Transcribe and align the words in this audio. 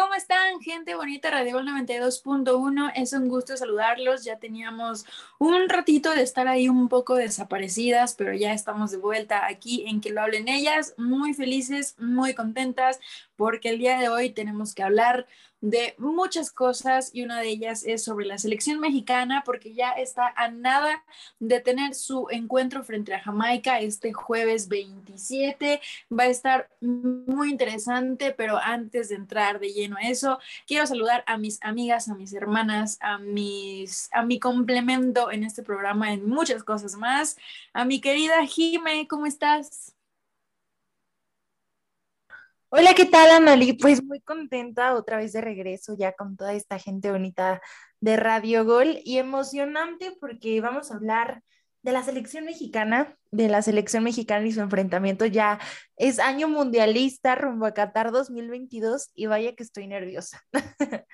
¿Cómo 0.00 0.14
están, 0.14 0.60
gente 0.60 0.94
bonita? 0.94 1.28
Radio 1.28 1.54
Gol 1.54 1.66
92.1. 1.66 2.92
Es 2.94 3.12
un 3.14 3.28
gusto 3.28 3.56
saludarlos. 3.56 4.22
Ya 4.22 4.38
teníamos 4.38 5.04
un 5.40 5.68
ratito 5.68 6.12
de 6.12 6.22
estar 6.22 6.46
ahí 6.46 6.68
un 6.68 6.88
poco 6.88 7.16
desaparecidas, 7.16 8.14
pero 8.14 8.32
ya 8.32 8.52
estamos 8.52 8.92
de 8.92 8.98
vuelta 8.98 9.44
aquí 9.48 9.86
en 9.88 10.00
que 10.00 10.10
lo 10.10 10.20
hablen 10.20 10.46
ellas. 10.46 10.94
Muy 10.98 11.34
felices, 11.34 11.96
muy 11.98 12.32
contentas, 12.34 13.00
porque 13.34 13.70
el 13.70 13.80
día 13.80 13.98
de 13.98 14.08
hoy 14.08 14.30
tenemos 14.30 14.72
que 14.72 14.84
hablar 14.84 15.26
de 15.60 15.94
muchas 15.98 16.50
cosas 16.50 17.10
y 17.12 17.22
una 17.22 17.40
de 17.40 17.48
ellas 17.48 17.84
es 17.84 18.04
sobre 18.04 18.26
la 18.26 18.38
selección 18.38 18.80
mexicana 18.80 19.42
porque 19.44 19.74
ya 19.74 19.90
está 19.92 20.32
a 20.36 20.48
nada 20.48 21.04
de 21.40 21.60
tener 21.60 21.94
su 21.94 22.28
encuentro 22.30 22.84
frente 22.84 23.14
a 23.14 23.20
Jamaica 23.20 23.80
este 23.80 24.12
jueves 24.12 24.68
27. 24.68 25.80
Va 26.12 26.24
a 26.24 26.28
estar 26.28 26.70
muy 26.80 27.50
interesante, 27.50 28.32
pero 28.32 28.58
antes 28.58 29.08
de 29.08 29.16
entrar 29.16 29.58
de 29.58 29.72
lleno 29.72 29.96
a 29.96 30.08
eso, 30.08 30.38
quiero 30.66 30.86
saludar 30.86 31.24
a 31.26 31.38
mis 31.38 31.58
amigas, 31.62 32.08
a 32.08 32.14
mis 32.14 32.32
hermanas, 32.32 32.98
a 33.00 33.18
mis 33.18 34.08
a 34.12 34.22
mi 34.22 34.38
complemento 34.38 35.30
en 35.30 35.44
este 35.44 35.62
programa 35.62 36.12
en 36.12 36.28
muchas 36.28 36.62
cosas 36.62 36.94
más. 36.94 37.36
A 37.72 37.84
mi 37.84 38.00
querida 38.00 38.46
Jime, 38.46 39.08
¿cómo 39.08 39.26
estás? 39.26 39.97
Hola, 42.70 42.94
¿qué 42.94 43.06
tal, 43.06 43.30
Anali? 43.30 43.72
Pues 43.72 44.04
muy 44.04 44.20
contenta 44.20 44.94
otra 44.94 45.16
vez 45.16 45.32
de 45.32 45.40
regreso 45.40 45.96
ya 45.96 46.12
con 46.12 46.36
toda 46.36 46.52
esta 46.52 46.78
gente 46.78 47.10
bonita 47.10 47.62
de 48.00 48.16
Radio 48.16 48.64
Gol 48.64 49.00
y 49.04 49.16
emocionante 49.18 50.14
porque 50.20 50.60
vamos 50.60 50.90
a 50.90 50.96
hablar 50.96 51.42
de 51.82 51.92
la 51.92 52.02
selección 52.02 52.44
mexicana, 52.44 53.16
de 53.30 53.48
la 53.48 53.62
selección 53.62 54.04
mexicana 54.04 54.46
y 54.46 54.52
su 54.52 54.60
enfrentamiento. 54.60 55.24
Ya 55.24 55.58
es 55.96 56.18
año 56.18 56.48
mundialista 56.48 57.34
rumbo 57.36 57.64
a 57.64 57.72
Qatar 57.72 58.12
2022 58.12 59.10
y 59.14 59.26
vaya 59.26 59.54
que 59.54 59.62
estoy 59.62 59.86
nerviosa. 59.86 60.42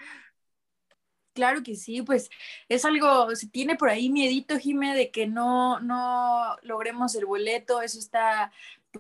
Claro 1.34 1.64
que 1.64 1.74
sí, 1.74 2.00
pues 2.02 2.30
es 2.68 2.84
algo, 2.84 3.34
se 3.34 3.48
tiene 3.48 3.74
por 3.74 3.90
ahí 3.90 4.08
miedito, 4.08 4.56
Jime, 4.56 4.94
de 4.94 5.10
que 5.10 5.26
no, 5.26 5.80
no 5.80 6.56
logremos 6.62 7.16
el 7.16 7.26
boleto, 7.26 7.82
eso 7.82 7.98
está, 7.98 8.52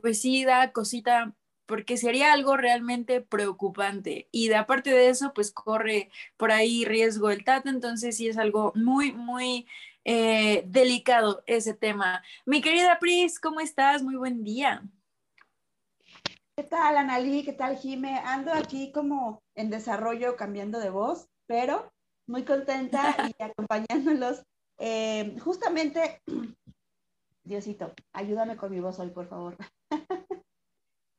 pues 0.02 0.20
cosita 0.72 1.32
porque 1.66 1.96
sería 1.96 2.32
algo 2.32 2.56
realmente 2.56 3.20
preocupante. 3.20 4.28
Y 4.30 4.48
de 4.48 4.56
aparte 4.56 4.90
de 4.90 5.08
eso, 5.08 5.32
pues 5.34 5.50
corre 5.50 6.10
por 6.36 6.52
ahí 6.52 6.84
riesgo 6.84 7.30
el 7.30 7.44
Tata, 7.44 7.70
entonces 7.70 8.16
sí 8.16 8.28
es 8.28 8.38
algo 8.38 8.72
muy, 8.74 9.12
muy 9.12 9.66
eh, 10.04 10.64
delicado 10.66 11.42
ese 11.46 11.74
tema. 11.74 12.22
Mi 12.44 12.60
querida 12.60 12.98
Pris, 12.98 13.40
¿cómo 13.40 13.60
estás? 13.60 14.02
Muy 14.02 14.16
buen 14.16 14.44
día. 14.44 14.82
¿Qué 16.56 16.62
tal, 16.62 16.96
Analí? 16.96 17.42
¿Qué 17.44 17.52
tal, 17.52 17.76
Jime? 17.76 18.18
Ando 18.18 18.52
aquí 18.52 18.92
como 18.92 19.42
en 19.56 19.70
desarrollo, 19.70 20.36
cambiando 20.36 20.78
de 20.78 20.90
voz, 20.90 21.28
pero 21.46 21.92
muy 22.26 22.44
contenta 22.44 23.16
y 23.28 23.42
acompañándolos. 23.42 24.44
Eh, 24.78 25.36
justamente, 25.40 26.20
Diosito, 27.44 27.92
ayúdame 28.12 28.56
con 28.56 28.70
mi 28.70 28.80
voz 28.80 28.98
hoy, 29.00 29.10
por 29.10 29.28
favor. 29.28 29.56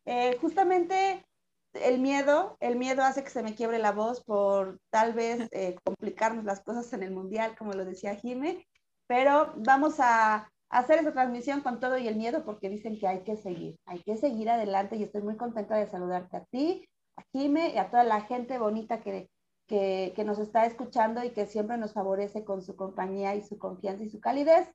Eh, 0.05 0.37
justamente 0.39 1.25
el 1.73 1.99
miedo, 1.99 2.57
el 2.59 2.77
miedo 2.77 3.03
hace 3.03 3.23
que 3.23 3.29
se 3.29 3.43
me 3.43 3.55
quiebre 3.55 3.79
la 3.79 3.91
voz 3.91 4.23
por 4.23 4.79
tal 4.89 5.13
vez 5.13 5.47
eh, 5.51 5.75
complicarnos 5.83 6.45
las 6.45 6.61
cosas 6.61 6.91
en 6.93 7.03
el 7.03 7.11
mundial, 7.11 7.55
como 7.57 7.73
lo 7.73 7.85
decía 7.85 8.15
Jime, 8.15 8.65
pero 9.07 9.53
vamos 9.57 9.95
a 9.99 10.49
hacer 10.69 10.99
esa 10.99 11.13
transmisión 11.13 11.61
con 11.61 11.79
todo 11.79 11.97
y 11.97 12.07
el 12.07 12.15
miedo 12.15 12.43
porque 12.45 12.69
dicen 12.69 12.97
que 12.99 13.07
hay 13.07 13.23
que 13.23 13.35
seguir, 13.35 13.77
hay 13.85 14.01
que 14.01 14.17
seguir 14.17 14.49
adelante 14.49 14.95
y 14.95 15.03
estoy 15.03 15.21
muy 15.21 15.37
contenta 15.37 15.75
de 15.75 15.87
saludarte 15.87 16.37
a 16.37 16.45
ti, 16.45 16.87
a 17.17 17.23
Jime 17.31 17.69
y 17.69 17.77
a 17.77 17.89
toda 17.89 18.03
la 18.03 18.21
gente 18.21 18.57
bonita 18.57 19.01
que, 19.01 19.29
que, 19.67 20.13
que 20.15 20.23
nos 20.23 20.39
está 20.39 20.65
escuchando 20.65 21.23
y 21.23 21.31
que 21.31 21.45
siempre 21.45 21.77
nos 21.77 21.93
favorece 21.93 22.43
con 22.43 22.61
su 22.61 22.75
compañía 22.75 23.35
y 23.35 23.41
su 23.41 23.57
confianza 23.57 24.03
y 24.03 24.09
su 24.09 24.19
calidez. 24.19 24.69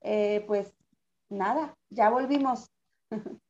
Eh, 0.00 0.44
pues 0.46 0.72
nada, 1.28 1.74
ya 1.90 2.10
volvimos. 2.10 2.70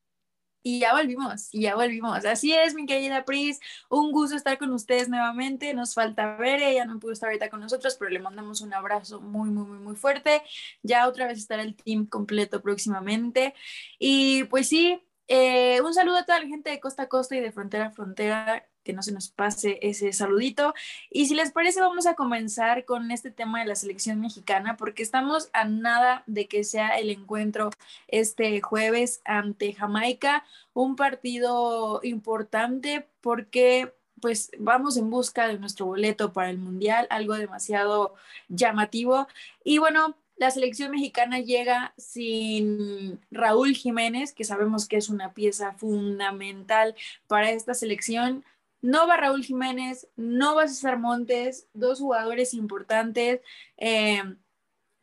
Y 0.63 0.81
ya 0.81 0.93
volvimos, 0.93 1.55
y 1.55 1.63
ya 1.63 1.75
volvimos. 1.77 2.25
Así 2.25 2.53
es, 2.53 2.75
mi 2.75 2.87
querida 2.87 3.25
Pris. 3.25 3.61
Un 3.89 4.13
gusto 4.13 4.37
estar 4.37 4.59
con 4.59 4.73
ustedes 4.73 5.09
nuevamente. 5.09 5.73
Nos 5.75 5.95
falta 5.95 6.37
ver, 6.37 6.61
ella 6.63 6.85
no 6.85 6.99
pudo 6.99 7.13
estar 7.13 7.29
ahorita 7.29 7.49
con 7.49 7.61
nosotros, 7.61 7.97
pero 7.99 8.11
le 8.11 8.19
mandamos 8.19 8.61
un 8.61 8.75
abrazo 8.75 9.21
muy, 9.21 9.51
muy, 9.51 9.65
muy, 9.65 9.79
muy 9.79 9.97
fuerte. 9.97 10.43
Ya 10.83 11.09
otra 11.09 11.27
vez 11.27 11.39
estará 11.39 11.63
el 11.63 11.77
team 11.77 12.07
completo 12.07 12.61
próximamente. 12.61 13.55
Y 13.99 14.45
pues 14.45 14.69
sí, 14.69 15.01
eh, 15.29 15.81
un 15.83 15.95
saludo 15.95 16.17
a 16.19 16.25
toda 16.25 16.41
la 16.41 16.47
gente 16.47 16.71
de 16.71 16.81
costa 16.81 17.05
a 17.05 17.09
costa 17.09 17.37
y 17.37 17.41
de 17.41 17.53
frontera 17.53 17.87
a 17.87 17.91
frontera 17.91 18.68
que 18.89 18.95
no 18.95 19.03
se 19.03 19.13
nos 19.13 19.29
pase 19.29 19.79
ese 19.83 20.15
saludito. 20.15 20.73
Y 21.11 21.27
si 21.27 21.35
les 21.35 21.53
parece, 21.53 21.83
vamos 21.83 22.07
a 22.07 22.15
comenzar 22.15 22.87
con 22.87 23.11
este 23.11 23.31
tema 23.31 23.61
de 23.61 23.67
la 23.67 23.75
selección 23.75 24.19
mexicana, 24.19 24.79
porque 24.79 25.03
estamos 25.03 25.51
a 25.53 25.67
nada 25.67 26.23
de 26.27 26.49
que 26.49 26.65
sea 26.65 26.97
el 26.99 27.11
encuentro 27.11 27.69
este 28.07 28.63
jueves 28.63 29.21
ante 29.27 29.75
Jamaica, 29.75 30.47
un 30.73 30.97
partido 30.97 32.01
importante 32.03 33.07
porque 33.21 33.93
pues 34.23 34.51
vamos 34.59 34.97
en 34.97 35.11
busca 35.11 35.47
de 35.47 35.59
nuestro 35.59 35.85
boleto 35.85 36.33
para 36.33 36.49
el 36.49 36.57
Mundial, 36.57 37.07
algo 37.11 37.35
demasiado 37.35 38.15
llamativo. 38.49 39.29
Y 39.65 39.77
bueno, 39.77 40.17
la 40.39 40.51
selección 40.51 40.93
mexicana 40.93 41.41
llega 41.41 41.93
sin 41.99 43.21
Raúl 43.31 43.75
Jiménez, 43.75 44.33
que 44.33 44.45
sabemos 44.45 44.89
que 44.89 44.97
es 44.97 45.11
una 45.11 45.35
pieza 45.35 45.73
fundamental 45.75 46.95
para 47.27 47.51
esta 47.51 47.75
selección. 47.75 48.45
No 48.81 49.07
va 49.07 49.17
Raúl 49.17 49.45
Jiménez, 49.45 50.09
no 50.17 50.55
va 50.55 50.69
César 50.69 50.99
Montes, 50.99 51.69
dos 51.73 51.99
jugadores 52.01 52.55
importantes. 52.55 53.41
Eh, 53.77 54.23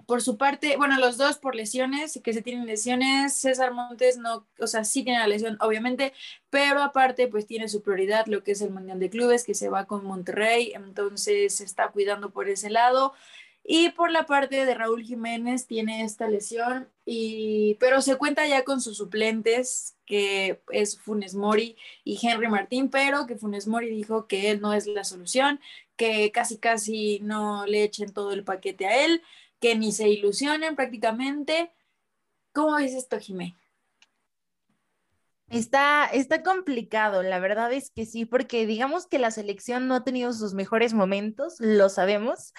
por 0.05 0.21
su 0.21 0.37
parte, 0.37 0.77
bueno, 0.77 0.97
los 0.99 1.17
dos 1.17 1.37
por 1.37 1.55
lesiones, 1.55 2.19
que 2.23 2.33
se 2.33 2.41
tienen 2.41 2.65
lesiones, 2.65 3.33
César 3.33 3.73
Montes 3.73 4.17
no, 4.17 4.47
o 4.59 4.67
sea, 4.67 4.83
sí 4.83 5.03
tiene 5.03 5.19
la 5.19 5.27
lesión, 5.27 5.57
obviamente, 5.61 6.13
pero 6.49 6.81
aparte, 6.81 7.27
pues 7.27 7.47
tiene 7.47 7.67
su 7.67 7.81
prioridad, 7.81 8.27
lo 8.27 8.43
que 8.43 8.51
es 8.51 8.61
el 8.61 8.71
Mundial 8.71 8.99
de 8.99 9.09
Clubes, 9.09 9.43
que 9.43 9.55
se 9.55 9.69
va 9.69 9.85
con 9.85 10.05
Monterrey, 10.05 10.73
entonces 10.75 11.55
se 11.55 11.63
está 11.63 11.89
cuidando 11.89 12.31
por 12.31 12.49
ese 12.49 12.69
lado. 12.69 13.13
Y 13.63 13.89
por 13.89 14.11
la 14.11 14.27
parte 14.27 14.63
de 14.63 14.75
Raúl 14.75 15.03
Jiménez 15.03 15.65
tiene 15.65 16.03
esta 16.03 16.27
lesión, 16.27 16.87
y, 17.05 17.75
pero 17.79 18.01
se 18.01 18.15
cuenta 18.15 18.47
ya 18.47 18.63
con 18.63 18.79
sus 18.81 18.97
suplentes, 18.97 19.94
que 20.05 20.61
es 20.69 20.99
Funes 20.99 21.35
Mori 21.35 21.77
y 22.03 22.19
Henry 22.25 22.47
Martín, 22.47 22.89
pero 22.89 23.25
que 23.25 23.37
Funes 23.37 23.67
Mori 23.67 23.89
dijo 23.89 24.27
que 24.27 24.51
él 24.51 24.61
no 24.61 24.73
es 24.73 24.87
la 24.87 25.03
solución, 25.03 25.59
que 25.95 26.31
casi 26.31 26.57
casi 26.57 27.19
no 27.21 27.65
le 27.65 27.83
echen 27.83 28.13
todo 28.13 28.31
el 28.31 28.43
paquete 28.43 28.87
a 28.87 29.05
él, 29.05 29.21
que 29.59 29.75
ni 29.75 29.91
se 29.91 30.09
ilusionen 30.09 30.75
prácticamente. 30.75 31.71
¿Cómo 32.53 32.75
ves 32.75 32.93
esto, 32.93 33.19
Jiménez? 33.19 33.55
Está, 35.49 36.07
está 36.07 36.41
complicado, 36.41 37.21
la 37.21 37.39
verdad 37.39 37.71
es 37.71 37.91
que 37.91 38.05
sí, 38.05 38.25
porque 38.25 38.65
digamos 38.65 39.05
que 39.05 39.19
la 39.19 39.29
selección 39.29 39.87
no 39.87 39.93
ha 39.93 40.03
tenido 40.03 40.33
sus 40.33 40.55
mejores 40.55 40.93
momentos, 40.93 41.57
lo 41.59 41.87
sabemos, 41.89 42.53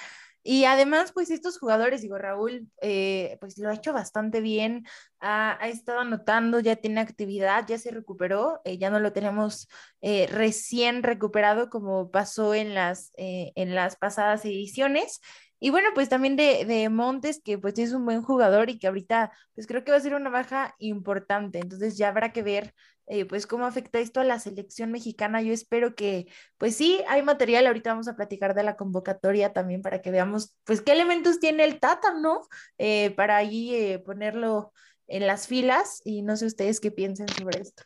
y 0.47 0.65
además, 0.65 1.11
pues 1.13 1.31
estos 1.33 1.59
jugadores, 1.59 2.03
digo, 2.03 2.19
Raúl, 2.19 2.71
eh, 2.81 3.37
pues 3.41 3.59
lo 3.59 3.69
ha 3.69 3.75
hecho 3.75 3.93
bastante 3.93 4.41
bien, 4.41 4.87
ha, 5.19 5.59
estado 5.69 5.99
anotando, 5.99 6.61
ya 6.61 6.77
tiene 6.77 7.01
actividad, 7.01 7.67
ya 7.67 7.79
se 7.79 7.91
recuperó, 7.91 8.61
eh, 8.65 8.79
ya 8.79 8.89
no 8.89 9.01
lo 9.01 9.13
tenemos 9.13 9.69
eh, 10.03 10.29
recién 10.31 11.03
recuperado 11.03 11.69
como 11.69 12.13
pasó 12.13 12.55
en 12.55 12.75
las, 12.75 13.11
en 13.17 13.75
las 13.75 13.97
pasadas 13.97 14.45
ediciones. 14.45 15.21
Y 15.59 15.71
bueno, 15.71 15.89
pues 15.95 16.09
también 16.09 16.37
de, 16.37 16.65
de, 16.65 16.89
Montes, 16.91 17.41
que 17.43 17.59
pues 17.59 17.77
es 17.79 17.93
un 17.93 18.05
buen 18.05 18.23
jugador 18.23 18.71
y 18.71 18.79
que 18.79 18.87
ahorita 18.87 19.33
pues 19.55 19.67
creo 19.67 19.83
que 19.85 19.91
va 19.91 19.97
a 19.97 20.01
ser 20.01 20.15
una 20.15 20.31
baja 20.31 20.77
importante. 20.79 21.59
Entonces 21.59 21.97
ya 21.97 22.09
habrá 22.09 22.33
que 22.33 22.43
ver 22.43 22.73
eh, 23.07 23.25
pues 23.25 23.47
cómo 23.47 23.67
afecta 23.67 23.99
esto 23.99 24.21
a 24.21 24.25
la 24.25 24.39
selección 24.39 24.91
mexicana. 24.91 25.43
Yo 25.43 25.53
espero 25.53 25.95
que 25.95 26.27
pues 26.59 26.77
sí, 26.77 27.01
hay 27.09 27.23
material. 27.23 27.67
Ahorita 27.67 27.91
vamos 27.91 28.09
a 28.09 28.17
platicar 28.17 28.55
de 28.55 28.63
la 28.63 28.77
convocatoria 28.77 29.53
también 29.53 29.83
para 29.83 30.03
que 30.03 30.11
veamos 30.11 30.55
pues 30.65 30.81
qué 30.81 30.93
elementos 30.93 31.41
tiene 31.41 31.65
el 31.65 31.81
Tata, 31.81 32.15
¿no? 32.15 32.43
Eh, 32.79 33.11
para 33.13 33.37
ahí 33.37 33.75
eh, 33.75 33.99
ponerlo 33.99 34.73
en 35.07 35.27
las 35.27 35.47
filas 35.47 36.01
y 36.05 36.23
no 36.23 36.37
sé 36.37 36.47
ustedes 36.47 36.81
qué 36.81 36.91
piensen 36.91 37.29
sobre 37.29 37.61
esto. 37.61 37.85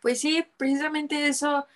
Pues 0.00 0.20
sí, 0.20 0.44
precisamente 0.56 1.26
eso 1.26 1.66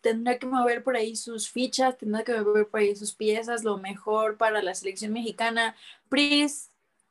tendrá 0.00 0.38
que 0.38 0.46
mover 0.46 0.82
por 0.82 0.96
ahí 0.96 1.16
sus 1.16 1.50
fichas, 1.50 1.98
tendrá 1.98 2.24
que 2.24 2.40
mover 2.40 2.68
por 2.68 2.80
ahí 2.80 2.96
sus 2.96 3.14
piezas, 3.14 3.64
lo 3.64 3.78
mejor 3.78 4.36
para 4.36 4.62
la 4.62 4.74
selección 4.74 5.12
mexicana. 5.12 5.76
Pris, 6.08 6.69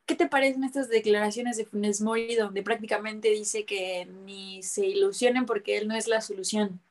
¿qué 0.09 0.15
te 0.15 0.27
parecen 0.27 0.63
estas 0.63 0.89
declaraciones 0.89 1.55
de 1.55 1.65
Funes 1.65 2.01
Mori 2.01 2.33
donde 2.33 2.63
prácticamente 2.63 3.29
dice 3.29 3.63
que 3.63 4.07
ni 4.07 4.63
se 4.63 4.87
ilusionen 4.87 5.45
porque 5.45 5.77
él 5.77 5.87
no 5.87 5.95
es 5.95 6.07
la 6.07 6.19
solución? 6.19 6.81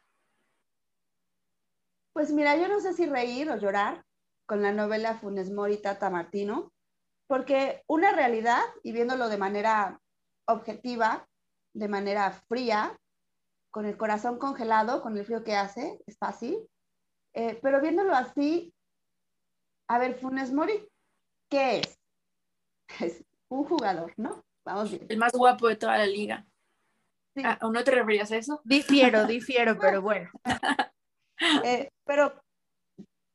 Pues 2.13 2.31
mira, 2.31 2.57
yo 2.57 2.69
no 2.69 2.79
sé 2.79 2.95
si 2.95 3.07
reír 3.07 3.51
o 3.51 3.59
llorar 3.59 4.05
con 4.47 4.63
la 4.63 4.71
novela 4.71 5.19
Funes 5.19 5.51
Mori 5.51 5.79
Tata 5.79 6.11
Martino, 6.11 6.73
porque 7.27 7.83
una 7.89 8.13
realidad, 8.13 8.63
y 8.85 8.93
viéndolo 8.93 9.29
de 9.29 9.37
manera 9.37 10.01
objetiva, 10.47 11.29
de 11.75 11.89
manera 11.89 12.31
fría, 12.49 12.97
con 13.73 13.85
el 13.85 13.97
corazón 13.97 14.39
congelado, 14.39 15.03
con 15.03 15.19
el 15.19 15.27
frío 15.27 15.43
que 15.43 15.57
hace, 15.57 16.01
es 16.07 16.17
fácil. 16.19 16.57
Eh, 17.35 17.59
pero 17.61 17.81
viéndolo 17.81 18.15
así, 18.15 18.73
a 19.89 19.99
ver, 19.99 20.15
Funes 20.21 20.53
Mori, 20.53 20.89
¿qué 21.51 21.81
es? 21.81 21.98
Es 23.00 23.25
un 23.49 23.64
jugador, 23.64 24.12
¿no? 24.16 24.45
Vamos 24.64 24.90
bien. 24.90 25.07
El 25.09 25.18
más 25.18 25.33
guapo 25.33 25.68
de 25.68 25.76
toda 25.76 25.99
la 25.99 26.07
liga. 26.07 26.47
Ah, 27.45 27.59
¿O 27.62 27.71
no 27.71 27.85
te 27.85 27.90
referías 27.92 28.30
a 28.33 28.37
eso? 28.37 28.61
Difiero, 28.64 29.25
difiero, 29.26 29.78
pero 29.78 30.02
bueno. 30.02 30.30
Eh, 31.62 31.92
pero, 32.04 32.35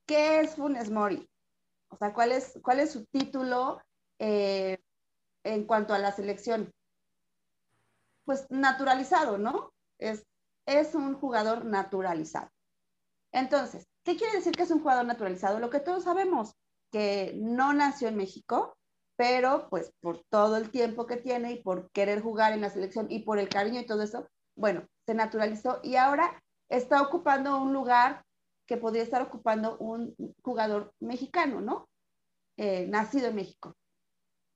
¿qué 0.05 0.41
es 0.41 0.55
Funes 0.55 0.91
Mori? 0.91 1.25
O 1.87 1.95
sea, 1.95 2.13
¿cuál 2.13 2.33
es, 2.33 2.59
cuál 2.61 2.81
es 2.81 2.91
su 2.91 3.05
título 3.05 3.81
eh, 4.19 4.77
en 5.45 5.63
cuanto 5.63 5.93
a 5.93 5.99
la 5.99 6.11
selección? 6.11 6.69
Pues 8.25 8.45
naturalizado, 8.49 9.37
¿no? 9.37 9.71
Es, 9.99 10.25
es 10.65 10.95
un 10.95 11.13
jugador 11.13 11.63
naturalizado. 11.63 12.49
Entonces, 13.31 13.87
¿qué 14.03 14.17
quiere 14.17 14.35
decir 14.35 14.51
que 14.51 14.63
es 14.63 14.71
un 14.71 14.81
jugador 14.81 15.05
naturalizado? 15.05 15.61
Lo 15.61 15.69
que 15.69 15.79
todos 15.79 16.03
sabemos, 16.03 16.57
que 16.91 17.31
no 17.37 17.71
nació 17.71 18.09
en 18.09 18.17
México, 18.17 18.75
pero 19.23 19.69
pues 19.69 19.93
por 20.01 20.21
todo 20.29 20.57
el 20.57 20.69
tiempo 20.69 21.07
que 21.07 21.15
tiene 21.15 21.53
y 21.53 21.63
por 21.63 21.89
querer 21.91 22.21
jugar 22.21 22.51
en 22.51 22.59
la 22.59 22.69
selección 22.69 23.07
y 23.09 23.19
por 23.19 23.39
el 23.39 23.47
cariño 23.47 23.79
y 23.79 23.85
todo 23.85 24.03
eso, 24.03 24.27
bueno, 24.53 24.85
se 25.05 25.13
naturalizó 25.13 25.79
y 25.81 25.95
ahora 25.95 26.43
está 26.67 27.01
ocupando 27.01 27.57
un 27.57 27.71
lugar 27.71 28.25
que 28.67 28.75
podría 28.75 29.01
estar 29.01 29.21
ocupando 29.21 29.77
un 29.77 30.13
jugador 30.43 30.93
mexicano, 30.99 31.61
¿no? 31.61 31.87
Eh, 32.57 32.85
nacido 32.89 33.27
en 33.27 33.35
México. 33.35 33.77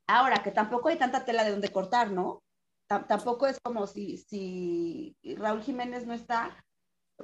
Ahora, 0.05 0.43
que 0.43 0.51
tampoco 0.51 0.89
hay 0.89 0.97
tanta 0.97 1.24
tela 1.24 1.45
de 1.45 1.51
donde 1.51 1.71
cortar, 1.71 2.12
¿no? 2.12 2.43
tampoco 2.88 3.47
es 3.47 3.59
como 3.62 3.88
si, 3.88 4.17
si 4.17 5.15
Raúl 5.38 5.62
Jiménez 5.62 6.05
no 6.05 6.13
está, 6.13 6.62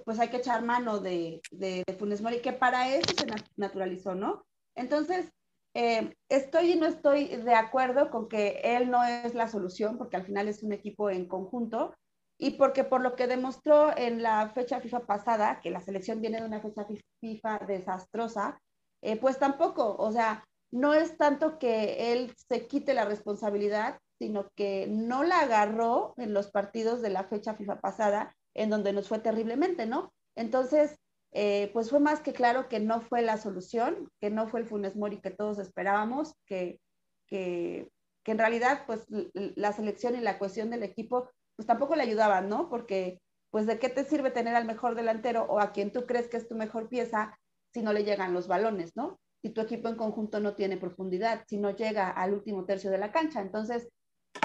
pues 0.05 0.17
hay 0.19 0.29
que 0.29 0.37
echar 0.37 0.61
mano 0.61 0.99
de, 0.99 1.41
de, 1.51 1.83
de 1.85 1.93
Funes 1.95 2.21
Mori, 2.21 2.41
que 2.41 2.53
para 2.53 2.89
eso 2.89 3.13
se 3.17 3.25
naturalizó, 3.57 4.15
¿no? 4.15 4.45
Entonces, 4.75 5.31
eh, 5.73 6.15
estoy 6.29 6.73
y 6.73 6.75
no 6.75 6.85
estoy 6.85 7.27
de 7.27 7.53
acuerdo 7.53 8.09
con 8.09 8.27
que 8.27 8.61
él 8.63 8.91
no 8.91 9.03
es 9.03 9.33
la 9.33 9.47
solución, 9.47 9.97
porque 9.97 10.17
al 10.17 10.25
final 10.25 10.47
es 10.47 10.63
un 10.63 10.73
equipo 10.73 11.09
en 11.09 11.27
conjunto, 11.27 11.93
y 12.37 12.51
porque 12.51 12.83
por 12.83 13.01
lo 13.01 13.15
que 13.15 13.27
demostró 13.27 13.95
en 13.97 14.21
la 14.21 14.49
fecha 14.49 14.81
FIFA 14.81 15.01
pasada, 15.01 15.61
que 15.61 15.71
la 15.71 15.81
selección 15.81 16.21
viene 16.21 16.39
de 16.39 16.47
una 16.47 16.61
fecha 16.61 16.85
FIFA 17.21 17.59
desastrosa, 17.67 18.59
eh, 19.01 19.17
pues 19.17 19.37
tampoco, 19.39 19.95
o 19.97 20.11
sea, 20.11 20.43
no 20.71 20.93
es 20.93 21.17
tanto 21.17 21.59
que 21.59 22.11
él 22.11 22.33
se 22.49 22.67
quite 22.67 22.93
la 22.93 23.05
responsabilidad, 23.05 23.99
sino 24.17 24.49
que 24.55 24.87
no 24.89 25.23
la 25.23 25.41
agarró 25.41 26.13
en 26.17 26.33
los 26.33 26.51
partidos 26.51 27.01
de 27.01 27.09
la 27.09 27.23
fecha 27.25 27.53
FIFA 27.53 27.79
pasada, 27.79 28.35
en 28.53 28.69
donde 28.69 28.93
nos 28.93 29.07
fue 29.07 29.19
terriblemente, 29.19 29.85
¿no? 29.85 30.13
Entonces, 30.35 30.97
eh, 31.33 31.69
pues 31.73 31.89
fue 31.89 31.99
más 31.99 32.21
que 32.21 32.33
claro 32.33 32.69
que 32.69 32.79
no 32.79 33.01
fue 33.01 33.21
la 33.21 33.37
solución, 33.37 34.11
que 34.21 34.29
no 34.29 34.47
fue 34.47 34.59
el 34.59 34.67
Funes 34.67 34.95
Mori 34.95 35.19
que 35.19 35.31
todos 35.31 35.59
esperábamos, 35.59 36.35
que, 36.45 36.79
que, 37.27 37.89
que 38.23 38.31
en 38.31 38.37
realidad 38.37 38.83
pues 38.85 39.05
la 39.33 39.73
selección 39.73 40.15
y 40.15 40.21
la 40.21 40.37
cuestión 40.37 40.69
del 40.69 40.83
equipo 40.83 41.29
pues 41.55 41.67
tampoco 41.67 41.95
le 41.95 42.03
ayudaban, 42.03 42.49
¿no? 42.49 42.69
Porque 42.69 43.19
pues 43.51 43.65
de 43.65 43.79
qué 43.79 43.89
te 43.89 44.03
sirve 44.03 44.31
tener 44.31 44.55
al 44.55 44.65
mejor 44.65 44.95
delantero 44.95 45.45
o 45.49 45.59
a 45.59 45.71
quien 45.71 45.91
tú 45.91 46.05
crees 46.05 46.27
que 46.27 46.37
es 46.37 46.47
tu 46.47 46.55
mejor 46.55 46.89
pieza 46.89 47.37
si 47.73 47.81
no 47.81 47.93
le 47.93 48.03
llegan 48.03 48.33
los 48.33 48.47
balones, 48.47 48.95
¿no? 48.95 49.19
Si 49.41 49.49
tu 49.49 49.61
equipo 49.61 49.89
en 49.89 49.95
conjunto 49.95 50.39
no 50.39 50.55
tiene 50.55 50.77
profundidad, 50.77 51.43
si 51.47 51.57
no 51.57 51.71
llega 51.71 52.09
al 52.09 52.33
último 52.33 52.65
tercio 52.65 52.89
de 52.89 52.97
la 52.97 53.11
cancha. 53.11 53.41
Entonces, 53.41 53.89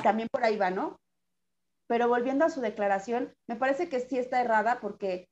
también 0.03 0.29
por 0.31 0.45
ahí 0.45 0.57
va, 0.57 0.71
¿no? 0.71 0.99
Pero 1.87 2.09
volviendo 2.09 2.45
a 2.45 2.51
su 2.51 2.61
declaración, 2.61 3.35
me 3.47 3.57
parece 3.57 3.89
que 3.89 4.01
sí 4.01 4.19
está 4.19 4.41
errada 4.41 4.79
porque 4.81 5.29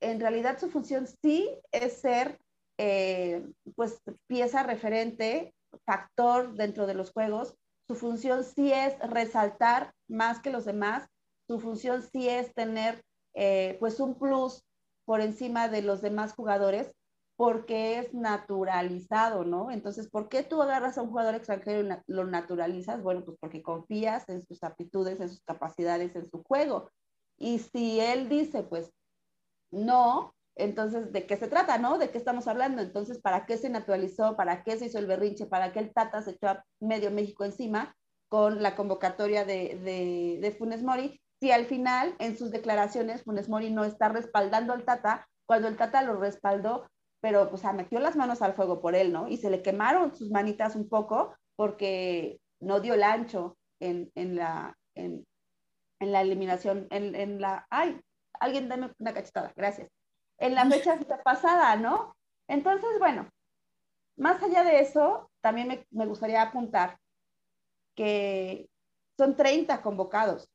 en 0.00 0.20
realidad 0.20 0.58
su 0.58 0.70
función 0.70 1.06
sí 1.22 1.50
es 1.72 2.00
ser 2.00 2.38
eh, 2.78 3.46
pues 3.76 4.00
pieza 4.26 4.62
referente, 4.62 5.54
factor 5.84 6.54
dentro 6.54 6.86
de 6.86 6.94
los 6.94 7.12
juegos. 7.12 7.54
Su 7.86 7.94
función 7.94 8.44
sí 8.44 8.72
es 8.72 8.98
resaltar 9.00 9.92
más 10.08 10.40
que 10.40 10.50
los 10.50 10.64
demás. 10.64 11.08
Su 11.46 11.60
función 11.60 12.02
sí 12.02 12.28
es 12.28 12.54
tener 12.54 13.02
eh, 13.34 13.76
pues 13.80 14.00
un 14.00 14.18
plus 14.18 14.62
por 15.04 15.20
encima 15.20 15.68
de 15.68 15.82
los 15.82 16.00
demás 16.00 16.32
jugadores 16.32 16.92
porque 17.36 17.98
es 17.98 18.12
naturalizado, 18.12 19.44
¿no? 19.44 19.70
Entonces, 19.70 20.10
¿por 20.10 20.28
qué 20.28 20.42
tú 20.42 20.60
agarras 20.60 20.98
a 20.98 21.02
un 21.02 21.08
jugador 21.08 21.34
extranjero 21.34 21.80
y 21.80 22.12
lo 22.12 22.26
naturalizas? 22.26 23.02
Bueno, 23.02 23.24
pues 23.24 23.38
porque 23.40 23.62
confías 23.62 24.28
en 24.28 24.46
sus 24.46 24.62
aptitudes, 24.62 25.20
en 25.20 25.30
sus 25.30 25.40
capacidades, 25.42 26.14
en 26.16 26.28
su 26.30 26.42
juego. 26.42 26.90
Y 27.38 27.60
si 27.60 27.98
él 27.98 28.28
dice, 28.28 28.62
pues 28.62 28.92
no, 29.70 30.34
entonces, 30.56 31.12
¿de 31.12 31.26
qué 31.26 31.36
se 31.36 31.48
trata, 31.48 31.78
no? 31.78 31.98
¿De 31.98 32.10
qué 32.10 32.18
estamos 32.18 32.46
hablando? 32.46 32.82
Entonces, 32.82 33.18
¿para 33.18 33.46
qué 33.46 33.56
se 33.56 33.70
naturalizó? 33.70 34.36
¿Para 34.36 34.62
qué 34.62 34.76
se 34.76 34.86
hizo 34.86 34.98
el 34.98 35.06
berrinche? 35.06 35.46
¿Para 35.46 35.72
qué 35.72 35.78
el 35.78 35.92
Tata 35.92 36.22
se 36.22 36.32
echó 36.32 36.48
a 36.48 36.64
medio 36.80 37.10
México 37.10 37.44
encima 37.44 37.96
con 38.28 38.62
la 38.62 38.76
convocatoria 38.76 39.44
de, 39.44 40.38
de, 40.40 40.52
Funes 40.52 40.82
Mori? 40.82 41.20
Si 41.40 41.50
al 41.50 41.64
final, 41.64 42.14
en 42.18 42.36
sus 42.36 42.50
declaraciones, 42.50 43.22
Funes 43.24 43.48
Mori 43.48 43.70
no 43.70 43.84
está 43.84 44.10
respaldando 44.10 44.74
al 44.74 44.84
Tata, 44.84 45.26
cuando 45.46 45.68
el 45.68 45.76
Tata 45.76 46.02
lo 46.02 46.16
respaldó, 46.16 46.86
pero 47.20 47.48
pues 47.48 47.62
metió 47.72 47.98
las 47.98 48.16
manos 48.16 48.42
al 48.42 48.54
fuego 48.54 48.80
por 48.80 48.94
él, 48.94 49.12
¿no? 49.12 49.28
Y 49.28 49.38
se 49.38 49.50
le 49.50 49.62
quemaron 49.62 50.14
sus 50.14 50.30
manitas 50.30 50.76
un 50.76 50.88
poco 50.88 51.34
porque 51.56 52.38
no 52.60 52.80
dio 52.80 52.94
el 52.94 53.02
ancho 53.02 53.56
en, 53.80 54.10
la, 54.36 54.76
en, 54.94 55.24
la 56.00 56.20
eliminación, 56.20 56.86
en, 56.90 57.14
en 57.14 57.40
la, 57.40 57.66
ay, 57.70 57.98
alguien 58.40 58.68
dame 58.68 58.92
una 58.98 59.14
cachetada, 59.14 59.52
gracias. 59.54 59.88
En 60.38 60.54
la 60.54 60.64
fecha 60.70 60.98
pasada, 61.22 61.76
¿no? 61.76 62.16
Entonces, 62.48 62.98
bueno, 62.98 63.28
más 64.16 64.42
allá 64.42 64.64
de 64.64 64.80
eso, 64.80 65.30
también 65.40 65.86
me, 65.90 66.06
gustaría 66.06 66.42
apuntar 66.42 66.98
que 67.94 68.68
son 69.16 69.36
30 69.36 69.82
convocados. 69.82 70.48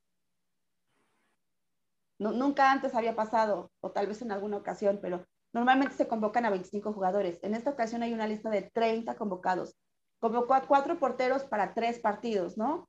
nunca 2.18 2.70
antes 2.70 2.94
había 2.94 3.14
pasado, 3.14 3.70
o 3.80 3.90
tal 3.92 4.06
vez 4.06 4.22
en 4.22 4.32
alguna 4.32 4.56
ocasión, 4.56 4.98
pero 5.02 5.26
normalmente 5.52 5.94
se 5.94 6.08
convocan 6.08 6.44
a 6.44 6.50
25 6.50 6.92
jugadores. 6.92 7.38
En 7.42 7.54
esta 7.54 7.70
ocasión 7.70 8.02
hay 8.02 8.12
una 8.12 8.26
lista 8.26 8.50
de 8.50 8.62
30 8.62 9.16
convocados. 9.16 9.76
Convocó 10.18 10.54
a 10.54 10.66
cuatro 10.66 10.98
porteros 10.98 11.44
para 11.44 11.74
tres 11.74 11.98
partidos, 11.98 12.56
¿no? 12.56 12.88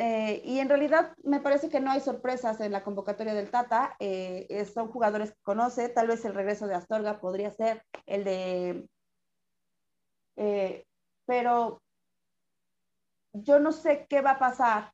Eh, 0.00 0.42
y 0.44 0.60
en 0.60 0.68
realidad 0.68 1.12
me 1.24 1.40
parece 1.40 1.68
que 1.68 1.80
no 1.80 1.90
hay 1.90 2.00
sorpresas 2.00 2.60
en 2.60 2.70
la 2.70 2.84
convocatoria 2.84 3.34
del 3.34 3.50
Tata. 3.50 3.96
Eh, 3.98 4.64
son 4.72 4.88
jugadores 4.88 5.32
que 5.32 5.42
conoce. 5.42 5.88
Tal 5.88 6.06
vez 6.06 6.24
el 6.24 6.34
regreso 6.34 6.68
de 6.68 6.76
Astorga 6.76 7.20
podría 7.20 7.50
ser 7.50 7.82
el 8.06 8.24
de. 8.24 8.88
Eh, 10.36 10.86
pero 11.26 11.82
yo 13.32 13.58
no 13.58 13.72
sé 13.72 14.06
qué 14.08 14.20
va 14.20 14.32
a 14.32 14.38
pasar 14.38 14.92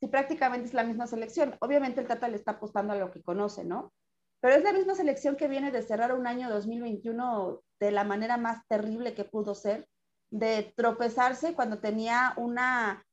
si 0.00 0.08
prácticamente 0.08 0.68
es 0.68 0.74
la 0.74 0.84
misma 0.84 1.06
selección. 1.06 1.56
Obviamente 1.60 2.00
el 2.00 2.08
Tata 2.08 2.28
le 2.28 2.36
está 2.36 2.52
apostando 2.52 2.94
a 2.94 2.96
lo 2.96 3.10
que 3.10 3.22
conoce, 3.22 3.62
¿no? 3.64 3.92
Pero 4.40 4.56
es 4.56 4.64
la 4.64 4.72
misma 4.72 4.94
selección 4.94 5.36
que 5.36 5.48
viene 5.48 5.70
de 5.70 5.82
cerrar 5.82 6.14
un 6.14 6.26
año 6.26 6.48
2021 6.48 7.62
de 7.78 7.90
la 7.90 8.04
manera 8.04 8.38
más 8.38 8.66
terrible 8.68 9.14
que 9.14 9.24
pudo 9.24 9.54
ser, 9.54 9.86
de 10.30 10.72
tropezarse 10.76 11.54
cuando 11.54 11.78
tenía 11.80 12.34
una 12.36 13.04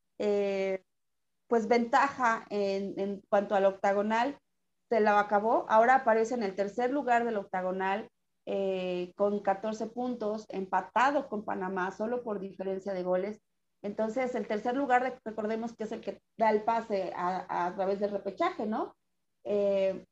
pues 1.51 1.67
ventaja 1.67 2.45
en, 2.49 3.21
cuanto 3.27 3.55
al 3.55 3.65
octagonal, 3.65 4.39
se 4.87 5.01
la 5.01 5.19
acabó. 5.19 5.65
Ahora 5.67 5.95
aparece 5.95 6.33
en 6.33 6.43
el 6.43 6.55
tercer 6.55 6.91
lugar 6.91 7.25
del 7.25 7.35
octagonal 7.35 8.07
eh, 8.45 9.11
con 9.17 9.41
14 9.41 9.87
puntos, 9.87 10.45
empatado 10.47 11.27
con 11.27 11.43
Panamá, 11.43 11.91
solo 11.91 12.23
por 12.23 12.39
diferencia 12.39 12.93
de 12.93 13.03
goles. 13.03 13.41
Entonces, 13.81 14.33
el 14.33 14.47
tercer 14.47 14.77
lugar, 14.77 15.19
recordemos 15.25 15.75
que 15.75 15.83
es 15.83 15.91
el 15.91 15.99
que 15.99 16.21
da 16.37 16.51
el 16.51 16.63
pase 16.63 17.11
a, 17.17 17.73
través 17.75 17.99
del 17.99 18.11
repechaje, 18.11 18.65
¿no? 18.65 18.95
Eh, 19.43 20.05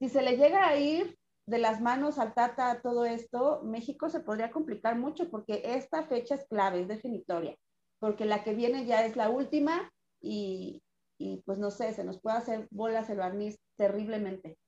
si 0.00 0.08
se 0.08 0.22
le 0.22 0.36
llega 0.36 0.66
a 0.66 0.76
ir 0.76 1.16
de 1.46 1.58
las 1.58 1.80
manos 1.80 2.18
al 2.18 2.34
Tata 2.34 2.80
todo 2.82 3.04
esto, 3.04 3.60
México 3.62 4.08
se 4.08 4.18
podría 4.18 4.50
complicar 4.50 4.98
mucho 4.98 5.30
porque 5.30 5.62
esta 5.64 6.02
fecha 6.08 6.34
es 6.34 6.44
clave, 6.48 6.80
es 6.80 6.88
definitoria 6.88 7.56
porque 8.02 8.24
la 8.24 8.42
que 8.42 8.52
viene 8.52 8.84
ya 8.84 9.06
es 9.06 9.14
la 9.14 9.30
última 9.30 9.92
y, 10.20 10.82
pues 11.46 11.58
no 11.58 11.70
sé, 11.70 11.94
se 11.94 12.02
nos 12.02 12.20
puede 12.20 12.36
hacer 12.36 12.66
bolas 12.72 13.08
el 13.10 13.18
barniz 13.18 13.60
terriblemente. 13.76 14.58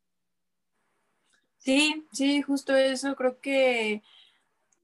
Sí, 1.59 2.07
sí, 2.13 2.43
justo 2.43 2.77
eso. 2.77 3.17
Creo 3.17 3.41
que 3.41 4.05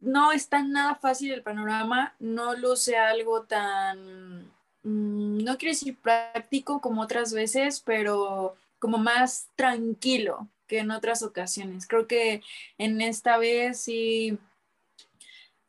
no 0.01 0.33
es 0.33 0.49
tan 0.49 0.73
nada 0.73 0.97
fácil 0.97 1.31
el 1.31 1.45
panorama, 1.45 2.17
no 2.19 2.57
luce 2.57 2.97
algo 2.97 3.45
tan, 3.45 4.47
mm, 4.83 5.45
no 5.45 5.57
quiero 5.57 5.71
decir 5.73 5.97
práctico 6.01 6.81
como 6.81 7.03
otras 7.03 7.33
veces, 7.33 7.81
pero 7.81 8.57
como 8.81 8.99
más 8.99 9.47
tranquilo 9.55 10.49
que 10.67 10.81
en 10.81 10.91
otras 10.91 11.23
ocasiones. 11.23 11.87
Creo 11.87 12.09
que 12.09 12.43
en 12.79 13.01
esta 13.01 13.39
vez 13.39 13.79
sí 13.79 14.41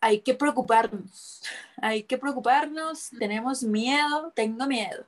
hay 0.02 0.22
que 0.22 0.34
preocuparnos, 0.34 1.44
hay 1.78 2.04
que 2.04 2.18
preocuparnos, 2.18 3.12
tenemos 3.18 3.64
miedo, 3.64 4.34
tengo 4.36 4.68
miedo, 4.68 5.06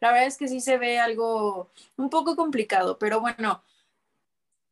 la 0.00 0.12
verdad 0.12 0.28
es 0.28 0.36
que 0.38 0.48
sí 0.48 0.60
se 0.60 0.78
ve 0.78 0.98
algo 0.98 1.70
un 1.96 2.08
poco 2.08 2.36
complicado, 2.36 2.98
pero 2.98 3.20
bueno, 3.20 3.62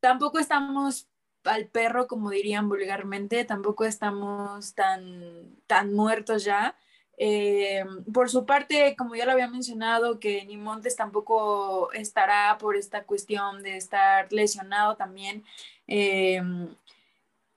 tampoco 0.01 0.39
estamos 0.39 1.09
al 1.45 1.67
perro, 1.67 2.07
como 2.07 2.31
dirían 2.31 2.69
vulgarmente, 2.69 3.45
tampoco 3.45 3.85
estamos 3.85 4.75
tan, 4.75 5.57
tan 5.67 5.93
muertos 5.95 6.45
ya. 6.45 6.77
Eh, 7.19 7.85
por 8.13 8.29
su 8.29 8.45
parte, 8.45 8.95
como 8.97 9.15
ya 9.15 9.25
lo 9.25 9.33
había 9.33 9.49
mencionado, 9.49 10.21
que 10.21 10.45
ni 10.45 10.57
Montes 10.57 10.97
tampoco 10.97 11.91
estará 11.93 12.59
por 12.59 12.77
esta 12.77 13.05
cuestión 13.05 13.63
de 13.63 13.77
estar 13.77 14.33
lesionado 14.33 14.97
también. 14.97 15.45
Eh, 15.87 16.43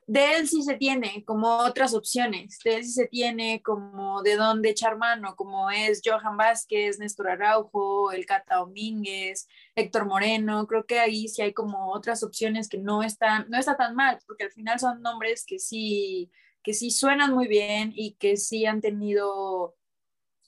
de 0.10 0.38
él 0.38 0.48
sí 0.48 0.64
se 0.64 0.76
tiene 0.76 1.24
como 1.24 1.58
otras 1.58 1.94
opciones, 1.94 2.58
de 2.64 2.78
él 2.78 2.84
sí 2.84 2.94
se 2.94 3.06
tiene 3.06 3.62
como 3.62 4.24
de 4.24 4.38
dónde 4.38 4.72
echar 4.72 4.98
mano, 4.98 5.36
como 5.36 5.70
es 5.70 6.02
Johan 6.04 6.36
Vázquez, 6.36 6.98
Néstor 6.98 7.30
Araujo, 7.30 8.12
el 8.12 8.26
Cata 8.26 8.56
Domínguez, 8.56 9.48
Héctor 9.76 10.08
Moreno, 10.08 10.66
creo 10.66 10.88
que 10.88 11.00
ahí 11.00 11.28
sí 11.28 11.44
hay 11.44 11.54
como 11.54 11.92
otras 11.92 12.24
opciones 12.24 12.68
que 12.70 12.80
no 12.80 13.04
están, 13.04 13.46
no 13.52 13.60
está 13.60 13.78
tan 13.78 13.94
mal, 13.94 14.18
porque 14.26 14.46
al 14.46 14.52
final 14.52 14.80
son 14.80 15.00
nombres 15.04 15.46
que 15.46 15.60
sí, 15.60 16.32
que 16.64 16.74
sí 16.74 16.90
suenan 16.90 17.36
muy 17.36 17.48
bien 17.48 17.94
y 17.96 18.16
que 18.16 18.36
sí 18.36 18.66
han 18.66 18.82
tenido 18.82 19.76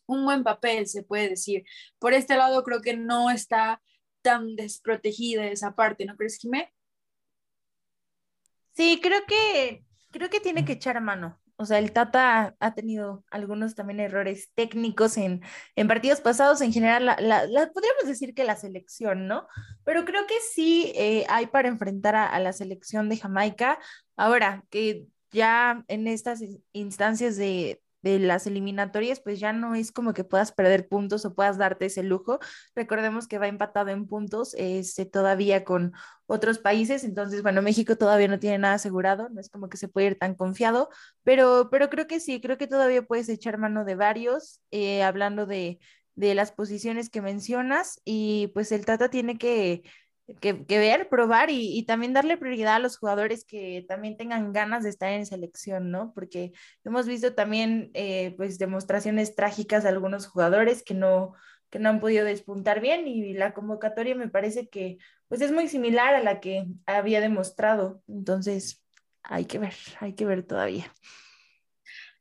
un 0.07 0.25
buen 0.25 0.43
papel, 0.43 0.87
se 0.87 1.03
puede 1.03 1.29
decir. 1.29 1.65
Por 1.99 2.15
este 2.15 2.35
lado 2.35 2.63
creo 2.63 2.81
que 2.81 2.97
no 2.97 3.29
está 3.29 3.79
tan 4.23 4.55
desprotegida 4.55 5.45
esa 5.45 5.75
parte, 5.75 6.05
¿no 6.05 6.17
crees, 6.17 6.37
Jimé? 6.37 6.73
Sí, 8.73 8.99
creo 9.01 9.21
que, 9.27 9.83
creo 10.11 10.29
que 10.29 10.39
tiene 10.39 10.65
que 10.65 10.73
echar 10.73 10.99
mano. 11.01 11.39
O 11.57 11.65
sea, 11.65 11.77
el 11.77 11.91
Tata 11.91 12.55
ha 12.59 12.73
tenido 12.73 13.23
algunos 13.29 13.75
también 13.75 13.99
errores 13.99 14.49
técnicos 14.55 15.15
en, 15.17 15.41
en 15.75 15.87
partidos 15.87 16.19
pasados. 16.19 16.61
En 16.61 16.73
general, 16.73 17.05
la, 17.05 17.17
la, 17.19 17.71
podríamos 17.71 18.05
decir 18.07 18.33
que 18.33 18.43
la 18.43 18.55
selección, 18.55 19.27
¿no? 19.27 19.47
Pero 19.83 20.03
creo 20.05 20.25
que 20.25 20.33
sí 20.53 20.91
eh, 20.95 21.25
hay 21.29 21.47
para 21.47 21.67
enfrentar 21.67 22.15
a, 22.15 22.25
a, 22.27 22.39
la 22.39 22.53
selección 22.53 23.09
de 23.09 23.17
Jamaica. 23.17 23.77
Ahora, 24.15 24.63
que 24.71 25.05
ya 25.31 25.83
en 25.87 26.07
estas 26.07 26.41
instancias 26.73 27.37
de, 27.37 27.79
de 28.01 28.19
las 28.19 28.47
eliminatorias, 28.47 29.19
pues 29.19 29.39
ya 29.39 29.53
no 29.53 29.75
es 29.75 29.91
como 29.91 30.13
que 30.13 30.23
puedas 30.23 30.51
perder 30.51 30.87
puntos 30.87 31.25
o 31.25 31.33
puedas 31.33 31.57
darte 31.57 31.85
ese 31.85 32.03
lujo. 32.03 32.39
Recordemos 32.75 33.27
que 33.27 33.37
va 33.37 33.47
empatado 33.47 33.89
en 33.89 34.07
puntos 34.07 34.53
este, 34.57 35.05
todavía 35.05 35.63
con 35.63 35.93
otros 36.25 36.59
países, 36.59 37.03
entonces, 37.03 37.43
bueno, 37.43 37.61
México 37.61 37.97
todavía 37.97 38.27
no 38.27 38.39
tiene 38.39 38.57
nada 38.57 38.75
asegurado, 38.75 39.29
no 39.29 39.41
es 39.41 39.49
como 39.49 39.67
que 39.69 39.77
se 39.77 39.89
puede 39.89 40.07
ir 40.07 40.19
tan 40.19 40.33
confiado, 40.35 40.89
pero, 41.23 41.69
pero 41.69 41.89
creo 41.89 42.07
que 42.07 42.19
sí, 42.19 42.39
creo 42.39 42.57
que 42.57 42.67
todavía 42.67 43.03
puedes 43.03 43.27
echar 43.29 43.57
mano 43.57 43.83
de 43.83 43.95
varios, 43.95 44.61
eh, 44.71 45.03
hablando 45.03 45.45
de, 45.45 45.79
de 46.15 46.35
las 46.35 46.51
posiciones 46.51 47.09
que 47.09 47.21
mencionas 47.21 48.01
y 48.05 48.47
pues 48.53 48.71
el 48.71 48.85
Tata 48.85 49.09
tiene 49.09 49.37
que 49.37 49.83
que, 50.39 50.53
ver, 50.53 51.09
probar 51.09 51.49
y, 51.49 51.83
también 51.85 52.13
darle 52.13 52.37
prioridad 52.37 52.75
a 52.75 52.79
los 52.79 52.97
jugadores 52.97 53.43
que 53.45 53.85
también 53.87 54.17
tengan 54.17 54.53
ganas 54.53 54.83
de 54.83 54.89
estar 54.89 55.11
en 55.11 55.25
selección, 55.25 55.91
¿no? 55.91 56.13
Porque 56.13 56.53
hemos 56.83 57.07
visto 57.07 57.33
también 57.33 57.91
eh, 57.93 58.33
pues 58.37 58.57
demostraciones 58.57 59.35
trágicas 59.35 59.83
de 59.83 59.89
algunos 59.89 60.27
jugadores 60.27 60.83
que 60.83 60.93
no, 60.93 61.33
que 61.69 61.79
no 61.79 61.89
han 61.89 61.99
podido 61.99 62.25
despuntar 62.25 62.81
bien 62.81 63.07
y 63.07 63.33
la 63.33 63.53
convocatoria 63.53 64.15
me 64.15 64.29
parece 64.29 64.69
que 64.69 64.97
pues 65.27 65.41
es 65.41 65.51
muy 65.51 65.67
similar 65.67 66.13
a 66.13 66.21
la 66.21 66.39
que 66.39 66.67
había 66.85 67.21
demostrado. 67.21 68.03
Entonces, 68.07 68.83
hay 69.23 69.45
que 69.45 69.59
ver, 69.59 69.73
hay 69.99 70.13
que 70.13 70.25
ver 70.25 70.43
todavía. 70.43 70.93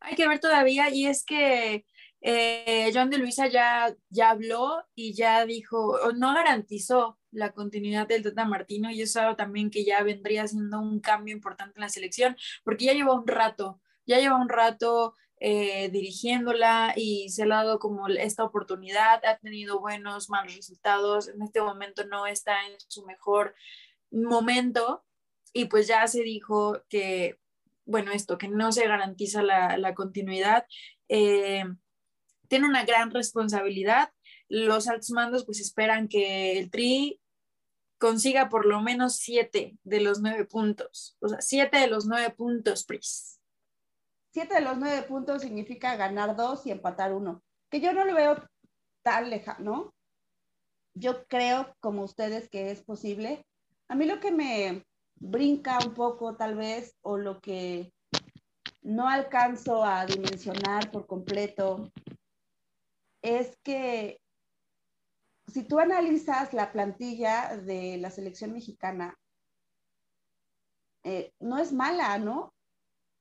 Hay 0.00 0.16
que 0.16 0.26
ver 0.26 0.40
todavía 0.40 0.90
y 0.90 1.06
es 1.06 1.24
que 1.24 1.84
eh, 2.22 2.90
John 2.94 3.10
de 3.10 3.18
Luisa 3.18 3.48
ya, 3.48 3.94
ya 4.08 4.30
habló 4.30 4.84
y 4.94 5.14
ya 5.14 5.44
dijo, 5.46 5.98
no 6.16 6.34
garantizó 6.34 7.19
la 7.30 7.52
continuidad 7.52 8.08
del 8.08 8.22
Tata 8.22 8.44
Martino 8.44 8.90
y 8.90 9.02
eso 9.02 9.36
también 9.36 9.70
que 9.70 9.84
ya 9.84 10.02
vendría 10.02 10.46
siendo 10.46 10.80
un 10.80 11.00
cambio 11.00 11.34
importante 11.34 11.74
en 11.76 11.82
la 11.82 11.88
selección, 11.88 12.36
porque 12.64 12.86
ya 12.86 12.92
lleva 12.92 13.14
un 13.14 13.26
rato, 13.26 13.80
ya 14.06 14.18
lleva 14.18 14.36
un 14.36 14.48
rato 14.48 15.14
eh, 15.38 15.88
dirigiéndola 15.90 16.92
y 16.96 17.30
se 17.30 17.46
le 17.46 17.54
ha 17.54 17.64
dado 17.64 17.78
como 17.78 18.08
esta 18.08 18.44
oportunidad, 18.44 19.24
ha 19.24 19.38
tenido 19.38 19.80
buenos, 19.80 20.28
malos 20.28 20.56
resultados, 20.56 21.28
en 21.28 21.42
este 21.42 21.60
momento 21.62 22.04
no 22.06 22.26
está 22.26 22.66
en 22.66 22.74
su 22.88 23.06
mejor 23.06 23.54
momento 24.10 25.04
y 25.52 25.66
pues 25.66 25.86
ya 25.86 26.06
se 26.06 26.22
dijo 26.22 26.82
que, 26.88 27.38
bueno, 27.84 28.12
esto, 28.12 28.38
que 28.38 28.48
no 28.48 28.70
se 28.72 28.86
garantiza 28.86 29.42
la, 29.42 29.76
la 29.78 29.94
continuidad. 29.94 30.66
Eh, 31.08 31.64
tiene 32.48 32.66
una 32.68 32.84
gran 32.84 33.10
responsabilidad. 33.10 34.10
Los 34.50 34.88
altos 34.88 35.10
mandos 35.12 35.44
pues 35.44 35.60
esperan 35.60 36.08
que 36.08 36.58
el 36.58 36.70
Tri 36.70 37.20
consiga 37.98 38.48
por 38.48 38.66
lo 38.66 38.80
menos 38.80 39.14
siete 39.16 39.78
de 39.84 40.00
los 40.00 40.20
nueve 40.20 40.44
puntos. 40.44 41.16
O 41.20 41.28
sea, 41.28 41.40
siete 41.40 41.78
de 41.78 41.86
los 41.86 42.06
nueve 42.06 42.30
puntos, 42.30 42.84
Pris. 42.84 43.40
Siete 44.32 44.54
de 44.54 44.62
los 44.62 44.76
nueve 44.76 45.02
puntos 45.02 45.42
significa 45.42 45.94
ganar 45.94 46.34
dos 46.34 46.66
y 46.66 46.72
empatar 46.72 47.12
uno. 47.12 47.44
Que 47.70 47.80
yo 47.80 47.92
no 47.92 48.04
lo 48.04 48.14
veo 48.14 48.44
tan 49.02 49.30
lejano. 49.30 49.94
Yo 50.94 51.26
creo, 51.28 51.76
como 51.78 52.02
ustedes, 52.02 52.48
que 52.48 52.72
es 52.72 52.82
posible. 52.82 53.46
A 53.86 53.94
mí 53.94 54.04
lo 54.04 54.18
que 54.18 54.32
me 54.32 54.84
brinca 55.14 55.78
un 55.86 55.94
poco, 55.94 56.36
tal 56.36 56.56
vez, 56.56 56.96
o 57.02 57.18
lo 57.18 57.40
que 57.40 57.92
no 58.82 59.08
alcanzo 59.08 59.84
a 59.84 60.06
dimensionar 60.06 60.90
por 60.90 61.06
completo, 61.06 61.92
es 63.22 63.56
que 63.62 64.20
si 65.50 65.64
tú 65.64 65.78
analizas 65.78 66.52
la 66.52 66.72
plantilla 66.72 67.56
de 67.56 67.98
la 67.98 68.10
selección 68.10 68.52
mexicana, 68.52 69.18
eh, 71.04 71.32
no 71.40 71.58
es 71.58 71.72
mala, 71.72 72.18
¿no? 72.18 72.52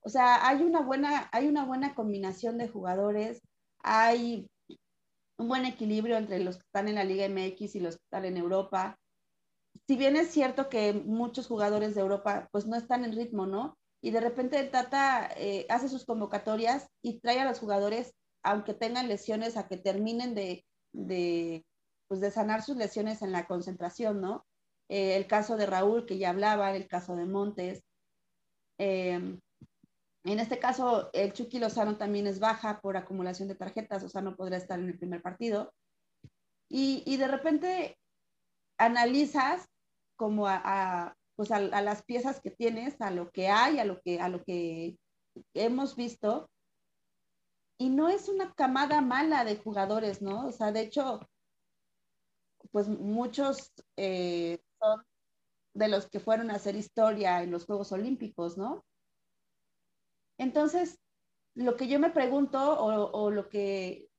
O 0.02 0.10
sea, 0.10 0.48
hay 0.48 0.64
una, 0.64 0.82
buena, 0.82 1.30
hay 1.32 1.48
una 1.48 1.66
buena 1.66 1.96
combinación 1.96 2.58
de 2.58 2.68
jugadores, 2.68 3.42
hay 3.80 4.50
un 5.38 5.48
buen 5.48 5.66
equilibrio 5.66 6.18
entre 6.18 6.40
los 6.40 6.58
que 6.58 6.64
están 6.66 6.88
en 6.88 6.96
la 6.96 7.04
Liga 7.04 7.28
MX 7.28 7.76
y 7.76 7.80
los 7.80 7.98
que 7.98 8.04
están 8.04 8.26
en 8.26 8.38
Europa. 8.38 8.98
Si 9.88 9.96
bien 9.96 10.16
es 10.16 10.30
cierto 10.32 10.70
que 10.70 10.94
muchos 10.94 11.48
jugadores 11.48 11.96
de 11.96 12.02
Europa 12.02 12.50
pues 12.52 12.66
no 12.66 12.76
están 12.76 13.06
en 13.06 13.16
ritmo, 13.16 13.46
¿no? 13.46 13.78
Y 14.02 14.12
de 14.12 14.22
repente 14.22 14.60
el 14.60 14.72
Tata 14.72 15.30
eh, 15.36 15.66
hace 15.70 15.90
sus 15.90 16.06
convocatorias 16.06 16.88
y 17.02 17.20
trae 17.20 17.40
a 17.40 17.46
los 17.46 17.60
jugadores 17.60 18.14
aunque 18.44 18.74
tengan 18.74 19.08
lesiones, 19.08 19.58
a 19.58 19.68
que 19.68 19.78
terminen 19.78 20.36
de, 20.36 20.66
de, 20.94 21.66
pues 22.10 22.20
de 22.20 22.32
sanar 22.32 22.64
sus 22.64 22.76
lesiones 22.76 23.22
en 23.22 23.32
la 23.32 23.46
concentración, 23.48 24.20
¿no? 24.20 24.46
Eh, 24.90 25.16
el 25.16 25.28
caso 25.28 25.56
de 25.56 25.68
Raúl, 25.68 26.06
que 26.06 26.18
ya 26.18 26.32
hablaba, 26.32 26.76
el 26.76 26.88
caso 26.88 27.16
de 27.16 27.26
Montes. 27.26 27.84
Em, 28.80 29.40
en 30.26 30.40
este 30.40 30.60
caso, 30.60 31.12
el 31.14 31.32
Chucky 31.34 31.60
Lozano 31.60 31.98
también 31.98 32.28
es 32.28 32.40
baja 32.40 32.82
por 32.82 32.98
acumulación 32.98 33.48
de 33.48 33.56
tarjetas, 33.56 34.04
o 34.04 34.10
sea, 34.10 34.22
no 34.22 34.36
podrá 34.36 34.58
estar 34.58 34.80
en 34.80 34.90
el 34.90 34.98
primer 34.98 35.22
partido. 35.22 35.72
Y, 36.68 37.04
y 37.06 37.18
de 37.18 37.28
repente 37.28 37.98
analizas 38.78 39.68
como 40.16 40.48
a, 40.48 41.16
pues 41.36 41.52
a, 41.52 41.60
las 41.60 42.04
piezas 42.04 42.42
que 42.42 42.52
tienes, 42.52 43.00
a 43.02 43.12
lo 43.12 43.32
que 43.32 43.50
hay, 43.50 43.80
a 43.80 43.86
lo 43.86 44.02
que, 44.02 44.20
a 44.20 44.30
lo 44.30 44.44
que 44.44 44.98
hemos 45.54 45.96
visto, 45.96 46.50
y 47.78 47.90
no 47.90 48.10
es 48.10 48.28
una 48.28 48.52
camada 48.54 49.00
mala 49.00 49.46
de 49.46 49.56
jugadores, 49.58 50.22
¿no? 50.22 50.48
O 50.48 50.52
sea, 50.52 50.74
de 50.74 50.82
hecho, 50.82 51.22
pues 52.72 52.88
muchos 52.88 53.74
eh, 53.98 54.60
son 54.80 55.04
de 55.74 55.88
los 55.88 56.10
que 56.10 56.20
fueron 56.20 56.52
a 56.52 56.56
hacer 56.56 56.76
historia 56.76 57.42
en 57.42 57.52
los 57.52 57.66
Juegos 57.66 57.92
Olímpicos, 57.92 58.58
¿no? 58.58 58.86
Entonces, 60.38 61.00
lo 61.56 61.76
que 61.76 61.88
yo 61.88 62.00
me 62.00 62.12
pregunto 62.12 62.60
o, 62.80 63.12
o 63.12 63.32
lo 63.32 63.50
que 63.50 64.10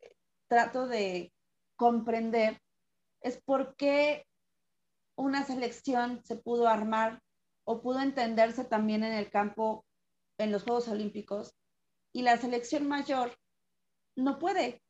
trato 0.49 0.87
de 0.87 1.33
comprender 1.77 2.61
es 3.23 3.41
por 3.41 3.77
qué 3.77 4.27
una 5.17 5.45
selección 5.45 6.23
se 6.25 6.37
pudo 6.37 6.69
armar 6.69 7.23
o 7.65 7.81
pudo 7.83 8.01
entenderse 8.01 8.65
también 8.65 9.05
en 9.05 9.13
el 9.13 9.31
campo 9.31 9.85
en 10.39 10.51
los 10.51 10.63
Juegos 10.65 10.89
Olímpicos 10.89 11.55
y 12.13 12.23
la 12.23 12.37
selección 12.37 12.89
mayor 12.89 13.37
no 14.17 14.39
puede. 14.39 14.83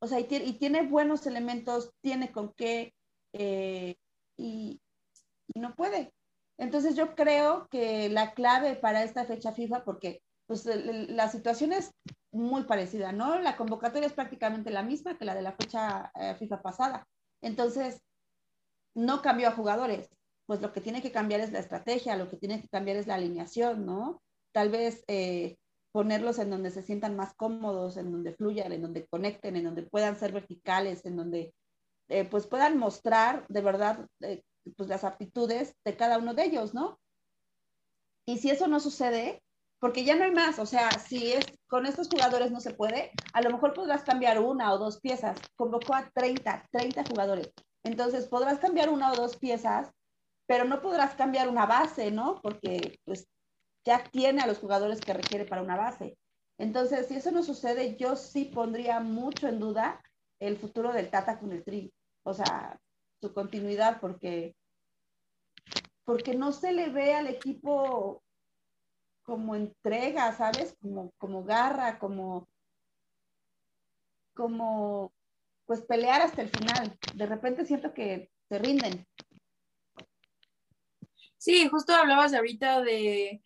O 0.00 0.06
sea, 0.06 0.20
y, 0.20 0.24
tiene 0.24 0.82
buenos 0.82 1.26
elementos, 1.26 1.92
tiene 2.00 2.30
con 2.32 2.52
qué, 2.54 2.94
eh, 3.32 3.96
y, 4.36 4.80
no 5.54 5.74
puede. 5.74 6.12
Entonces 6.58 6.96
yo 6.96 7.14
creo 7.14 7.68
que 7.70 8.08
la 8.08 8.34
clave 8.34 8.76
para 8.76 9.02
esta 9.02 9.24
fecha 9.24 9.52
FIFA, 9.52 9.84
porque 9.84 10.22
pues, 10.46 10.66
la 10.66 11.28
situación 11.28 11.72
es 11.72 11.90
muy 12.32 12.64
parecida, 12.64 13.12
¿no? 13.12 13.38
La 13.38 13.56
convocatoria 13.56 14.06
es 14.06 14.12
prácticamente 14.12 14.70
la 14.70 14.82
misma 14.82 15.16
que 15.16 15.24
la 15.24 15.34
de 15.34 15.42
la 15.42 15.52
fecha 15.52 16.10
eh, 16.14 16.34
FIFA 16.38 16.62
pasada. 16.62 17.06
Entonces, 17.42 18.00
no 18.94 19.22
cambió 19.22 19.48
a 19.48 19.52
jugadores. 19.52 20.08
Pues 20.46 20.60
lo 20.60 20.72
que 20.72 20.80
tiene 20.80 21.02
que 21.02 21.12
cambiar 21.12 21.40
es 21.40 21.52
la 21.52 21.60
estrategia, 21.60 22.16
lo 22.16 22.28
que 22.28 22.36
tiene 22.36 22.60
que 22.60 22.68
cambiar 22.68 22.96
es 22.96 23.06
la 23.06 23.14
alineación, 23.14 23.86
¿no? 23.86 24.22
Tal 24.52 24.70
vez 24.70 25.02
eh, 25.08 25.56
ponerlos 25.94 26.40
en 26.40 26.50
donde 26.50 26.72
se 26.72 26.82
sientan 26.82 27.14
más 27.14 27.34
cómodos, 27.34 27.96
en 27.96 28.10
donde 28.10 28.34
fluyan, 28.34 28.72
en 28.72 28.82
donde 28.82 29.06
conecten, 29.06 29.54
en 29.54 29.62
donde 29.62 29.84
puedan 29.84 30.16
ser 30.16 30.32
verticales, 30.32 31.06
en 31.06 31.16
donde 31.16 31.54
eh, 32.08 32.24
pues 32.24 32.48
puedan 32.48 32.78
mostrar 32.78 33.46
de 33.48 33.60
verdad 33.60 34.04
eh, 34.22 34.42
pues 34.76 34.88
las 34.88 35.04
aptitudes 35.04 35.76
de 35.84 35.96
cada 35.96 36.18
uno 36.18 36.34
de 36.34 36.46
ellos, 36.46 36.74
¿no? 36.74 36.98
Y 38.26 38.38
si 38.38 38.50
eso 38.50 38.66
no 38.66 38.80
sucede, 38.80 39.40
porque 39.78 40.04
ya 40.04 40.16
no 40.16 40.24
hay 40.24 40.32
más, 40.32 40.58
o 40.58 40.66
sea, 40.66 40.90
si 40.90 41.30
es 41.30 41.46
con 41.68 41.86
estos 41.86 42.08
jugadores 42.08 42.50
no 42.50 42.58
se 42.58 42.74
puede, 42.74 43.12
a 43.32 43.40
lo 43.40 43.50
mejor 43.50 43.72
podrás 43.72 44.02
cambiar 44.02 44.40
una 44.40 44.72
o 44.72 44.78
dos 44.78 44.98
piezas. 45.00 45.38
Convocó 45.54 45.94
a 45.94 46.10
30, 46.12 46.66
30 46.72 47.04
jugadores. 47.04 47.52
Entonces 47.84 48.26
podrás 48.26 48.58
cambiar 48.58 48.88
una 48.88 49.12
o 49.12 49.14
dos 49.14 49.36
piezas, 49.36 49.92
pero 50.46 50.64
no 50.64 50.82
podrás 50.82 51.14
cambiar 51.14 51.48
una 51.48 51.66
base, 51.66 52.10
¿no? 52.10 52.40
Porque 52.42 52.98
pues 53.04 53.28
ya 53.84 54.02
tiene 54.04 54.42
a 54.42 54.46
los 54.46 54.58
jugadores 54.58 55.00
que 55.00 55.12
requiere 55.12 55.44
para 55.44 55.62
una 55.62 55.76
base. 55.76 56.16
Entonces, 56.58 57.08
si 57.08 57.16
eso 57.16 57.30
no 57.30 57.42
sucede, 57.42 57.96
yo 57.96 58.16
sí 58.16 58.46
pondría 58.46 59.00
mucho 59.00 59.48
en 59.48 59.58
duda 59.58 60.02
el 60.40 60.56
futuro 60.56 60.92
del 60.92 61.10
Tata 61.10 61.38
con 61.38 61.52
el 61.52 61.64
Tri. 61.64 61.92
O 62.22 62.32
sea, 62.32 62.78
su 63.20 63.32
continuidad, 63.34 64.00
porque, 64.00 64.56
porque 66.04 66.34
no 66.34 66.52
se 66.52 66.72
le 66.72 66.88
ve 66.90 67.14
al 67.14 67.26
equipo 67.26 68.22
como 69.22 69.54
entrega, 69.54 70.32
¿sabes? 70.32 70.76
Como, 70.80 71.12
como 71.18 71.44
garra, 71.44 71.98
como, 71.98 72.48
como, 74.34 75.12
pues 75.66 75.82
pelear 75.82 76.22
hasta 76.22 76.42
el 76.42 76.50
final. 76.50 76.96
De 77.14 77.26
repente 77.26 77.64
siento 77.64 77.92
que 77.92 78.30
se 78.48 78.58
rinden. 78.58 79.06
Sí, 81.38 81.68
justo 81.68 81.94
hablabas 81.94 82.32
ahorita 82.32 82.80
de, 82.80 83.42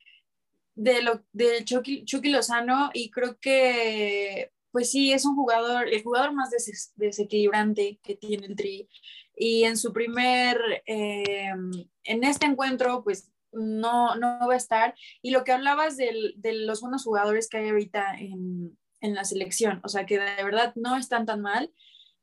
de 0.78 1.02
lo 1.02 1.24
de 1.32 1.64
Chucky, 1.64 2.30
Lozano 2.30 2.90
y 2.94 3.10
creo 3.10 3.36
que 3.40 4.52
pues 4.70 4.90
sí, 4.90 5.12
es 5.12 5.24
un 5.24 5.34
jugador, 5.34 5.88
el 5.88 6.02
jugador 6.02 6.32
más 6.34 6.50
desequilibrante 6.94 7.98
que 8.02 8.14
tiene 8.14 8.46
el 8.46 8.54
Tri. 8.54 8.88
Y 9.34 9.64
en 9.64 9.76
su 9.76 9.92
primer, 9.92 10.60
eh, 10.86 11.50
en 12.04 12.24
este 12.24 12.46
encuentro, 12.46 13.02
pues 13.02 13.32
no, 13.50 14.14
no 14.16 14.46
va 14.46 14.54
a 14.54 14.58
estar. 14.58 14.94
Y 15.22 15.30
lo 15.30 15.42
que 15.42 15.52
hablabas 15.52 15.96
de 15.96 16.32
los 16.42 16.80
buenos 16.80 17.02
jugadores 17.02 17.48
que 17.48 17.56
hay 17.56 17.70
ahorita 17.70 18.14
en, 18.18 18.78
en, 19.00 19.14
la 19.14 19.24
selección, 19.24 19.80
o 19.84 19.88
sea, 19.88 20.06
que 20.06 20.18
de 20.18 20.44
verdad 20.44 20.74
no 20.76 20.96
están 20.96 21.24
tan 21.24 21.40
mal. 21.40 21.72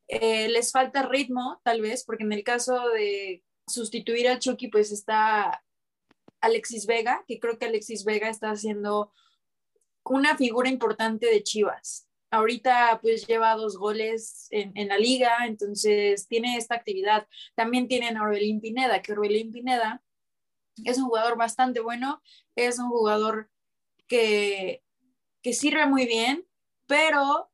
Eh, 0.08 0.48
les 0.48 0.70
falta 0.70 1.02
ritmo, 1.02 1.60
tal 1.64 1.82
vez, 1.82 2.04
porque 2.04 2.24
en 2.24 2.32
el 2.32 2.44
caso 2.44 2.88
de 2.90 3.42
sustituir 3.66 4.28
a 4.28 4.38
Chucky, 4.38 4.68
pues 4.68 4.92
está 4.92 5.64
Alexis 6.40 6.86
Vega, 6.86 7.24
que 7.26 7.38
creo 7.38 7.58
que 7.58 7.66
Alexis 7.66 8.04
Vega 8.04 8.28
está 8.28 8.50
haciendo 8.50 9.12
una 10.04 10.36
figura 10.36 10.68
importante 10.68 11.26
de 11.26 11.42
Chivas. 11.42 12.08
Ahorita 12.30 12.98
pues 13.00 13.26
lleva 13.26 13.54
dos 13.54 13.76
goles 13.76 14.48
en, 14.50 14.88
la 14.88 14.98
liga, 14.98 15.46
entonces 15.46 16.26
tiene 16.28 16.56
esta 16.56 16.74
actividad. 16.74 17.26
También 17.54 17.88
tienen 17.88 18.16
a 18.16 18.22
Orbelín 18.22 18.60
Pineda, 18.60 19.00
que 19.00 19.12
Orbelín 19.12 19.52
Pineda 19.52 20.02
es 20.84 20.98
un 20.98 21.04
jugador 21.04 21.36
bastante 21.36 21.80
bueno, 21.80 22.20
es 22.56 22.78
un 22.78 22.88
jugador 22.88 23.50
que, 24.06 24.82
que 25.42 25.52
sirve 25.52 25.86
muy 25.86 26.06
bien, 26.06 26.46
pero 26.86 27.50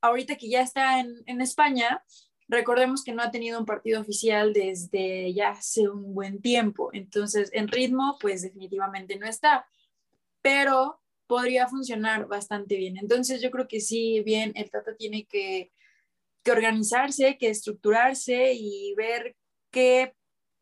ahorita 0.00 0.36
que 0.36 0.48
ya 0.48 0.62
está 0.62 1.00
en, 1.00 1.22
en 1.26 1.40
España, 1.40 2.04
Recordemos 2.50 3.04
que 3.04 3.12
no 3.12 3.22
ha 3.22 3.30
tenido 3.30 3.60
un 3.60 3.64
partido 3.64 4.00
oficial 4.00 4.52
desde 4.52 5.32
ya 5.32 5.50
hace 5.50 5.88
un 5.88 6.14
buen 6.14 6.42
tiempo, 6.42 6.90
entonces 6.92 7.48
en 7.52 7.68
ritmo 7.68 8.18
pues 8.20 8.42
definitivamente 8.42 9.16
no 9.16 9.26
está, 9.28 9.68
pero 10.42 11.00
podría 11.28 11.68
funcionar 11.68 12.26
bastante 12.26 12.74
bien. 12.76 12.96
Entonces 12.96 13.40
yo 13.40 13.52
creo 13.52 13.68
que 13.68 13.78
sí, 13.78 14.20
bien, 14.24 14.50
el 14.56 14.68
Tata 14.68 14.96
tiene 14.96 15.26
que, 15.26 15.70
que 16.42 16.50
organizarse, 16.50 17.38
que 17.38 17.50
estructurarse 17.50 18.52
y 18.52 18.94
ver 18.96 19.36
qué, 19.70 20.16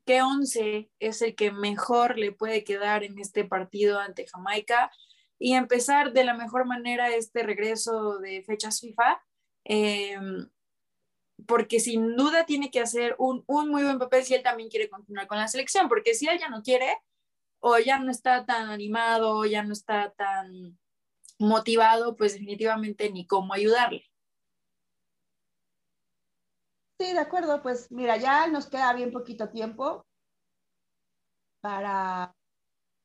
qué 0.05 0.21
once 0.21 0.91
es 0.99 1.23
el 1.23 1.35
que 1.35 1.53
mejor 1.53 2.19
le 2.19 2.33
puede 2.33 2.65
quedar 2.65 3.03
en 3.03 3.19
este 3.19 3.45
partido 3.45 3.99
ante 3.99 4.27
Jamaica 4.27 4.91
y 5.39 5.55
empezar 5.55 6.13
de 6.13 6.25
la 6.25 6.35
mejor 6.35 6.67
manera 6.67 7.17
este 7.17 7.45
regreso 7.45 8.19
de 8.19 8.43
fechas 8.43 8.79
FIFA. 8.79 9.23
Eh, 9.65 10.19
porque 11.47 11.81
sin 11.81 12.17
duda 12.17 12.47
tiene 12.47 12.71
que 12.71 12.81
hacer 12.81 13.15
un, 13.19 13.45
muy 13.47 13.83
buen 13.83 13.99
papel 13.99 14.25
si 14.25 14.35
él 14.35 14.43
también 14.43 14.69
quiere 14.69 14.89
continuar 14.89 15.27
con 15.27 15.39
la 15.39 15.49
selección, 15.49 15.89
porque 15.89 16.15
si 16.15 16.29
él 16.29 16.39
ya 16.39 16.49
no 16.49 16.63
quiere 16.63 16.99
o 17.61 17.79
ya 17.79 17.99
no 17.99 18.11
está 18.11 18.45
tan 18.45 18.71
animado, 18.71 19.45
ya 19.45 19.63
no 19.63 19.73
está 19.73 20.11
tan 20.13 20.79
motivado, 21.39 22.17
pues 22.17 22.33
definitivamente 22.33 23.11
ni 23.11 23.27
cómo 23.27 23.53
ayudarle. 23.55 24.05
Sí, 27.01 27.13
de 27.13 27.21
acuerdo, 27.21 27.63
pues 27.63 27.93
mira, 27.93 28.17
ya 28.17 28.49
nos 28.49 28.67
queda 28.67 28.93
bien 28.93 29.13
poquito 29.13 29.49
tiempo 29.51 30.05
para 31.61 32.35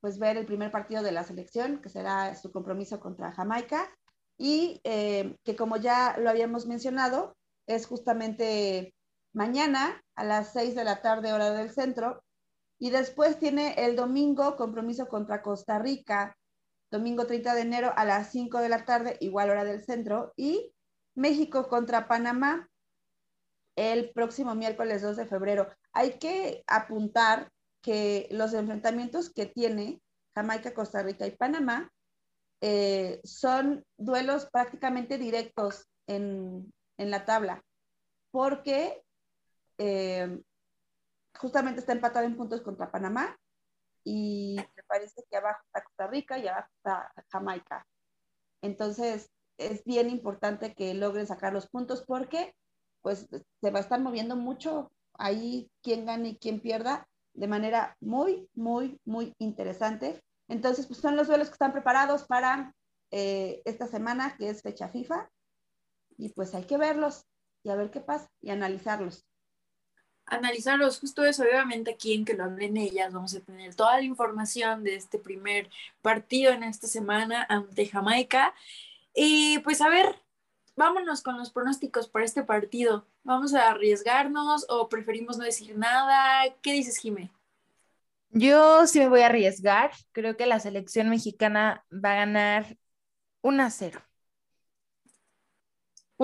pues 0.02 0.20
ver 0.20 0.38
el 0.38 0.46
primer 0.46 0.72
partido 0.72 1.04
de 1.04 1.12
la 1.12 1.24
selección, 1.24 1.82
que 1.82 1.90
será 1.90 2.36
su 2.36 2.52
compromiso 2.52 3.00
contra 3.00 3.32
Jamaica, 3.32 3.90
y 4.38 4.82
eh, 4.84 5.38
que 5.44 5.56
como 5.56 5.78
ya 5.78 6.18
lo 6.18 6.30
habíamos 6.30 6.66
mencionado, 6.66 7.38
es 7.68 7.86
justamente 7.86 8.94
mañana 9.34 10.02
a 10.16 10.24
las 10.24 10.54
6 10.54 10.76
de 10.76 10.84
la 10.84 11.02
tarde 11.02 11.34
hora 11.34 11.52
del 11.52 11.72
centro. 11.72 12.24
Y 12.80 12.90
después 12.90 13.40
tiene 13.40 13.76
el 13.78 13.96
domingo 13.96 14.56
compromiso 14.56 15.08
contra 15.08 15.42
Costa 15.42 15.80
Rica, 15.80 16.36
domingo 16.92 17.26
30 17.26 17.56
de 17.56 17.62
enero 17.62 17.94
a 17.96 18.06
las 18.06 18.32
5 18.32 18.60
de 18.60 18.70
la 18.70 18.86
tarde, 18.86 19.18
igual 19.22 19.50
hora 19.50 19.64
del 19.64 19.84
centro. 19.84 20.34
Y 20.36 20.74
México 21.16 21.68
contra 21.68 22.08
Panamá 22.08 22.68
el 23.76 24.12
próximo 24.12 24.56
miércoles 24.56 25.02
2 25.02 25.18
de 25.18 25.26
febrero. 25.26 25.68
Hay 25.94 26.20
que 26.20 26.64
apuntar 26.68 27.52
que 27.82 28.28
los 28.32 28.54
enfrentamientos 28.54 29.32
que 29.32 29.46
tiene 29.46 30.02
Jamaica, 30.36 30.74
Costa 30.74 31.04
Rica 31.04 31.28
y 31.28 31.32
Panamá 31.32 31.92
eh, 32.62 33.20
son 33.24 33.86
duelos 33.98 34.48
prácticamente 34.52 35.18
directos 35.18 35.88
en, 36.08 36.72
en 37.04 37.12
la 37.12 37.26
tabla, 37.26 37.64
porque 38.32 39.04
eh, 39.78 40.42
justamente 41.38 41.80
está 41.80 41.94
empatado 41.94 42.26
en 42.26 42.38
puntos 42.38 42.62
contra 42.62 42.92
Panamá 42.92 43.38
y 44.04 44.56
me 44.76 44.84
parece 44.84 45.24
que 45.30 45.38
abajo 45.38 45.62
está 45.66 45.84
Costa 45.84 46.08
Rica 46.08 46.38
y 46.38 46.48
abajo 46.48 46.70
está 46.78 47.12
Jamaica. 47.30 47.86
Entonces, 48.62 49.30
es 49.58 49.84
bien 49.84 50.10
importante 50.10 50.74
que 50.74 50.94
logren 50.94 51.28
sacar 51.28 51.54
los 51.54 51.68
puntos 51.68 52.04
porque 52.06 52.56
pues 53.02 53.28
se 53.62 53.72
va 53.72 53.80
a 53.80 53.82
estar 53.82 54.00
moviendo 54.00 54.36
mucho 54.36 54.92
ahí 55.14 55.70
quién 55.82 56.06
gane 56.06 56.30
y 56.30 56.38
quién 56.38 56.62
pierda 56.62 57.08
de 57.34 57.48
manera 57.48 57.98
muy, 58.00 58.50
muy, 58.54 59.00
muy 59.06 59.36
interesante. 59.40 60.24
Entonces, 60.48 60.88
pues 60.88 61.00
son 61.00 61.16
los 61.16 61.28
duelos 61.28 61.50
que 61.50 61.54
están 61.54 61.74
preparados 61.74 62.24
para 62.24 62.74
eh, 63.12 63.62
esta 63.66 63.88
semana, 63.88 64.36
que 64.38 64.50
es 64.50 64.62
fecha 64.62 64.90
FIFA, 64.90 65.30
y 66.18 66.30
pues 66.30 66.54
hay 66.56 66.64
que 66.64 66.78
verlos 66.78 67.26
y 67.64 67.70
a 67.70 67.76
ver 67.76 67.92
qué 67.92 68.00
pasa 68.00 68.30
y 68.42 68.50
analizarlos. 68.50 69.26
Analizarlos, 70.26 71.00
justo 71.00 71.26
eso, 71.26 71.44
obviamente 71.44 71.92
aquí 71.92 72.14
en 72.14 72.26
que 72.26 72.34
lo 72.34 72.46
hablen 72.46 72.78
ellas, 72.78 73.14
vamos 73.14 73.36
a 73.36 73.42
tener 73.42 73.76
toda 73.76 73.98
la 73.98 74.04
información 74.04 74.84
de 74.84 74.96
este 74.96 75.20
primer 75.20 75.70
partido 76.02 76.52
en 76.52 76.64
esta 76.64 76.88
semana 76.88 77.46
ante 77.50 77.86
Jamaica. 77.88 78.54
Y 79.14 79.60
pues 79.60 79.82
a 79.82 79.90
ver, 79.90 80.16
vámonos 80.76 81.22
con 81.22 81.38
los 81.38 81.52
pronósticos 81.52 82.08
para 82.08 82.26
este 82.26 82.44
partido. 82.44 83.06
¿Vamos 83.24 83.54
a 83.54 83.70
arriesgarnos 83.70 84.66
o 84.70 84.90
preferimos 84.90 85.38
no 85.38 85.44
decir 85.44 85.78
nada? 85.78 86.54
¿Qué 86.62 86.74
dices, 86.74 86.98
Jimé? 86.98 87.32
Yo 88.30 88.88
sí 88.88 89.00
me 89.00 89.10
voy 89.10 89.22
a 89.22 89.28
arriesgar. 89.28 89.92
Creo 90.12 90.36
que 90.36 90.48
la 90.48 90.60
selección 90.60 91.10
mexicana 91.10 91.86
va 91.94 92.14
a 92.14 92.16
ganar 92.16 92.78
1 93.42 93.64
a 93.64 93.70
0. 93.70 94.02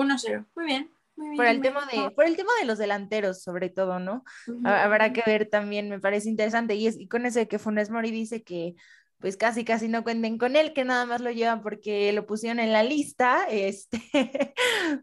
1-0. 0.00 0.46
Muy 0.54 0.64
bien. 0.64 0.90
por 1.36 1.46
el 1.46 1.60
tema 1.60 1.86
de, 1.86 2.10
por 2.10 2.24
el 2.24 2.36
tema 2.36 2.52
de 2.60 2.66
los 2.66 2.78
delanteros, 2.78 3.42
sobre 3.42 3.68
todo, 3.68 3.98
¿no? 3.98 4.24
Habrá 4.64 5.12
que 5.12 5.22
ver 5.26 5.48
también, 5.48 5.88
me 5.88 6.00
parece 6.00 6.28
interesante. 6.28 6.74
Y, 6.74 6.86
es, 6.86 6.98
y 6.98 7.08
con 7.08 7.26
eso 7.26 7.38
de 7.38 7.48
que 7.48 7.58
Funes 7.58 7.90
Mori 7.90 8.10
dice 8.10 8.42
que 8.42 8.74
pues 9.20 9.36
casi 9.36 9.64
casi 9.64 9.86
no 9.88 10.02
cuenten 10.02 10.38
con 10.38 10.56
él, 10.56 10.72
que 10.72 10.84
nada 10.84 11.04
más 11.04 11.20
lo 11.20 11.30
llevan 11.30 11.62
porque 11.62 12.12
lo 12.12 12.26
pusieron 12.26 12.58
en 12.58 12.72
la 12.72 12.82
lista, 12.82 13.46
este, 13.50 14.54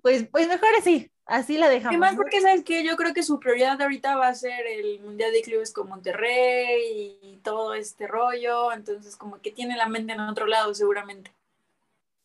pues, 0.02 0.28
pues 0.30 0.48
mejor 0.48 0.70
así, 0.78 1.12
así 1.26 1.58
la 1.58 1.70
dejamos. 1.70 1.96
Y 1.96 1.98
más 1.98 2.16
porque 2.16 2.42
sabes 2.42 2.64
que 2.64 2.84
yo 2.84 2.98
creo 2.98 3.14
que 3.14 3.24
su 3.24 3.40
prioridad 3.40 3.82
ahorita 3.82 4.18
va 4.18 4.28
a 4.28 4.36
ser 4.36 4.66
el 4.66 5.00
Mundial 5.02 5.32
de 5.32 5.44
Clubes 5.44 5.72
con 5.72 5.88
Monterrey 5.88 7.20
y 7.22 7.38
todo 7.44 7.76
este 7.76 8.08
rollo, 8.08 8.74
entonces 8.74 9.16
como 9.16 9.40
que 9.40 9.52
tiene 9.52 9.78
la 9.78 9.88
mente 9.88 10.14
en 10.14 10.20
otro 10.22 10.48
lado 10.48 10.74
seguramente. 10.74 11.32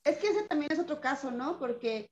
Es 0.05 0.17
que 0.17 0.29
ese 0.29 0.43
también 0.45 0.73
es 0.73 0.81
otro 0.81 1.01
caso, 1.01 1.31
¿no? 1.31 1.59
Porque 1.59 2.11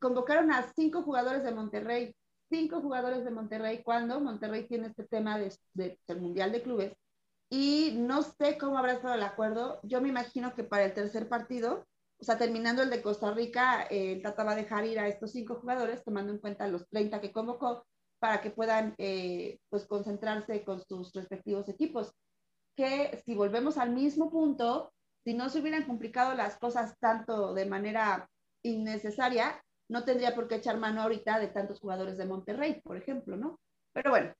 convocaron 0.00 0.50
a 0.52 0.72
cinco 0.74 1.02
jugadores 1.02 1.42
de 1.44 1.52
Monterrey, 1.52 2.14
cinco 2.50 2.80
jugadores 2.80 3.24
de 3.24 3.30
Monterrey 3.30 3.82
cuando 3.82 4.20
Monterrey 4.20 4.66
tiene 4.66 4.88
este 4.88 5.04
tema 5.04 5.38
de, 5.38 5.52
del 5.74 6.20
Mundial 6.20 6.52
de 6.52 6.62
Clubes. 6.62 6.92
Y 7.50 7.94
no 7.96 8.22
sé 8.22 8.58
cómo 8.58 8.78
habrá 8.78 8.92
estado 8.94 9.14
el 9.14 9.22
acuerdo. 9.22 9.80
Yo 9.82 10.00
me 10.00 10.08
imagino 10.08 10.54
que 10.54 10.64
para 10.64 10.84
el 10.84 10.94
tercer 10.94 11.28
partido 11.28 11.86
o 12.20 12.24
sea, 12.24 12.36
terminando 12.36 12.82
el 12.82 12.90
de 12.90 13.00
Costa 13.00 13.32
Rica, 13.32 13.86
eh, 13.90 14.12
el 14.12 14.22
Tata 14.22 14.42
va 14.42 14.52
a 14.52 14.56
dejar 14.56 14.84
ir 14.86 14.98
a 14.98 15.06
estos 15.06 15.32
cinco 15.32 15.56
jugadores, 15.56 16.02
tomando 16.04 16.32
en 16.32 16.38
cuenta 16.38 16.66
los 16.66 16.88
30 16.88 17.20
que 17.20 17.32
convocó, 17.32 17.86
para 18.18 18.40
que 18.40 18.50
puedan 18.50 18.94
eh, 18.98 19.60
pues 19.68 19.86
concentrarse 19.86 20.64
con 20.64 20.82
sus 20.84 21.12
respectivos 21.12 21.68
equipos. 21.68 22.12
Que 22.76 23.22
si 23.24 23.34
volvemos 23.36 23.78
al 23.78 23.90
mismo 23.90 24.30
punto, 24.30 24.92
si 25.24 25.34
no 25.34 25.48
se 25.48 25.60
hubieran 25.60 25.86
complicado 25.86 26.34
las 26.34 26.58
cosas 26.58 26.96
tanto 26.98 27.54
de 27.54 27.66
manera 27.66 28.28
innecesaria, 28.64 29.62
no 29.88 30.04
tendría 30.04 30.34
por 30.34 30.48
qué 30.48 30.56
echar 30.56 30.78
mano 30.78 31.02
ahorita 31.02 31.38
de 31.38 31.48
tantos 31.48 31.80
jugadores 31.80 32.18
de 32.18 32.26
Monterrey, 32.26 32.80
por 32.82 32.96
ejemplo, 32.96 33.36
¿no? 33.36 33.58
Pero 33.92 34.10
bueno, 34.10 34.34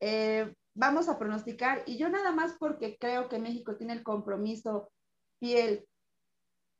eh, 0.00 0.54
vamos 0.74 1.08
a 1.08 1.18
pronosticar 1.18 1.82
y 1.86 1.98
yo 1.98 2.08
nada 2.08 2.32
más 2.32 2.54
porque 2.58 2.96
creo 2.98 3.28
que 3.28 3.38
México 3.38 3.76
tiene 3.76 3.92
el 3.92 4.02
compromiso 4.02 4.90
fiel 5.38 5.86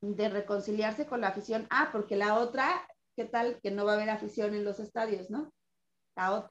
de 0.01 0.29
reconciliarse 0.29 1.07
con 1.07 1.21
la 1.21 1.29
afición. 1.29 1.67
Ah, 1.71 1.91
porque 1.93 2.17
la 2.17 2.39
otra, 2.39 2.87
¿qué 3.17 3.25
tal? 3.25 3.61
Que 3.63 3.71
no 3.71 3.85
va 3.85 3.93
a 3.93 3.95
haber 3.95 4.11
afición 4.11 4.55
en 4.55 4.65
los 4.65 4.81
estadios, 4.81 5.31
¿no? 5.31 5.53
La 6.17 6.33
otra. 6.33 6.51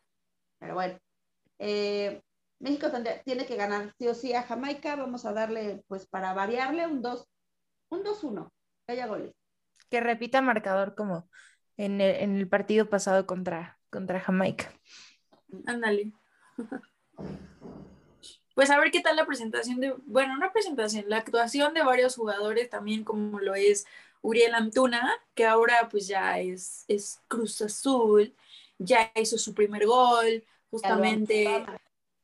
Pero 0.60 0.74
bueno, 0.74 0.98
eh, 1.60 2.22
México 2.60 2.88
tiene 3.26 3.46
que 3.46 3.56
ganar 3.56 3.94
sí 3.98 4.08
o 4.08 4.14
sí 4.14 4.34
a 4.34 4.44
Jamaica. 4.44 4.96
Vamos 4.96 5.26
a 5.26 5.34
darle, 5.34 5.84
pues 5.88 6.08
para 6.08 6.34
variarle, 6.34 6.88
un 6.88 7.02
2, 7.02 7.28
un 7.90 8.04
2-1, 8.04 8.52
que 8.86 8.94
haya 8.94 9.08
goles. 9.08 9.34
Que 9.90 10.00
repita 10.00 10.42
marcador 10.42 10.96
como 10.96 11.30
en 11.78 12.02
el, 12.02 12.48
partido 12.48 12.90
pasado 12.90 13.26
contra, 13.26 13.80
contra 13.90 14.20
Jamaica. 14.20 14.72
Ándale. 15.66 16.12
Pues 18.54 18.70
a 18.70 18.78
ver 18.78 18.92
qué 18.92 19.00
tal 19.00 19.16
la 19.16 19.26
presentación 19.26 19.80
de, 19.80 19.96
bueno, 20.06 20.34
una 20.34 20.52
presentación, 20.52 21.06
la 21.08 21.18
actuación 21.18 21.74
de 21.74 21.84
varios 21.84 22.16
jugadores 22.16 22.70
también 22.70 23.06
como 23.06 23.40
lo 23.40 23.56
es 23.56 23.86
Uriel 24.22 24.54
Antuna, 24.54 25.10
que 25.34 25.46
ahora 25.46 25.88
pues 25.90 26.08
ya 26.08 26.38
es, 26.40 26.84
es 26.88 27.22
Cruz 27.28 27.62
Azul, 27.62 28.36
ya 28.78 29.12
hizo 29.16 29.38
su 29.38 29.54
primer 29.54 29.86
gol, 29.86 30.44
justamente. 30.70 31.66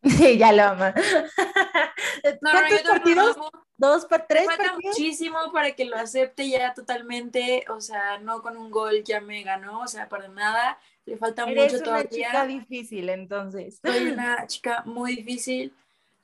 Sí, 0.04 0.38
ya 0.38 0.52
lo 0.52 0.64
ama. 0.64 0.94
No, 2.42 2.54
no, 2.54 2.70
yo 2.70 2.78
partidos? 2.88 3.38
Dos 3.78 4.06
por 4.06 4.26
tres. 4.28 4.46
Falta 4.46 4.76
muchísimo 4.82 5.38
para 5.54 5.74
que 5.74 5.86
lo 5.86 5.96
acepte 5.98 6.50
ya 6.50 6.74
totalmente, 6.74 7.66
o 7.70 7.80
sea, 7.80 8.18
no 8.20 8.42
con 8.42 8.58
un 8.58 8.72
gol 8.72 9.04
ya 9.04 9.22
me 9.22 9.44
ganó, 9.44 9.82
o 9.82 9.88
sea, 9.88 10.10
para 10.10 10.28
nada, 10.28 10.80
le 11.06 11.18
falta 11.18 11.46
mucho 11.46 11.80
todavía. 11.84 11.92
una 11.92 12.10
chica 12.10 12.46
difícil, 12.46 13.10
entonces. 13.10 13.80
Soy 13.84 14.08
una 14.12 14.48
chica 14.48 14.82
muy 14.86 15.16
difícil 15.16 15.74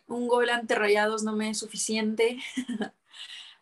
un 0.08 0.28
gol 0.28 0.50
ante 0.50 0.76
Rayados 0.76 1.24
no 1.24 1.36
me 1.36 1.50
es 1.50 1.60
suficiente. 1.60 2.38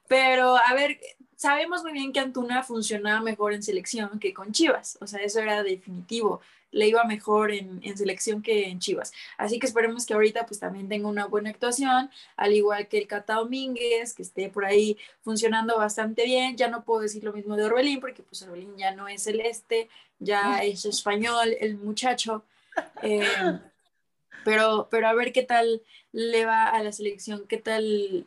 Pero, 0.08 0.58
a 0.58 0.74
ver, 0.74 1.00
sabemos 1.36 1.84
muy 1.84 1.94
bien 1.94 2.12
que 2.12 2.20
Antuna 2.20 2.64
funcionaba 2.64 3.22
mejor 3.22 3.54
en 3.54 3.64
selección 3.64 4.20
que 4.20 4.34
con 4.34 4.52
Chivas. 4.52 4.98
O 5.02 5.08
sea, 5.08 5.22
eso 5.22 5.40
era 5.40 5.64
definitivo. 5.64 6.42
Le 6.72 6.88
iba 6.88 7.04
mejor 7.04 7.52
en, 7.52 7.82
selección 7.98 8.42
que 8.42 8.70
en 8.70 8.80
Chivas. 8.80 9.12
Así 9.38 9.60
que 9.60 9.68
esperemos 9.68 10.06
que 10.06 10.14
ahorita 10.14 10.46
pues 10.46 10.60
también 10.60 10.88
tenga 10.88 11.08
una 11.08 11.26
buena 11.26 11.50
actuación, 11.50 12.10
al 12.38 12.54
igual 12.54 12.88
que 12.88 12.98
el 12.98 13.08
Cata 13.08 13.36
Domínguez, 13.36 14.14
que 14.14 14.24
esté 14.24 14.50
por 14.50 14.66
ahí 14.66 14.98
funcionando 15.22 15.78
bastante 15.78 16.24
bien. 16.26 16.56
Ya 16.56 16.70
no 16.70 16.84
puedo 16.84 17.02
decir 17.02 17.24
lo 17.24 17.34
mismo 17.34 17.56
de 17.56 17.66
Orbelín, 17.66 18.00
porque 18.00 18.24
pues 18.24 18.42
Orbelín 18.42 18.78
ya 18.78 18.92
no 18.96 19.08
es 19.08 19.24
celeste, 19.24 19.90
ya 20.20 20.60
es 20.64 20.86
español 20.86 21.56
el 21.60 21.78
muchacho. 21.78 22.46
Eh, 23.02 23.24
pero, 24.44 24.88
pero 24.90 25.08
a 25.08 25.14
ver 25.14 25.34
qué 25.34 25.44
tal 25.44 25.82
le 26.12 26.46
va 26.46 26.68
a 26.68 26.82
la 26.84 26.92
selección, 26.92 27.48
qué 27.48 27.58
tal 27.58 28.26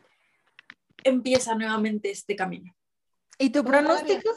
empieza 1.03 1.55
nuevamente 1.55 2.11
este 2.11 2.35
camino. 2.35 2.75
¿Y 3.37 3.49
tu 3.49 3.63
pronóstico? 3.63 4.29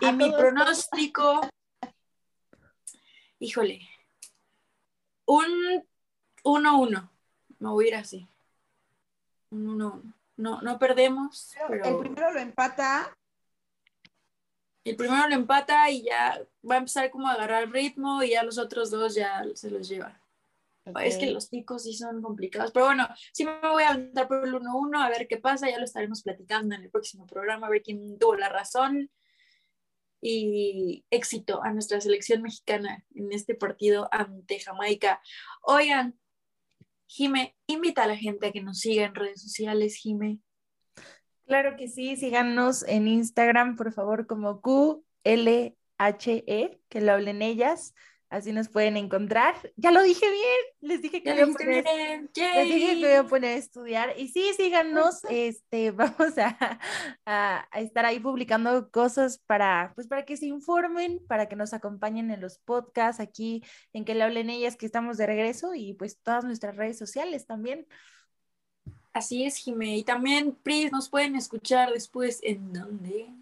y 0.00 0.12
mi 0.12 0.30
pronóstico, 0.30 1.40
híjole, 3.38 3.80
un 5.26 5.84
1-1, 6.42 7.10
me 7.58 7.68
voy 7.68 7.86
a 7.86 7.88
ir 7.88 7.94
así. 7.94 8.28
Un 9.50 9.78
1-1. 9.78 10.14
No, 10.36 10.60
no 10.62 10.78
perdemos. 10.78 11.54
Pero... 11.68 11.84
El 11.84 11.98
primero 11.98 12.32
lo 12.32 12.40
empata. 12.40 13.16
El 14.84 14.96
primero 14.96 15.28
lo 15.28 15.34
empata 15.34 15.88
y 15.90 16.04
ya 16.04 16.40
va 16.68 16.74
a 16.74 16.78
empezar 16.78 17.10
como 17.10 17.28
a 17.28 17.32
agarrar 17.32 17.70
ritmo 17.70 18.22
y 18.22 18.30
ya 18.30 18.42
los 18.42 18.58
otros 18.58 18.90
dos 18.90 19.14
ya 19.14 19.44
se 19.54 19.70
los 19.70 19.88
llevan. 19.88 20.20
Es 21.02 21.16
que 21.16 21.30
los 21.30 21.48
ticos 21.48 21.84
sí 21.84 21.94
son 21.94 22.20
complicados, 22.20 22.70
pero 22.70 22.84
bueno, 22.84 23.08
sí 23.32 23.46
me 23.46 23.58
voy 23.62 23.84
a 23.84 23.90
aventar 23.90 24.28
por 24.28 24.46
el 24.46 24.52
1-1 24.52 25.02
a 25.02 25.08
ver 25.08 25.26
qué 25.26 25.38
pasa, 25.38 25.70
ya 25.70 25.78
lo 25.78 25.84
estaremos 25.84 26.22
platicando 26.22 26.74
en 26.74 26.82
el 26.82 26.90
próximo 26.90 27.26
programa, 27.26 27.66
a 27.66 27.70
ver 27.70 27.82
quién 27.82 28.18
tuvo 28.18 28.36
la 28.36 28.50
razón 28.50 29.10
y 30.26 31.04
éxito 31.10 31.62
a 31.62 31.70
nuestra 31.70 32.00
selección 32.00 32.40
mexicana 32.40 33.04
en 33.14 33.30
este 33.30 33.54
partido 33.54 34.08
ante 34.10 34.58
Jamaica. 34.58 35.20
Oigan, 35.60 36.18
Jime, 37.06 37.54
invita 37.66 38.04
a 38.04 38.06
la 38.06 38.16
gente 38.16 38.46
a 38.46 38.52
que 38.52 38.62
nos 38.62 38.78
siga 38.78 39.04
en 39.04 39.14
redes 39.14 39.42
sociales, 39.42 39.96
Jime. 39.96 40.38
Claro 41.46 41.76
que 41.76 41.88
sí, 41.88 42.16
síganos 42.16 42.84
en 42.88 43.06
Instagram, 43.06 43.76
por 43.76 43.92
favor, 43.92 44.26
como 44.26 44.62
QLHE, 44.62 45.74
que 46.88 47.00
lo 47.02 47.12
hablen 47.12 47.42
ellas 47.42 47.92
Así 48.34 48.52
nos 48.52 48.68
pueden 48.68 48.96
encontrar. 48.96 49.54
Ya 49.76 49.92
lo 49.92 50.02
dije 50.02 50.28
bien, 50.28 50.90
les 50.90 51.00
dije 51.00 51.22
que, 51.22 51.32
voy 51.34 51.42
a, 51.42 51.46
poner, 51.46 51.84
les 52.34 52.66
dije 52.66 53.00
que 53.00 53.06
voy 53.06 53.12
a 53.12 53.24
poner 53.28 53.50
a 53.50 53.58
estudiar. 53.58 54.18
Y 54.18 54.26
sí, 54.26 54.50
síganos, 54.56 55.22
este, 55.30 55.90
vamos 55.92 56.36
a, 56.38 56.80
a, 57.24 57.68
estar 57.80 58.04
ahí 58.04 58.18
publicando 58.18 58.90
cosas 58.90 59.38
para, 59.38 59.92
pues 59.94 60.08
para 60.08 60.24
que 60.24 60.36
se 60.36 60.46
informen, 60.46 61.24
para 61.28 61.48
que 61.48 61.54
nos 61.54 61.74
acompañen 61.74 62.32
en 62.32 62.40
los 62.40 62.58
podcasts 62.58 63.20
aquí, 63.20 63.62
en 63.92 64.04
que 64.04 64.16
le 64.16 64.24
hablen 64.24 64.50
ellas 64.50 64.74
que 64.74 64.86
estamos 64.86 65.16
de 65.16 65.26
regreso 65.26 65.76
y 65.76 65.94
pues 65.94 66.20
todas 66.20 66.44
nuestras 66.44 66.74
redes 66.74 66.98
sociales 66.98 67.46
también. 67.46 67.86
Así 69.12 69.44
es, 69.44 69.58
Jimé. 69.58 69.98
Y 69.98 70.02
también, 70.02 70.56
Pris, 70.56 70.90
nos 70.90 71.08
pueden 71.08 71.36
escuchar 71.36 71.92
después 71.92 72.40
en 72.42 72.72
dónde. 72.72 73.32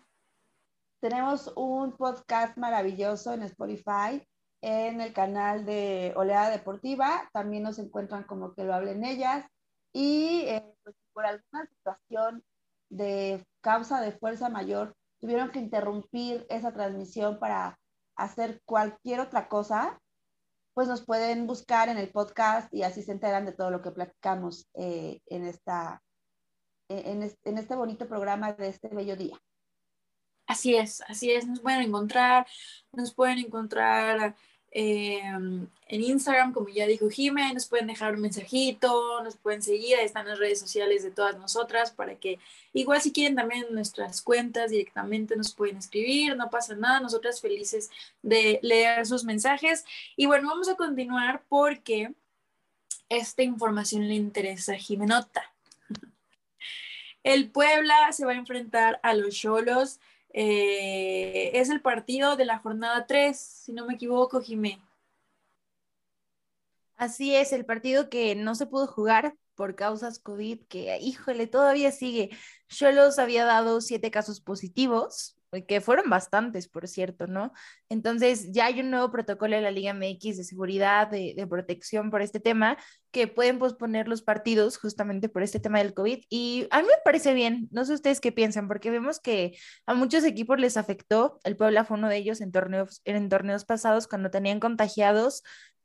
Tenemos 1.00 1.50
un 1.56 1.92
podcast 1.92 2.58
maravilloso 2.58 3.32
en 3.32 3.44
Spotify 3.44 4.22
en 4.62 5.00
el 5.00 5.12
canal 5.12 5.66
de 5.66 6.12
Oleada 6.16 6.50
Deportiva. 6.50 7.28
También 7.32 7.64
nos 7.64 7.78
encuentran 7.78 8.24
como 8.24 8.54
que 8.54 8.64
lo 8.64 8.72
hablen 8.72 9.04
ellas. 9.04 9.44
Y 9.92 10.44
eh, 10.46 10.64
pues, 10.82 10.96
por 11.12 11.26
alguna 11.26 11.66
situación 11.66 12.42
de 12.88 13.44
causa 13.60 14.00
de 14.00 14.12
fuerza 14.12 14.48
mayor, 14.48 14.96
tuvieron 15.20 15.50
que 15.50 15.58
interrumpir 15.58 16.46
esa 16.48 16.72
transmisión 16.72 17.38
para 17.38 17.78
hacer 18.16 18.62
cualquier 18.64 19.20
otra 19.20 19.48
cosa, 19.48 20.00
pues 20.74 20.88
nos 20.88 21.04
pueden 21.04 21.46
buscar 21.46 21.88
en 21.88 21.98
el 21.98 22.10
podcast 22.10 22.72
y 22.72 22.82
así 22.82 23.02
se 23.02 23.12
enteran 23.12 23.44
de 23.44 23.52
todo 23.52 23.70
lo 23.70 23.82
que 23.82 23.90
platicamos 23.90 24.68
eh, 24.74 25.20
en, 25.26 25.44
esta, 25.44 26.02
en, 26.88 27.22
en 27.44 27.58
este 27.58 27.74
bonito 27.74 28.08
programa 28.08 28.52
de 28.52 28.68
este 28.68 28.88
bello 28.88 29.16
día. 29.16 29.38
Así 30.46 30.74
es, 30.76 31.02
así 31.08 31.30
es, 31.30 31.46
nos 31.46 31.60
pueden 31.60 31.82
encontrar, 31.82 32.46
nos 32.92 33.14
pueden 33.14 33.38
encontrar 33.38 34.34
Em, 34.74 35.66
en 35.86 36.02
Instagram, 36.02 36.54
como 36.54 36.70
ya 36.70 36.86
dijo 36.86 37.10
Jimé, 37.10 37.52
nos 37.52 37.66
pueden 37.66 37.88
dejar 37.88 38.14
un 38.14 38.22
mensajito, 38.22 39.22
nos 39.22 39.36
pueden 39.36 39.62
seguir, 39.62 39.96
ahí 39.96 40.06
están 40.06 40.26
las 40.26 40.38
redes 40.38 40.60
sociales 40.60 41.02
de 41.02 41.10
todas 41.10 41.36
nosotras 41.36 41.90
para 41.90 42.14
que 42.14 42.38
igual 42.72 43.02
si 43.02 43.12
quieren 43.12 43.36
también 43.36 43.66
nuestras 43.70 44.22
cuentas 44.22 44.70
directamente 44.70 45.36
nos 45.36 45.54
pueden 45.54 45.76
escribir, 45.76 46.34
no 46.38 46.48
pasa 46.48 46.74
nada, 46.74 47.00
nosotras 47.00 47.42
felices 47.42 47.90
de 48.22 48.60
leer 48.62 49.04
sus 49.04 49.24
mensajes. 49.24 49.84
Y 50.16 50.24
bueno, 50.24 50.48
vamos 50.48 50.70
a 50.70 50.76
continuar 50.76 51.42
porque 51.50 52.14
esta 53.10 53.42
información 53.42 54.08
le 54.08 54.14
interesa 54.14 54.72
a 54.72 54.76
Jimenota. 54.76 55.52
El 57.22 57.50
Puebla 57.50 58.10
se 58.12 58.24
va 58.24 58.32
a 58.32 58.36
enfrentar 58.36 59.00
a 59.02 59.12
los 59.12 59.34
Cholos 59.34 60.00
eh, 60.32 61.50
es 61.54 61.70
el 61.70 61.82
partido 61.82 62.36
de 62.36 62.44
la 62.44 62.58
jornada 62.58 63.06
3, 63.06 63.38
si 63.38 63.72
no 63.72 63.86
me 63.86 63.94
equivoco, 63.94 64.40
Jimé. 64.40 64.80
Así 66.96 67.34
es, 67.34 67.52
el 67.52 67.64
partido 67.64 68.08
que 68.08 68.34
no 68.34 68.54
se 68.54 68.66
pudo 68.66 68.86
jugar 68.86 69.36
por 69.54 69.74
causas 69.74 70.18
COVID, 70.18 70.60
que 70.68 70.98
híjole, 71.00 71.46
todavía 71.46 71.92
sigue. 71.92 72.30
Yo 72.68 72.92
los 72.92 73.18
había 73.18 73.44
dado 73.44 73.80
siete 73.80 74.10
casos 74.10 74.40
positivos, 74.40 75.36
que 75.60 75.80
fueron 75.82 76.08
bastantes, 76.08 76.66
por 76.68 76.88
cierto, 76.88 77.26
¿no? 77.26 77.52
Entonces 77.90 78.52
ya 78.52 78.66
hay 78.66 78.80
un 78.80 78.90
nuevo 78.90 79.10
protocolo 79.10 79.54
en 79.54 79.62
la 79.62 79.70
Liga 79.70 79.92
MX 79.92 80.38
de 80.38 80.44
seguridad, 80.44 81.08
de, 81.08 81.46
protección 81.48 82.10
por 82.10 82.22
este 82.22 82.40
tema, 82.40 82.78
que 83.10 83.26
pueden 83.26 83.58
posponer 83.58 84.08
los 84.08 84.22
partidos 84.22 84.78
justamente 84.78 85.28
por 85.28 85.42
este 85.42 85.60
tema 85.60 85.78
del 85.78 85.92
COVID. 85.92 86.24
Y 86.30 86.66
a 86.70 86.80
mí 86.80 86.88
me 86.88 87.02
parece 87.04 87.34
bien, 87.34 87.68
no 87.70 87.84
sé 87.84 87.92
ustedes 87.92 88.20
qué 88.20 88.32
piensan, 88.32 88.66
porque 88.68 88.90
vemos 88.90 89.20
que 89.20 89.58
a 89.84 89.94
muchos 89.94 90.24
equipos 90.24 90.58
les 90.58 90.78
afectó, 90.78 91.38
el 91.44 91.56
Puebla 91.56 91.84
fue 91.84 91.98
uno 91.98 92.08
de 92.08 92.16
ellos 92.16 92.40
en 92.40 92.52
torneos, 92.52 93.02
en 93.04 93.28
torneos 93.28 93.64
pasados 93.66 94.08
cuando 94.08 94.30
tenían 94.30 94.60
contagiados. 94.60 95.42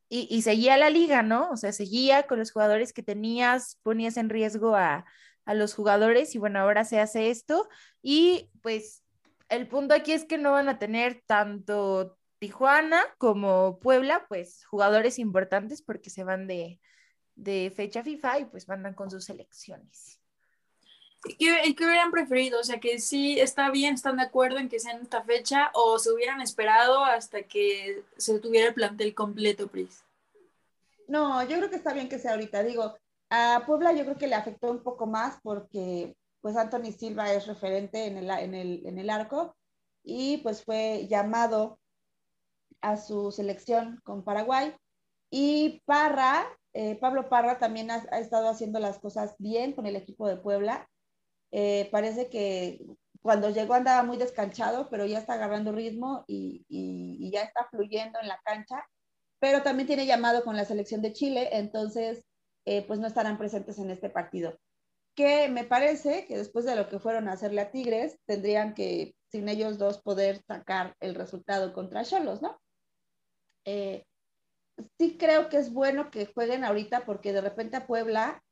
Y, 0.10 0.42
seguía 0.42 0.78
la 0.78 0.90
liga, 0.90 1.22
¿no? 1.22 1.50
O 1.50 1.58
sea, 1.58 1.74
seguía 1.74 2.28
con 2.28 2.40
los 2.40 2.52
jugadores 2.52 2.94
que 2.94 3.04
tenías, 3.04 3.78
ponías 3.84 4.16
en 4.16 4.30
riesgo 4.30 4.74
a, 4.78 5.04
a 5.44 5.54
los 5.54 5.74
jugadores 5.74 6.34
y 6.34 6.38
bueno, 6.38 6.60
ahora 6.60 6.86
se 6.86 7.00
hace 7.02 7.30
esto 7.30 7.68
y 8.02 8.50
pues 8.62 9.04
el 9.50 9.68
punto 9.68 9.94
aquí 9.94 10.12
es 10.12 10.26
que 10.26 10.38
no 10.38 10.52
van 10.52 10.70
a 10.70 10.80
tener 10.80 11.24
tanto 11.26 12.18
Tijuana 12.40 13.02
como 13.18 13.80
Puebla, 13.80 14.26
pues 14.28 14.66
jugadores 14.66 15.20
importantes 15.20 15.82
porque 15.82 16.10
se 16.10 16.24
van 16.24 16.48
de, 16.48 16.80
de 17.36 17.72
fecha 17.76 18.04
FIFA 18.04 18.40
y 18.40 18.46
pues 18.46 18.68
mandan 18.68 18.94
con 18.94 19.10
sus 19.10 19.26
selecciones. 19.26 20.20
¿Qué, 21.24 21.76
¿Qué, 21.76 21.86
hubieran 21.86 22.12
preferido? 22.12 22.60
O 22.60 22.64
sea, 22.64 22.80
que 22.80 23.00
sí 23.00 23.40
está 23.40 23.72
bien, 23.72 23.96
están 23.96 24.18
de 24.18 24.24
acuerdo 24.24 24.60
en 24.60 24.70
que 24.70 24.80
sea 24.80 24.94
en 24.94 25.02
esta 25.02 25.24
fecha 25.24 25.72
o 25.74 25.98
se 25.98 26.12
hubieran 26.12 26.42
esperado 26.42 27.04
hasta 27.04 27.44
que 27.44 28.04
se 28.18 28.40
tuviera 28.40 28.68
el 28.68 28.74
plantel 28.74 29.16
completo, 29.16 29.68
Pris. 29.68 30.04
No, 31.08 31.42
yo 31.44 31.58
creo 31.58 31.70
que 31.70 31.78
está 31.78 31.94
bien 31.94 32.10
que 32.10 32.20
sea 32.20 32.32
ahorita. 32.32 32.64
Digo, 32.64 32.98
a 33.30 33.64
Puebla 33.66 33.94
yo 33.94 34.04
creo 34.04 34.18
que 34.18 34.28
le 34.28 34.36
afectó 34.36 34.72
un 34.72 34.84
poco 34.84 35.08
más 35.08 35.40
porque 35.42 36.16
pues 36.42 36.56
Anthony 36.56 36.92
Silva 36.98 37.34
es 37.34 37.48
referente 37.48 38.06
en 38.06 38.18
el, 38.18 38.30
en 38.30 38.54
el, 38.54 38.86
en 38.86 38.98
el 39.00 39.10
arco 39.10 39.56
y 40.04 40.38
pues 40.38 40.64
fue 40.64 41.08
llamado 41.08 41.80
a 42.82 42.98
su 42.98 43.32
selección 43.32 44.00
con 44.04 44.24
Paraguay. 44.24 44.74
Y 45.30 45.82
Parra, 45.86 46.48
eh, 46.74 46.96
Pablo 46.96 47.28
Parra 47.30 47.60
también 47.60 47.92
ha, 47.92 48.06
ha, 48.12 48.20
estado 48.20 48.48
haciendo 48.50 48.80
las 48.80 49.00
cosas 49.00 49.36
bien 49.40 49.74
con 49.74 49.86
el 49.86 49.96
equipo 49.96 50.28
de 50.28 50.38
Puebla. 50.38 50.88
Eh, 51.52 51.90
parece 51.92 52.30
que 52.30 52.86
cuando 53.22 53.50
llegó 53.50 53.74
andaba 53.74 54.04
muy 54.04 54.18
descanchado, 54.18 54.90
pero 54.90 55.06
ya 55.06 55.20
está 55.20 55.34
agarrando 55.34 55.72
ritmo 55.72 56.24
y, 56.28 56.66
y, 56.70 57.30
ya 57.32 57.42
está 57.42 57.68
fluyendo 57.70 58.20
en 58.22 58.28
la 58.28 58.40
cancha. 58.46 58.86
Pero 59.40 59.64
también 59.64 59.88
tiene 59.88 60.06
llamado 60.06 60.44
con 60.44 60.56
la 60.56 60.66
selección 60.66 61.02
de 61.02 61.14
Chile, 61.14 61.50
entonces 61.52 62.26
eh, 62.66 62.86
pues 62.88 63.00
no 63.00 63.08
estarán 63.08 63.38
presentes 63.38 63.80
en 63.80 63.92
este 63.92 64.10
partido. 64.10 64.58
Que 65.18 65.50
me 65.50 65.64
parece 65.64 66.28
que 66.28 66.38
después 66.38 66.64
de 66.64 66.76
lo 66.76 66.88
que 66.88 67.00
fueron 67.00 67.28
a 67.28 67.32
hacerle 67.32 67.62
a 67.62 67.72
Tigres, 67.72 68.20
tendrían 68.26 68.76
que, 68.76 69.16
sin 69.32 69.50
ellos 69.50 69.80
dos, 69.80 70.00
poder 70.00 70.44
sacar 70.44 70.96
el 71.00 71.16
resultado 71.16 71.74
contra 71.74 72.04
Cholos, 72.04 72.44
¿no? 72.44 72.62
Eh, 73.66 74.06
sí 75.00 75.18
creo 75.18 75.50
que 75.50 75.58
es 75.58 75.74
bueno 75.74 76.12
que 76.12 76.28
jueguen 76.28 76.64
ahorita 76.64 77.04
porque 77.04 77.34
de 77.34 77.42
repente 77.42 77.78
a 77.78 77.88
Puebla 77.88 78.44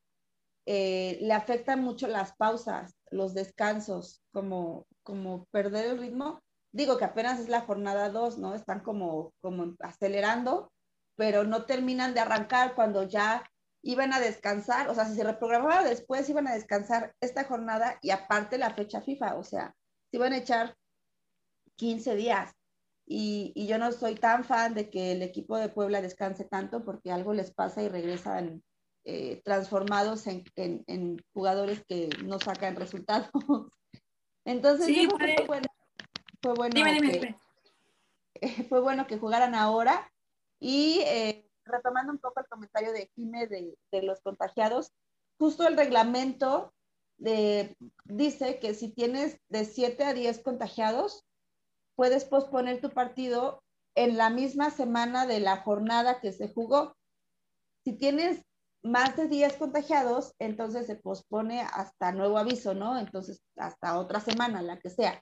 eh, 0.66 1.20
le 1.22 1.34
afectan 1.34 1.84
mucho 1.84 2.08
las 2.08 2.36
pausas, 2.36 2.96
los 3.12 3.36
descansos, 3.36 4.24
como, 4.32 4.88
como 5.04 5.46
perder 5.52 5.86
el 5.86 6.00
ritmo. 6.00 6.42
Digo 6.72 6.98
que 6.98 7.06
apenas 7.06 7.40
es 7.40 7.48
la 7.48 7.62
jornada 7.62 8.10
2, 8.10 8.40
¿no? 8.40 8.56
Están 8.56 8.80
como, 8.80 9.36
como 9.40 9.76
acelerando, 9.82 10.72
pero 11.16 11.44
no 11.44 11.66
terminan 11.66 12.16
de 12.16 12.22
arrancar 12.22 12.74
cuando 12.74 13.04
ya 13.04 13.44
iban 13.86 14.14
a 14.14 14.20
descansar, 14.20 14.90
o 14.90 14.96
sea, 14.96 15.06
si 15.06 15.16
se 15.16 15.24
reprogramaba 15.24 15.84
después, 15.84 16.28
iban 16.28 16.48
a 16.48 16.56
descansar 16.56 17.14
esta 17.22 17.44
jornada 17.44 18.00
y 18.02 18.10
aparte 18.10 18.58
la 18.58 18.74
fecha 18.74 19.00
FIFA, 19.00 19.36
o 19.36 19.44
sea, 19.44 19.76
se 20.10 20.18
iban 20.18 20.34
a 20.34 20.38
echar 20.38 20.76
15 21.76 22.16
días. 22.16 22.52
Y, 23.06 23.54
y, 23.54 23.68
yo 23.68 23.78
no 23.78 23.92
soy 23.92 24.16
tan 24.16 24.44
fan 24.44 24.74
de 24.74 24.90
que 24.90 25.12
el 25.12 25.22
equipo 25.22 25.58
de 25.58 25.70
Puebla 25.70 26.02
descanse 26.02 26.46
tanto 26.46 26.84
porque 26.84 27.12
algo 27.12 27.36
les 27.36 27.54
pasa 27.54 27.84
y 27.84 27.88
regresan 27.88 28.64
eh, 29.04 29.44
transformados 29.46 30.26
en, 30.26 30.44
en, 30.56 30.84
en, 30.88 31.24
jugadores 31.32 31.84
que 31.88 32.10
no 32.24 32.40
sacan 32.40 32.76
resultados. 32.76 33.30
Entonces, 34.46 34.88
sí, 34.88 35.08
fue, 35.08 35.36
fue, 35.36 35.46
bueno, 35.46 35.68
fue 36.42 36.54
bueno, 36.56 36.74
dime, 36.74 37.00
que, 37.00 37.12
dime. 37.12 37.40
Fue 38.70 38.82
bueno 38.82 39.06
que 39.06 39.20
jugaran 39.20 39.54
ahora 39.54 40.12
y 40.60 41.02
eh, 41.06 41.45
retomando 41.66 42.12
un 42.12 42.20
poco 42.20 42.40
el 42.40 42.48
comentario 42.48 42.92
de 42.92 43.12
Jime 43.16 43.48
de, 43.48 43.76
los 44.04 44.22
contagiados, 44.22 44.92
justo 45.38 45.68
el 45.68 45.78
reglamento 45.78 46.74
de, 47.18 47.76
dice 48.06 48.60
que 48.60 48.74
si 48.74 48.90
tienes 48.90 49.40
de 49.50 49.66
7 49.66 50.04
a 50.04 50.14
10 50.14 50.40
contagiados, 50.40 51.26
puedes 51.96 52.26
posponer 52.26 52.82
tu 52.82 52.90
partido 52.92 53.64
en 53.96 54.18
la 54.18 54.30
misma 54.30 54.70
semana 54.70 55.26
de 55.26 55.40
la 55.40 55.58
jornada 55.58 56.20
que 56.20 56.34
se 56.34 56.50
jugó. 56.50 56.96
Si 57.84 57.94
tienes 57.94 58.44
más 58.84 59.16
de 59.16 59.28
10 59.28 59.56
contagiados, 59.58 60.36
entonces 60.40 60.86
se 60.86 60.96
pospone 60.96 61.62
hasta 61.62 62.12
nuevo 62.12 62.38
aviso, 62.38 62.74
¿no? 62.74 63.00
Entonces, 63.00 63.42
hasta 63.56 63.98
otra 63.98 64.20
semana, 64.20 64.62
la 64.62 64.80
que 64.80 64.90
sea. 64.90 65.22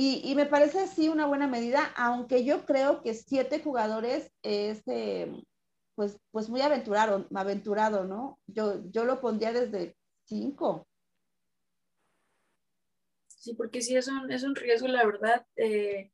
Y, 0.00 0.32
me 0.36 0.46
parece 0.46 0.86
sí 0.86 1.08
una 1.08 1.26
buena 1.26 1.48
medida, 1.48 1.92
aunque 1.96 2.44
yo 2.44 2.64
creo 2.64 3.02
que 3.02 3.14
siete 3.14 3.60
jugadores 3.60 4.30
es, 4.42 4.86
eh, 4.86 5.42
pues, 5.96 6.20
pues 6.30 6.48
muy 6.48 6.60
aventurado, 6.60 7.26
aventurado, 7.34 8.04
¿no? 8.04 8.38
Yo, 8.46 8.80
yo 8.92 9.04
lo 9.04 9.20
pondría 9.20 9.52
desde 9.52 9.96
cinco. 10.22 10.86
Sí, 13.26 13.54
porque 13.54 13.82
sí 13.82 13.96
es 13.96 14.06
un, 14.06 14.30
es 14.30 14.44
un 14.44 14.54
riesgo, 14.54 14.86
la 14.86 15.04
verdad. 15.04 15.44
Eh, 15.56 16.12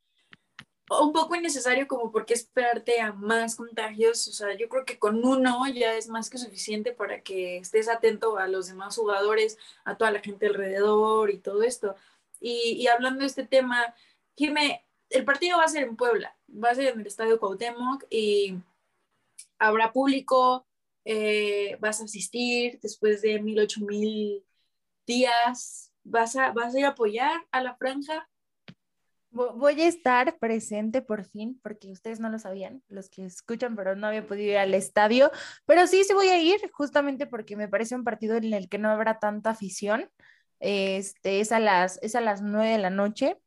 un 0.89 1.13
poco 1.13 1.35
innecesario 1.35 1.87
como 1.87 2.11
por 2.11 2.25
qué 2.27 2.35
esperarte 2.35 3.01
a 3.01 3.13
más 3.13 3.57
contagios. 3.57 4.29
O 4.29 4.33
sea, 4.33 4.57
yo 4.57 4.69
creo 4.71 4.87
que 4.87 4.99
con 4.99 5.25
uno 5.25 5.67
ya 5.69 5.95
es 5.95 6.09
más 6.09 6.31
que 6.31 6.39
suficiente 6.39 6.93
para 6.93 7.23
que 7.23 7.59
estés 7.59 7.89
atento 7.89 8.39
a 8.39 8.49
los 8.49 8.69
demás 8.69 8.97
jugadores, 8.97 9.59
a 9.85 9.97
toda 9.97 10.11
la 10.11 10.21
gente 10.21 10.47
alrededor 10.47 11.31
y 11.31 11.39
todo 11.39 11.63
esto. 11.63 11.97
Y, 12.47 12.87
hablando 12.89 13.21
de 13.21 13.27
este 13.27 13.47
tema, 13.47 13.95
Jimé, 14.37 14.85
el 15.09 15.25
partido 15.25 15.57
va 15.57 15.65
a 15.65 15.69
ser 15.69 15.85
en 15.85 15.97
Puebla, 15.97 16.37
va 16.51 16.71
a 16.71 16.75
ser 16.75 16.93
en 16.93 17.01
el 17.01 17.07
Estadio 17.07 17.41
Cuauhtémoc 17.41 18.05
y 18.11 18.59
habrá 19.59 19.93
público, 19.93 20.67
eh, 21.07 21.79
vas 21.81 22.03
a 22.03 22.05
asistir 22.05 22.79
después 22.83 23.23
de 23.23 23.41
mil, 23.41 23.59
ocho 23.59 23.81
mil 23.81 24.45
días, 25.07 25.91
vas 26.03 26.37
a, 26.37 26.53
vas 26.53 26.75
a 26.75 26.79
ir 26.79 26.85
a 26.85 26.89
apoyar 26.89 27.47
a 27.51 27.63
la 27.63 27.77
franja. 27.77 28.29
Voy 29.31 29.81
a 29.81 29.89
estar 29.89 30.39
presente 30.39 31.01
por 31.01 31.25
fin, 31.25 31.59
porque 31.63 31.91
ustedes 31.91 32.21
no 32.21 32.29
lo 32.29 32.39
sabían, 32.39 32.83
los 32.89 33.09
que 33.09 33.25
escuchan, 33.25 33.75
pero 33.75 33.97
no 33.97 34.07
había 34.07 34.27
podido 34.27 34.51
ir 34.51 34.59
al 34.59 34.75
estadio. 34.75 35.31
Pero 35.65 35.87
sí, 35.87 36.05
sí 36.05 36.13
voy 36.13 36.29
a 36.29 36.41
ir, 36.41 36.71
justamente 36.73 37.27
porque 37.27 37.57
me 37.57 37.69
parece 37.69 37.95
un 37.95 38.05
partido 38.05 38.37
en 38.37 38.53
el 38.53 38.69
que 38.69 38.79
no 38.79 38.91
habrá 38.91 39.19
tanta 39.19 39.51
afición. 39.51 40.11
Este, 40.65 41.41
es, 41.41 41.53
a 41.53 41.61
las, 41.61 41.99
es 42.03 42.15
a 42.15 42.21
las 42.23 42.43
9 42.43 42.71
de 42.71 42.79
la 42.79 42.91
noche. 42.91 43.39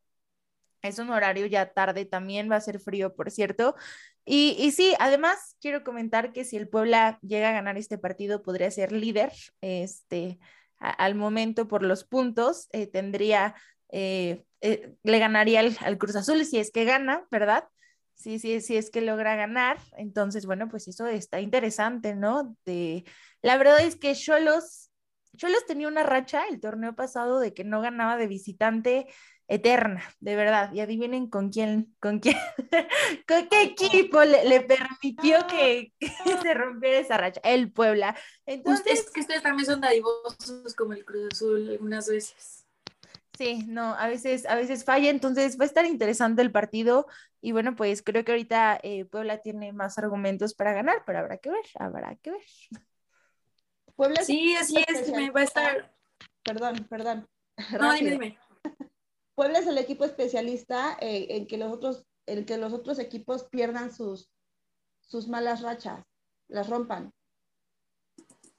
Es 0.83 0.99
un 0.99 1.09
horario 1.09 1.47
ya 1.47 1.73
tarde 1.73 2.05
también, 2.05 2.49
va 2.51 2.57
a 2.57 2.61
ser 2.61 2.79
frío, 2.79 3.15
por 3.15 3.31
cierto. 3.31 3.75
Y, 4.25 4.55
y 4.59 4.71
sí, 4.71 4.93
además 4.99 5.55
quiero 5.59 5.83
comentar 5.83 6.31
que 6.33 6.45
si 6.45 6.57
el 6.57 6.69
Puebla 6.69 7.19
llega 7.21 7.49
a 7.49 7.53
ganar 7.53 7.77
este 7.77 7.97
partido, 7.97 8.43
podría 8.43 8.69
ser 8.71 8.91
líder. 8.91 9.31
Este, 9.61 10.39
al 10.79 11.15
momento 11.15 11.67
por 11.67 11.83
los 11.83 12.03
puntos, 12.03 12.67
eh, 12.71 12.87
tendría 12.87 13.55
eh, 13.89 14.43
eh, 14.61 14.95
le 15.03 15.19
ganaría 15.19 15.61
al, 15.61 15.77
al, 15.81 15.97
Cruz 15.97 16.15
Azul 16.15 16.43
si 16.45 16.57
es 16.59 16.71
que 16.71 16.85
gana, 16.85 17.25
¿verdad? 17.31 17.65
Sí, 18.15 18.39
sí, 18.39 18.61
sí 18.61 18.77
es 18.77 18.89
que 18.89 19.01
logra 19.01 19.35
ganar. 19.35 19.77
Entonces, 19.97 20.45
bueno, 20.45 20.67
pues 20.69 20.87
eso 20.87 21.07
está 21.07 21.39
interesante, 21.39 22.15
¿no? 22.15 22.55
De, 22.65 23.05
la 23.41 23.57
verdad 23.57 23.79
es 23.81 23.95
que 23.95 24.15
Cholos, 24.15 24.86
Cholos 25.37 25.65
tenía 25.65 25.87
una 25.87 26.03
racha 26.03 26.47
el 26.49 26.59
torneo 26.59 26.95
pasado 26.95 27.39
de 27.39 27.53
que 27.53 27.63
no 27.63 27.81
ganaba 27.81 28.17
de 28.17 28.27
visitante 28.27 29.07
eterna, 29.47 30.03
de 30.19 30.35
verdad. 30.35 30.73
Y 30.73 30.81
adivinen 30.81 31.29
con 31.29 31.49
quién, 31.49 31.95
con 31.99 32.19
quién, 32.19 32.35
con 33.27 33.47
qué 33.47 33.61
equipo 33.61 34.23
le, 34.23 34.45
le 34.45 34.61
permitió 34.61 35.47
que, 35.47 35.93
que, 35.99 36.11
se 36.41 36.53
rompiera 36.53 36.99
esa 36.99 37.17
racha, 37.17 37.41
el 37.43 37.71
Puebla. 37.71 38.15
Entonces, 38.45 38.99
ustedes 38.99 39.11
que 39.11 39.21
ustedes 39.21 39.43
también 39.43 39.65
son 39.65 39.81
dadivosos 39.81 40.75
como 40.75 40.93
el 40.93 41.05
Cruz 41.05 41.29
Azul 41.31 41.69
algunas 41.69 42.07
veces. 42.09 42.65
Sí, 43.37 43.63
no, 43.67 43.93
a 43.93 44.07
veces, 44.07 44.47
a 44.47 44.55
veces 44.55 44.83
falla, 44.83 45.11
entonces 45.11 45.59
va 45.59 45.63
a 45.63 45.67
estar 45.67 45.85
interesante 45.85 46.41
el 46.41 46.51
partido 46.51 47.05
y 47.39 47.51
bueno, 47.51 47.75
pues 47.75 48.01
creo 48.01 48.25
que 48.25 48.31
ahorita 48.31 48.79
eh, 48.81 49.05
Puebla 49.05 49.41
tiene 49.41 49.73
más 49.73 49.99
argumentos 49.99 50.55
para 50.55 50.73
ganar, 50.73 51.03
pero 51.05 51.19
habrá 51.19 51.37
que 51.37 51.51
ver, 51.51 51.65
habrá 51.75 52.15
que 52.15 52.31
ver. 52.31 52.41
Puebla 53.97 54.23
sí, 54.23 54.55
así 54.55 54.77
es, 54.87 55.09
me 55.11 55.31
va 55.31 55.41
a 55.41 55.43
estar. 55.43 55.93
Perdón, 56.43 56.87
perdón. 56.89 57.27
No, 57.81 57.91
dime, 57.93 58.11
dime. 58.11 58.39
Puebla 59.35 59.59
es 59.59 59.67
el 59.67 59.79
equipo 59.79 60.05
especialista 60.05 60.95
eh, 61.01 61.27
en 61.31 61.47
que 61.47 61.57
los 61.57 61.73
otros, 61.73 62.05
en 62.27 62.45
que 62.45 62.57
los 62.57 62.73
otros 62.73 62.99
equipos 62.99 63.45
pierdan 63.49 63.91
sus, 63.91 64.31
sus 65.01 65.27
malas 65.27 65.61
rachas, 65.63 66.05
las 66.47 66.69
rompan. 66.69 67.11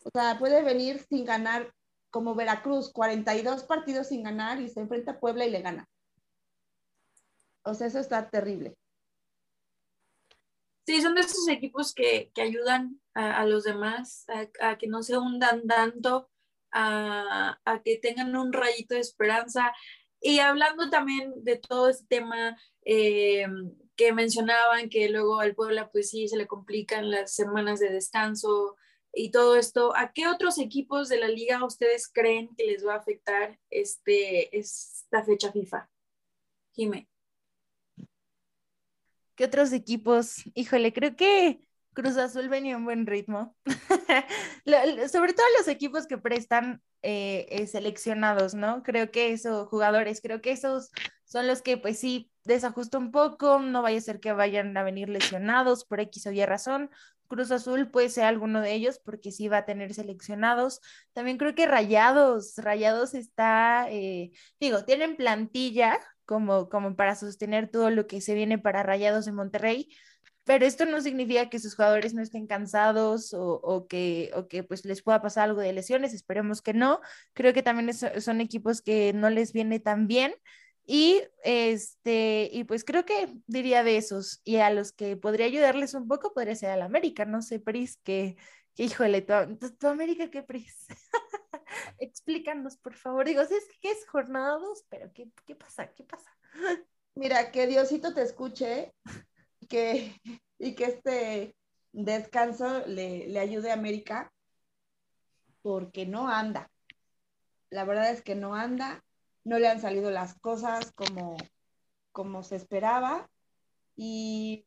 O 0.04 0.10
sea, 0.12 0.38
puede 0.40 0.62
venir 0.62 1.06
sin 1.08 1.24
ganar 1.24 1.72
como 2.10 2.34
Veracruz, 2.34 2.92
42 2.92 3.62
partidos 3.64 4.08
sin 4.08 4.24
ganar 4.24 4.60
y 4.60 4.68
se 4.68 4.80
enfrenta 4.80 5.12
a 5.12 5.20
Puebla 5.20 5.46
y 5.46 5.50
le 5.50 5.62
gana. 5.62 5.88
O 7.62 7.74
sea, 7.74 7.86
eso 7.86 8.00
está 8.00 8.28
terrible. 8.28 8.76
Sí, 10.86 11.00
son 11.00 11.14
de 11.14 11.20
esos 11.20 11.46
equipos 11.48 11.94
que, 11.94 12.32
que 12.34 12.42
ayudan 12.42 13.00
a, 13.18 13.44
los 13.46 13.64
demás 13.64 14.26
a, 14.60 14.78
que 14.78 14.86
no 14.86 15.02
se 15.02 15.18
hundan 15.18 15.66
tanto, 15.66 16.30
a, 16.72 17.58
que 17.84 17.96
tengan 17.96 18.36
un 18.36 18.52
rayito 18.52 18.94
de 18.94 19.00
esperanza. 19.00 19.72
Y 20.20 20.38
hablando 20.38 20.88
también 20.90 21.32
de 21.44 21.56
todo 21.56 21.88
este 21.88 22.06
tema 22.06 22.56
eh, 22.84 23.46
que 23.96 24.12
mencionaban, 24.12 24.88
que 24.88 25.08
luego 25.08 25.40
al 25.40 25.54
Puebla 25.54 25.90
pues 25.90 26.10
sí 26.10 26.28
se 26.28 26.36
le 26.36 26.46
complican 26.46 27.10
las 27.10 27.34
semanas 27.34 27.80
de 27.80 27.90
descanso, 27.90 28.76
y 29.12 29.30
todo 29.30 29.56
esto, 29.56 29.96
¿a 29.96 30.12
qué 30.12 30.28
otros 30.28 30.58
equipos 30.58 31.08
de 31.08 31.18
la 31.18 31.28
liga 31.28 31.64
ustedes 31.64 32.08
creen 32.08 32.54
que 32.56 32.66
les 32.66 32.86
va 32.86 32.94
a 32.94 32.98
afectar 32.98 33.58
este, 33.70 34.56
esta 34.56 35.24
fecha 35.24 35.50
FIFA? 35.50 35.90
Jime. 36.72 37.08
¿Qué 39.34 39.44
otros 39.44 39.72
equipos? 39.72 40.44
Híjole, 40.54 40.92
creo 40.92 41.16
que 41.16 41.67
Cruz 41.98 42.16
Azul 42.16 42.48
venía 42.48 42.76
en 42.76 42.84
buen 42.84 43.06
ritmo. 43.06 43.56
Sobre 45.12 45.32
todo 45.32 45.46
los 45.58 45.66
equipos 45.66 46.06
que 46.06 46.16
prestan 46.16 46.80
eh, 47.02 47.48
eh, 47.50 47.66
seleccionados, 47.66 48.54
¿no? 48.54 48.84
Creo 48.84 49.10
que 49.10 49.32
esos 49.32 49.66
jugadores, 49.66 50.20
creo 50.20 50.40
que 50.40 50.52
esos 50.52 50.92
son 51.24 51.48
los 51.48 51.60
que 51.60 51.76
pues 51.76 51.98
sí 51.98 52.30
desajusta 52.44 52.98
un 52.98 53.10
poco, 53.10 53.58
no 53.58 53.82
vaya 53.82 53.98
a 53.98 54.00
ser 54.00 54.20
que 54.20 54.32
vayan 54.32 54.76
a 54.76 54.84
venir 54.84 55.08
lesionados 55.08 55.84
por 55.84 55.98
X 55.98 56.24
o 56.28 56.30
Y 56.30 56.46
razón. 56.46 56.88
Cruz 57.26 57.50
Azul 57.50 57.90
puede 57.90 58.10
ser 58.10 58.26
alguno 58.26 58.60
de 58.60 58.74
ellos 58.74 59.00
porque 59.04 59.32
sí 59.32 59.48
va 59.48 59.58
a 59.58 59.64
tener 59.64 59.92
seleccionados. 59.92 60.80
También 61.14 61.36
creo 61.36 61.56
que 61.56 61.66
Rayados, 61.66 62.54
Rayados 62.58 63.14
está, 63.14 63.88
eh, 63.90 64.30
digo, 64.60 64.84
tienen 64.84 65.16
plantilla 65.16 65.98
como, 66.24 66.68
como 66.68 66.94
para 66.94 67.16
sostener 67.16 67.68
todo 67.72 67.90
lo 67.90 68.06
que 68.06 68.20
se 68.20 68.34
viene 68.34 68.56
para 68.56 68.84
Rayados 68.84 69.26
en 69.26 69.34
Monterrey, 69.34 69.88
pero 70.48 70.64
esto 70.64 70.86
no 70.86 71.02
significa 71.02 71.50
que 71.50 71.58
sus 71.58 71.76
jugadores 71.76 72.14
no 72.14 72.22
estén 72.22 72.46
cansados 72.46 73.34
o, 73.34 73.86
que, 73.86 74.30
o 74.34 74.48
que 74.48 74.62
pues 74.62 74.86
les 74.86 75.02
pueda 75.02 75.20
pasar 75.20 75.44
algo 75.44 75.60
de 75.60 75.74
lesiones, 75.74 76.14
esperemos 76.14 76.62
que 76.62 76.72
no. 76.72 77.02
Creo 77.34 77.52
que 77.52 77.62
también 77.62 77.92
son 77.92 78.40
equipos 78.40 78.80
que 78.80 79.12
no 79.12 79.28
les 79.28 79.52
viene 79.52 79.78
tan 79.78 80.06
bien. 80.06 80.34
Y 80.86 81.20
este, 81.44 82.48
y 82.50 82.64
pues 82.64 82.82
creo 82.84 83.04
que 83.04 83.28
diría 83.46 83.84
de 83.84 83.98
esos. 83.98 84.40
Y 84.42 84.56
a 84.56 84.70
los 84.70 84.92
que 84.92 85.18
podría 85.18 85.44
ayudarles 85.44 85.92
un 85.92 86.08
poco 86.08 86.32
podría 86.32 86.54
ser 86.54 86.70
al 86.70 86.80
América, 86.80 87.26
no 87.26 87.42
sé, 87.42 87.60
Pris, 87.60 87.98
que, 88.02 88.38
que 88.74 88.84
híjole, 88.84 89.20
tu, 89.20 89.86
América, 89.86 90.30
¿qué 90.30 90.42
Pris? 90.42 90.86
Explícanos, 91.98 92.78
por 92.78 92.94
favor. 92.94 93.26
Digo, 93.26 93.42
es 93.42 93.50
que 93.82 93.90
es 93.90 94.08
jornada 94.08 94.56
dos, 94.56 94.86
pero 94.88 95.12
¿qué, 95.12 95.28
¿qué 95.44 95.54
pasa? 95.54 95.92
¿Qué 95.92 96.04
pasa? 96.04 96.34
Mira, 97.14 97.50
que 97.50 97.66
Diosito 97.66 98.14
te 98.14 98.22
escuche 98.22 98.94
que, 99.68 100.20
y 100.58 100.74
que 100.74 100.84
este 100.84 101.56
descanso 101.92 102.86
le, 102.86 103.28
le 103.28 103.38
ayude 103.38 103.70
a 103.70 103.74
América 103.74 104.32
porque 105.62 106.06
no 106.06 106.28
anda. 106.28 106.70
La 107.70 107.84
verdad 107.84 108.10
es 108.10 108.22
que 108.22 108.34
no 108.34 108.54
anda, 108.54 109.04
no 109.44 109.58
le 109.58 109.68
han 109.68 109.80
salido 109.80 110.10
las 110.10 110.38
cosas 110.38 110.92
como, 110.92 111.36
como 112.12 112.42
se 112.42 112.56
esperaba 112.56 113.30
y 113.96 114.66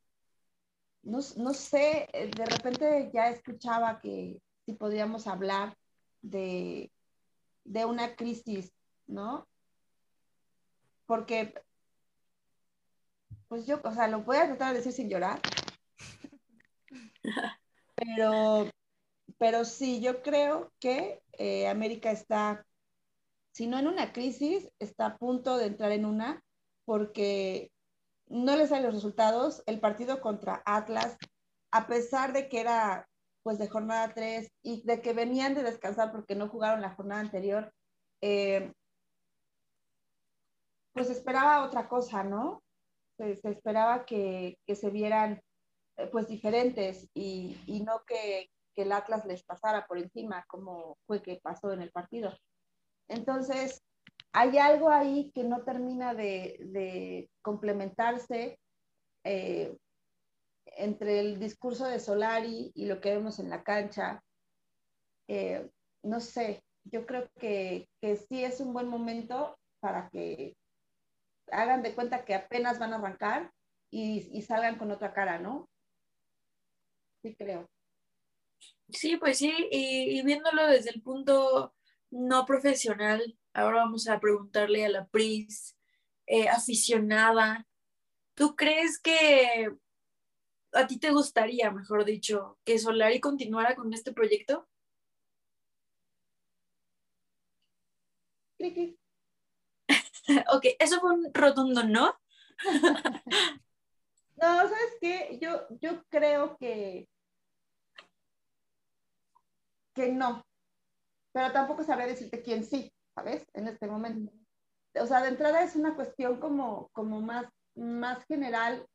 no, 1.04 1.20
no, 1.38 1.54
sé, 1.54 2.08
de 2.14 2.46
repente 2.46 3.10
ya 3.14 3.30
escuchaba 3.30 4.00
que 4.00 4.42
si 4.66 4.74
podíamos 4.74 5.26
hablar 5.26 5.76
de, 6.22 6.92
de 7.64 7.86
una 7.86 8.16
crisis, 8.16 8.72
¿no? 9.08 9.48
Porque 11.06 11.54
pues 13.52 13.66
yo, 13.66 13.82
o 13.84 13.92
sea, 13.92 14.08
lo 14.08 14.22
voy 14.22 14.38
a 14.38 14.46
tratar 14.46 14.72
de 14.72 14.78
decir 14.78 14.94
sin 14.94 15.10
llorar. 15.10 15.42
Pero, 17.96 18.70
pero 19.38 19.66
sí, 19.66 20.00
yo 20.00 20.24
creo 20.24 20.72
que 20.80 21.22
eh, 21.34 21.68
América 21.68 22.12
está, 22.12 22.66
si 23.52 23.68
no 23.68 23.78
en 23.78 23.88
una 23.88 24.14
crisis, 24.14 24.72
está 24.80 25.08
a 25.08 25.18
punto 25.18 25.58
de 25.58 25.66
entrar 25.66 25.92
en 25.92 26.06
una, 26.06 26.42
porque 26.86 27.74
no 28.28 28.56
les 28.56 28.70
salen 28.70 28.86
los 28.86 28.96
resultados. 28.96 29.64
El 29.66 29.82
partido 29.82 30.22
contra 30.22 30.64
Atlas, 30.66 31.18
a 31.72 31.88
pesar 31.88 32.32
de 32.32 32.48
que 32.48 32.62
era 32.62 33.10
pues 33.44 33.60
de 33.60 33.68
jornada 33.68 34.14
3 34.14 34.50
y 34.64 34.82
de 34.84 35.02
que 35.02 35.12
venían 35.12 35.56
de 35.56 35.64
descansar 35.64 36.14
porque 36.14 36.36
no 36.36 36.48
jugaron 36.48 36.80
la 36.80 36.96
jornada 36.96 37.20
anterior, 37.20 37.74
eh, 38.22 38.72
pues 40.94 41.10
esperaba 41.10 41.66
otra 41.66 41.90
cosa, 41.90 42.24
¿no? 42.24 42.64
Se, 43.42 43.50
esperaba 43.50 44.06
que, 44.06 44.58
se 44.68 44.90
vieran 44.90 45.42
eh, 45.98 46.08
pues 46.12 46.28
diferentes 46.28 47.08
y, 47.14 47.84
no 47.86 48.02
que, 48.06 48.50
el 48.76 48.92
Atlas 48.94 49.26
les 49.26 49.44
pasara 49.44 49.86
por 49.86 50.00
encima 50.00 50.44
como 50.48 50.98
fue 51.06 51.22
que 51.22 51.40
pasó 51.44 51.72
en 51.72 51.84
el 51.84 51.92
partido. 51.92 52.36
Entonces, 53.08 53.84
hay 54.34 54.58
algo 54.58 54.90
ahí 54.90 55.32
que 55.36 55.44
no 55.44 55.64
termina 55.64 56.16
de, 56.16 57.30
complementarse 57.44 58.58
eh, 59.24 59.78
entre 60.66 61.20
el 61.20 61.38
discurso 61.38 61.86
de 61.86 62.00
Solari 62.00 62.72
y 62.74 62.86
lo 62.86 63.00
que 63.02 63.14
vemos 63.14 63.38
en 63.38 63.52
la 63.52 63.62
cancha. 63.62 64.24
Eh, 65.28 65.70
no 66.02 66.20
sé, 66.20 66.64
yo 66.86 67.06
creo 67.06 67.30
que, 67.40 67.88
que 68.02 68.16
sí 68.16 68.44
es 68.44 68.62
un 68.62 68.74
buen 68.74 68.88
momento 68.88 69.60
para 69.80 70.10
que 70.10 70.56
hagan 71.52 71.82
de 71.84 71.94
cuenta 71.94 72.26
que 72.26 72.34
apenas 72.34 72.80
van 72.80 72.94
a 72.94 72.98
arrancar 72.98 73.52
y, 73.90 74.42
salgan 74.42 74.78
con 74.78 74.92
otra 74.92 75.14
cara, 75.14 75.40
¿no? 75.40 75.70
Sí, 77.22 77.36
creo. 77.36 77.70
Sí, 78.90 79.18
pues 79.18 79.38
sí, 79.38 79.54
y, 79.72 80.24
viéndolo 80.24 80.68
desde 80.68 80.92
el 80.92 81.02
punto 81.02 81.74
no 82.10 82.46
profesional, 82.46 83.38
ahora 83.54 83.78
vamos 83.78 84.08
a 84.08 84.20
preguntarle 84.20 84.86
a 84.86 84.90
la 84.90 85.08
Pris, 85.08 85.78
eh, 86.26 86.50
aficionada, 86.50 87.68
¿tú 88.36 88.56
crees 88.56 89.00
que 89.00 89.70
a 90.74 90.88
ti 90.88 91.00
te 91.00 91.12
gustaría, 91.12 91.72
mejor 91.72 92.06
dicho, 92.06 92.60
que 92.64 92.80
Solari 92.80 93.20
continuara 93.20 93.76
con 93.76 93.94
este 93.94 94.14
proyecto? 94.14 94.68
Sí, 98.58 98.98
ok, 100.54 100.66
eso 100.80 101.00
fue 101.00 101.14
un 101.14 101.34
rotundo 101.34 101.84
no. 101.84 102.14
no, 104.38 104.48
¿sabes 104.48 104.98
qué? 105.00 105.40
Yo, 105.42 105.68
yo 105.82 106.04
creo 106.10 106.58
que, 106.58 107.08
que 109.94 110.12
no, 110.12 110.46
pero 111.34 111.52
tampoco 111.52 111.84
sabré 111.84 112.08
decirte 112.08 112.42
quién 112.42 112.64
sí, 112.64 112.92
¿sabes? 113.16 113.46
En 113.54 113.68
este 113.68 113.88
momento. 113.88 114.32
O 115.00 115.06
sea, 115.06 115.22
de 115.22 115.30
entrada 115.30 115.64
es 115.64 115.76
una 115.76 115.96
cuestión 115.96 116.40
como, 116.40 116.90
como 116.90 117.22
más, 117.22 117.46
más 117.76 118.26
general. 118.26 118.86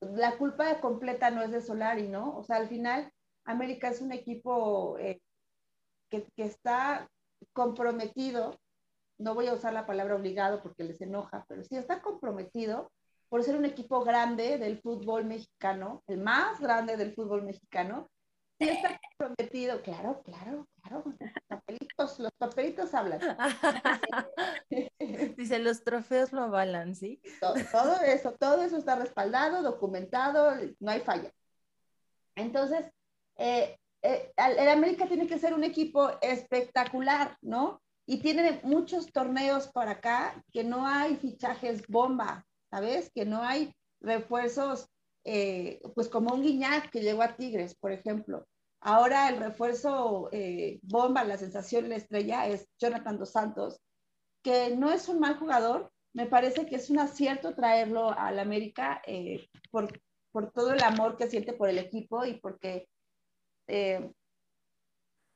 La 0.00 0.38
culpa 0.38 0.80
completa 0.80 1.30
no 1.30 1.42
es 1.42 1.52
de 1.52 1.60
Solari, 1.60 2.08
¿no? 2.08 2.36
O 2.36 2.42
sea, 2.42 2.56
al 2.56 2.68
final, 2.68 3.12
América 3.44 3.88
es 3.88 4.00
un 4.00 4.12
equipo 4.12 4.98
eh, 4.98 5.20
que, 6.08 6.26
que 6.34 6.44
está 6.44 7.08
comprometido 7.52 8.58
no 9.22 9.34
voy 9.34 9.46
a 9.46 9.54
usar 9.54 9.72
la 9.72 9.86
palabra 9.86 10.16
obligado 10.16 10.62
porque 10.62 10.84
les 10.84 11.00
enoja, 11.00 11.44
pero 11.48 11.62
sí 11.64 11.76
está 11.76 12.02
comprometido 12.02 12.90
por 13.28 13.42
ser 13.42 13.56
un 13.56 13.64
equipo 13.64 14.04
grande 14.04 14.58
del 14.58 14.80
fútbol 14.80 15.24
mexicano, 15.24 16.02
el 16.06 16.18
más 16.18 16.60
grande 16.60 16.96
del 16.96 17.14
fútbol 17.14 17.42
mexicano. 17.42 18.10
Sí 18.58 18.68
está 18.68 19.00
comprometido, 19.16 19.80
claro, 19.82 20.22
claro, 20.22 20.68
claro. 20.82 21.04
Los 21.18 21.32
papelitos, 21.48 22.18
los 22.18 22.32
papelitos 22.32 22.94
hablan. 22.94 23.20
Dice, 25.36 25.58
los 25.60 25.82
trofeos 25.82 26.32
lo 26.32 26.42
avalan, 26.42 26.94
¿sí? 26.94 27.20
Todo, 27.40 27.54
todo 27.72 28.00
eso, 28.02 28.32
todo 28.32 28.62
eso 28.62 28.76
está 28.76 28.96
respaldado, 28.96 29.62
documentado, 29.62 30.52
no 30.78 30.90
hay 30.90 31.00
falla. 31.00 31.32
Entonces, 32.34 32.84
eh, 33.36 33.78
eh, 34.02 34.32
el 34.36 34.68
América 34.68 35.06
tiene 35.06 35.26
que 35.26 35.38
ser 35.38 35.54
un 35.54 35.64
equipo 35.64 36.10
espectacular, 36.20 37.36
¿no? 37.40 37.82
Y 38.06 38.18
tiene 38.18 38.60
muchos 38.64 39.12
torneos 39.12 39.68
para 39.68 39.92
acá 39.92 40.42
que 40.52 40.64
no 40.64 40.86
hay 40.86 41.16
fichajes 41.16 41.86
bomba, 41.86 42.46
¿sabes? 42.70 43.10
Que 43.14 43.24
no 43.24 43.42
hay 43.42 43.74
refuerzos, 44.00 44.88
eh, 45.24 45.80
pues 45.94 46.08
como 46.08 46.34
un 46.34 46.42
Guiñac 46.42 46.90
que 46.90 47.02
llegó 47.02 47.22
a 47.22 47.36
Tigres, 47.36 47.74
por 47.74 47.92
ejemplo. 47.92 48.46
Ahora 48.80 49.28
el 49.28 49.36
refuerzo 49.36 50.28
eh, 50.32 50.80
bomba, 50.82 51.22
la 51.22 51.38
sensación, 51.38 51.88
la 51.88 51.96
estrella 51.96 52.48
es 52.48 52.66
Jonathan 52.78 53.18
Dos 53.18 53.30
Santos, 53.30 53.80
que 54.42 54.74
no 54.76 54.90
es 54.90 55.08
un 55.08 55.20
mal 55.20 55.38
jugador, 55.38 55.92
me 56.12 56.26
parece 56.26 56.66
que 56.66 56.76
es 56.76 56.90
un 56.90 56.98
acierto 56.98 57.54
traerlo 57.54 58.10
al 58.10 58.40
América 58.40 59.00
eh, 59.06 59.48
por, 59.70 60.00
por, 60.32 60.50
todo 60.50 60.72
el 60.72 60.82
amor 60.82 61.16
que 61.16 61.30
siente 61.30 61.52
por 61.52 61.68
el 61.68 61.78
equipo 61.78 62.24
y 62.24 62.34
porque 62.34 62.88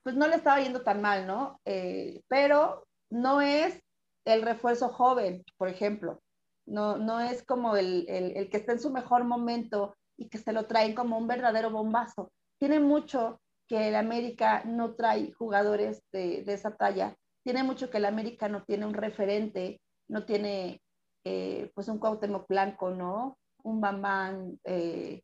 pues 0.06 0.14
no 0.14 0.28
le 0.28 0.36
estaba 0.36 0.60
yendo 0.60 0.82
tan 0.82 1.02
mal, 1.02 1.26
¿no? 1.26 1.60
Eh, 1.64 2.22
pero 2.28 2.86
no 3.10 3.40
es 3.40 3.82
el 4.24 4.42
refuerzo 4.42 4.88
joven, 4.88 5.42
por 5.56 5.66
ejemplo. 5.66 6.22
No, 6.64 6.96
no 6.96 7.18
es 7.18 7.42
como 7.42 7.74
el, 7.76 8.06
el, 8.08 8.48
que 8.48 8.56
está 8.56 8.70
en 8.70 8.78
su 8.78 8.92
mejor 8.92 9.24
momento 9.24 9.96
y 10.16 10.28
que 10.28 10.38
se 10.38 10.52
lo 10.52 10.66
traen 10.68 10.94
como 10.94 11.18
un 11.18 11.26
verdadero 11.26 11.72
bombazo. 11.72 12.30
Tiene 12.60 12.78
mucho 12.78 13.40
que 13.66 13.88
el 13.88 13.96
América 13.96 14.62
no 14.64 14.94
trae 14.94 15.32
jugadores 15.32 16.00
de, 16.12 16.44
de 16.44 16.52
esa 16.52 16.76
talla. 16.76 17.16
Tiene 17.42 17.64
mucho 17.64 17.90
que 17.90 17.96
el 17.96 18.04
América 18.04 18.48
no 18.48 18.62
tiene 18.62 18.86
un 18.86 18.94
referente, 18.94 19.80
no 20.06 20.24
tiene 20.24 20.80
eh, 21.24 21.72
pues 21.74 21.88
un 21.88 21.98
Cuauhtémoc 21.98 22.46
Blanco, 22.46 22.90
¿no? 22.90 23.38
Un 23.64 23.80
Bambán. 23.80 24.60
Eh, 24.62 25.20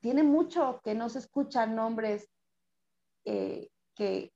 tiene 0.00 0.22
mucho 0.22 0.80
que 0.82 0.94
no 0.94 1.10
se 1.10 1.18
escuchan 1.18 1.76
nombres 1.76 2.30
que, 3.26 4.32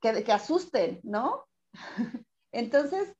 que, 0.00 0.32
asusten, 0.32 1.00
¿no? 1.02 1.44
Entonces, 2.52 3.14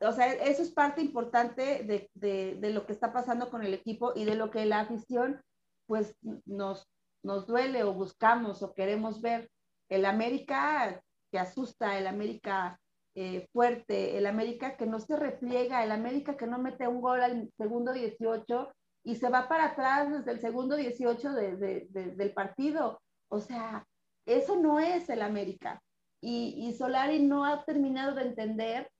o 0.00 0.12
sea, 0.12 0.32
eso 0.32 0.62
es 0.62 0.70
parte 0.70 1.02
importante 1.02 1.84
de, 1.84 2.70
lo 2.72 2.86
que 2.86 2.92
está 2.92 3.12
pasando 3.12 3.50
con 3.50 3.62
el 3.62 3.74
equipo 3.74 4.12
y 4.16 4.24
de 4.24 4.34
lo 4.34 4.50
que 4.50 4.64
la 4.64 4.80
afición, 4.80 5.42
pues, 5.86 6.16
nos, 6.46 6.88
nos 7.22 7.46
duele 7.46 7.84
o 7.84 7.92
buscamos 7.92 8.62
o 8.62 8.72
queremos 8.72 9.20
ver. 9.20 9.50
El 9.90 10.06
América 10.06 11.02
que 11.30 11.38
asusta, 11.38 11.98
el 11.98 12.06
América 12.06 12.80
eh, 13.14 13.46
fuerte, 13.52 14.16
el 14.16 14.26
América 14.26 14.76
que 14.76 14.86
no 14.86 14.98
se 14.98 15.16
repliega, 15.16 15.84
el 15.84 15.92
América 15.92 16.36
que 16.36 16.46
no 16.46 16.58
mete 16.58 16.88
un 16.88 17.02
gol 17.02 17.22
al 17.22 17.52
segundo 17.58 17.92
18 17.92 18.72
y 19.04 19.16
se 19.16 19.28
va 19.28 19.48
para 19.48 19.66
atrás 19.66 20.10
desde 20.10 20.32
el 20.32 20.40
segundo 20.40 20.76
18 20.76 21.32
del 21.32 22.32
partido. 22.34 23.00
O 23.28 23.40
sea, 23.40 23.86
eso 24.26 24.56
no 24.56 24.80
es 24.80 25.08
el 25.10 25.22
América. 25.22 25.82
Y, 26.22 26.54
y, 26.56 26.72
Solari 26.72 27.22
no 27.22 27.44
ha 27.44 27.64
terminado 27.64 28.14
de 28.14 28.22
entender 28.22 28.90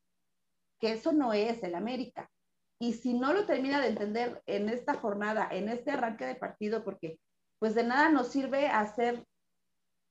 que 0.78 0.92
eso 0.92 1.12
no 1.12 1.32
es 1.32 1.62
el 1.62 1.74
América. 1.74 2.30
Y 2.78 2.92
si 2.92 3.14
no 3.14 3.32
lo 3.32 3.46
termina 3.46 3.80
de 3.80 3.88
entender 3.88 4.42
en 4.44 4.68
esta 4.68 4.92
jornada, 4.94 5.48
en 5.50 5.70
este 5.70 5.90
arranque 5.90 6.26
de 6.26 6.34
partido, 6.34 6.84
porque 6.84 7.18
pues 7.59 7.74
de 7.74 7.84
nada 7.84 8.11
nos 8.11 8.28
sirve 8.28 8.66
hacer 8.66 9.24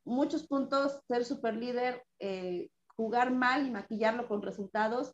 muchos 0.06 0.48
puntos, 0.48 1.00
ser 1.08 1.24
super 1.24 1.56
líder, 1.56 2.04
eh, 2.18 2.70
jugar 2.96 3.32
mal 3.32 3.68
y 3.68 3.72
maquillarlo 3.72 4.28
con 4.28 4.42
resultados, 4.42 5.14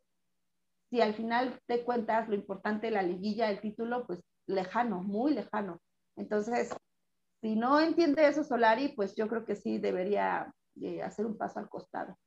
si 0.90 1.02
al 1.02 1.14
final 1.14 1.60
te 1.68 1.84
cuentas 1.84 2.30
lo 2.30 2.36
importante 2.36 2.88
de 2.88 2.92
la 2.92 3.04
liguilla, 3.04 3.50
el 3.50 3.60
título, 3.60 4.08
pues 4.08 4.24
lejano, 4.50 5.04
muy 5.04 5.34
lejano. 5.34 5.82
Entonces, 6.16 6.70
si 7.42 7.56
no 7.56 7.80
entiende 7.80 8.28
eso 8.28 8.44
Solari, 8.44 8.90
pues 8.90 9.16
yo 9.16 9.28
creo 9.28 9.46
que 9.46 9.56
sí 9.56 9.78
debería 9.78 10.54
eh, 10.82 11.02
hacer 11.02 11.26
un 11.26 11.38
paso 11.38 11.60
al 11.60 11.70
costado. 11.70 12.18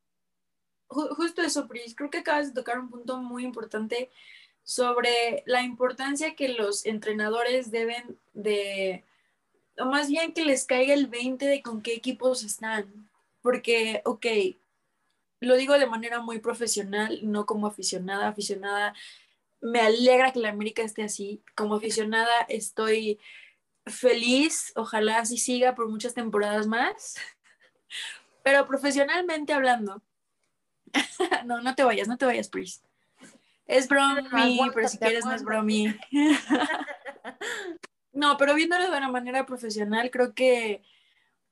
Justo 0.87 1.41
eso, 1.41 1.67
Pris, 1.67 1.95
creo 1.95 2.09
que 2.09 2.19
acabas 2.19 2.47
de 2.47 2.61
tocar 2.61 2.79
un 2.79 2.89
punto 2.89 3.17
muy 3.17 3.43
importante 3.43 4.11
sobre 4.63 5.43
la 5.45 5.63
importancia 5.63 6.35
que 6.35 6.49
los 6.49 6.85
entrenadores 6.85 7.71
deben 7.71 8.19
de, 8.33 9.03
o 9.77 9.85
más 9.85 10.07
bien 10.07 10.33
que 10.33 10.45
les 10.45 10.65
caiga 10.65 10.93
el 10.93 11.07
20 11.07 11.45
de 11.45 11.61
con 11.61 11.81
qué 11.81 11.93
equipos 11.93 12.43
están. 12.43 13.09
Porque, 13.41 14.01
ok, 14.05 14.25
lo 15.39 15.55
digo 15.55 15.77
de 15.77 15.87
manera 15.87 16.21
muy 16.21 16.39
profesional, 16.39 17.19
no 17.23 17.45
como 17.45 17.67
aficionada. 17.67 18.29
Aficionada, 18.29 18.93
me 19.63 19.79
alegra 19.79 20.33
que 20.33 20.39
la 20.39 20.49
América 20.49 20.83
esté 20.83 21.03
así. 21.03 21.41
Como 21.55 21.75
aficionada 21.75 22.41
estoy 22.49 23.19
feliz, 23.85 24.73
ojalá 24.75 25.19
así 25.19 25.37
siga 25.37 25.73
por 25.73 25.89
muchas 25.89 26.13
temporadas 26.13 26.67
más. 26.67 27.15
Pero 28.43 28.67
profesionalmente 28.67 29.53
hablando, 29.53 30.03
no, 31.45 31.61
no 31.61 31.75
te 31.75 31.83
vayas, 31.83 32.09
no 32.09 32.17
te 32.17 32.25
vayas, 32.25 32.49
Pris. 32.49 32.83
Es 33.65 33.87
bromi, 33.87 34.59
pero 34.73 34.89
si 34.89 34.97
quieres 34.97 35.23
no 35.23 35.33
es 35.33 35.43
bromi. 35.43 35.95
no, 38.11 38.35
pero 38.35 38.55
viéndolo 38.55 38.91
de 38.91 38.97
una 38.97 39.07
manera 39.07 39.45
profesional, 39.45 40.11
creo 40.11 40.33
que 40.33 40.83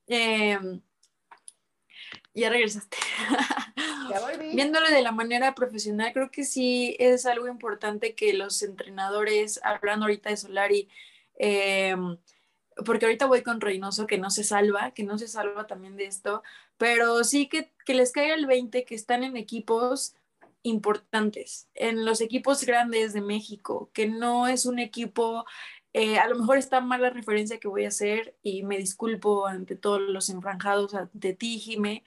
em, 0.07 0.81
ya 2.33 2.49
regresaste. 2.49 2.97
Viéndolo 4.53 4.89
de 4.89 5.01
la 5.01 5.11
manera 5.11 5.55
profesional, 5.55 6.13
creo 6.13 6.31
que 6.31 6.43
sí 6.43 6.95
es 6.99 7.25
algo 7.25 7.47
importante 7.47 8.15
que 8.15 8.33
los 8.33 8.61
entrenadores, 8.63 9.59
hablando 9.63 10.05
ahorita 10.05 10.29
de 10.29 10.37
Solari, 10.37 10.89
em, 11.37 12.17
porque 12.85 13.05
ahorita 13.05 13.25
voy 13.25 13.43
con 13.43 13.61
Reynoso, 13.61 14.07
que 14.07 14.17
no 14.17 14.29
se 14.29 14.43
salva, 14.43 14.91
que 14.91 15.03
no 15.03 15.17
se 15.17 15.27
salva 15.27 15.67
también 15.67 15.97
de 15.97 16.05
esto, 16.05 16.43
pero 16.77 17.23
sí 17.23 17.47
que, 17.47 17.71
que 17.85 17.93
les 17.93 18.11
caiga 18.11 18.35
el 18.35 18.45
20, 18.45 18.85
que 18.85 18.95
están 18.95 19.23
en 19.23 19.37
equipos 19.37 20.15
importantes, 20.63 21.67
en 21.73 22.05
los 22.05 22.21
equipos 22.21 22.65
grandes 22.65 23.13
de 23.13 23.21
México, 23.21 23.89
que 23.93 24.07
no 24.07 24.47
es 24.47 24.65
un 24.65 24.79
equipo 24.79 25.45
eh, 25.93 26.19
a 26.19 26.27
lo 26.27 26.37
mejor 26.37 26.57
está 26.57 26.79
mal 26.79 27.01
la 27.01 27.09
referencia 27.09 27.59
que 27.59 27.67
voy 27.67 27.83
a 27.83 27.89
hacer 27.89 28.35
y 28.41 28.63
me 28.63 28.77
disculpo 28.77 29.45
ante 29.45 29.75
todos 29.75 29.99
los 29.99 30.29
enfranjados, 30.29 30.93
ante 30.93 31.33
ti, 31.33 31.59
Jime, 31.59 32.03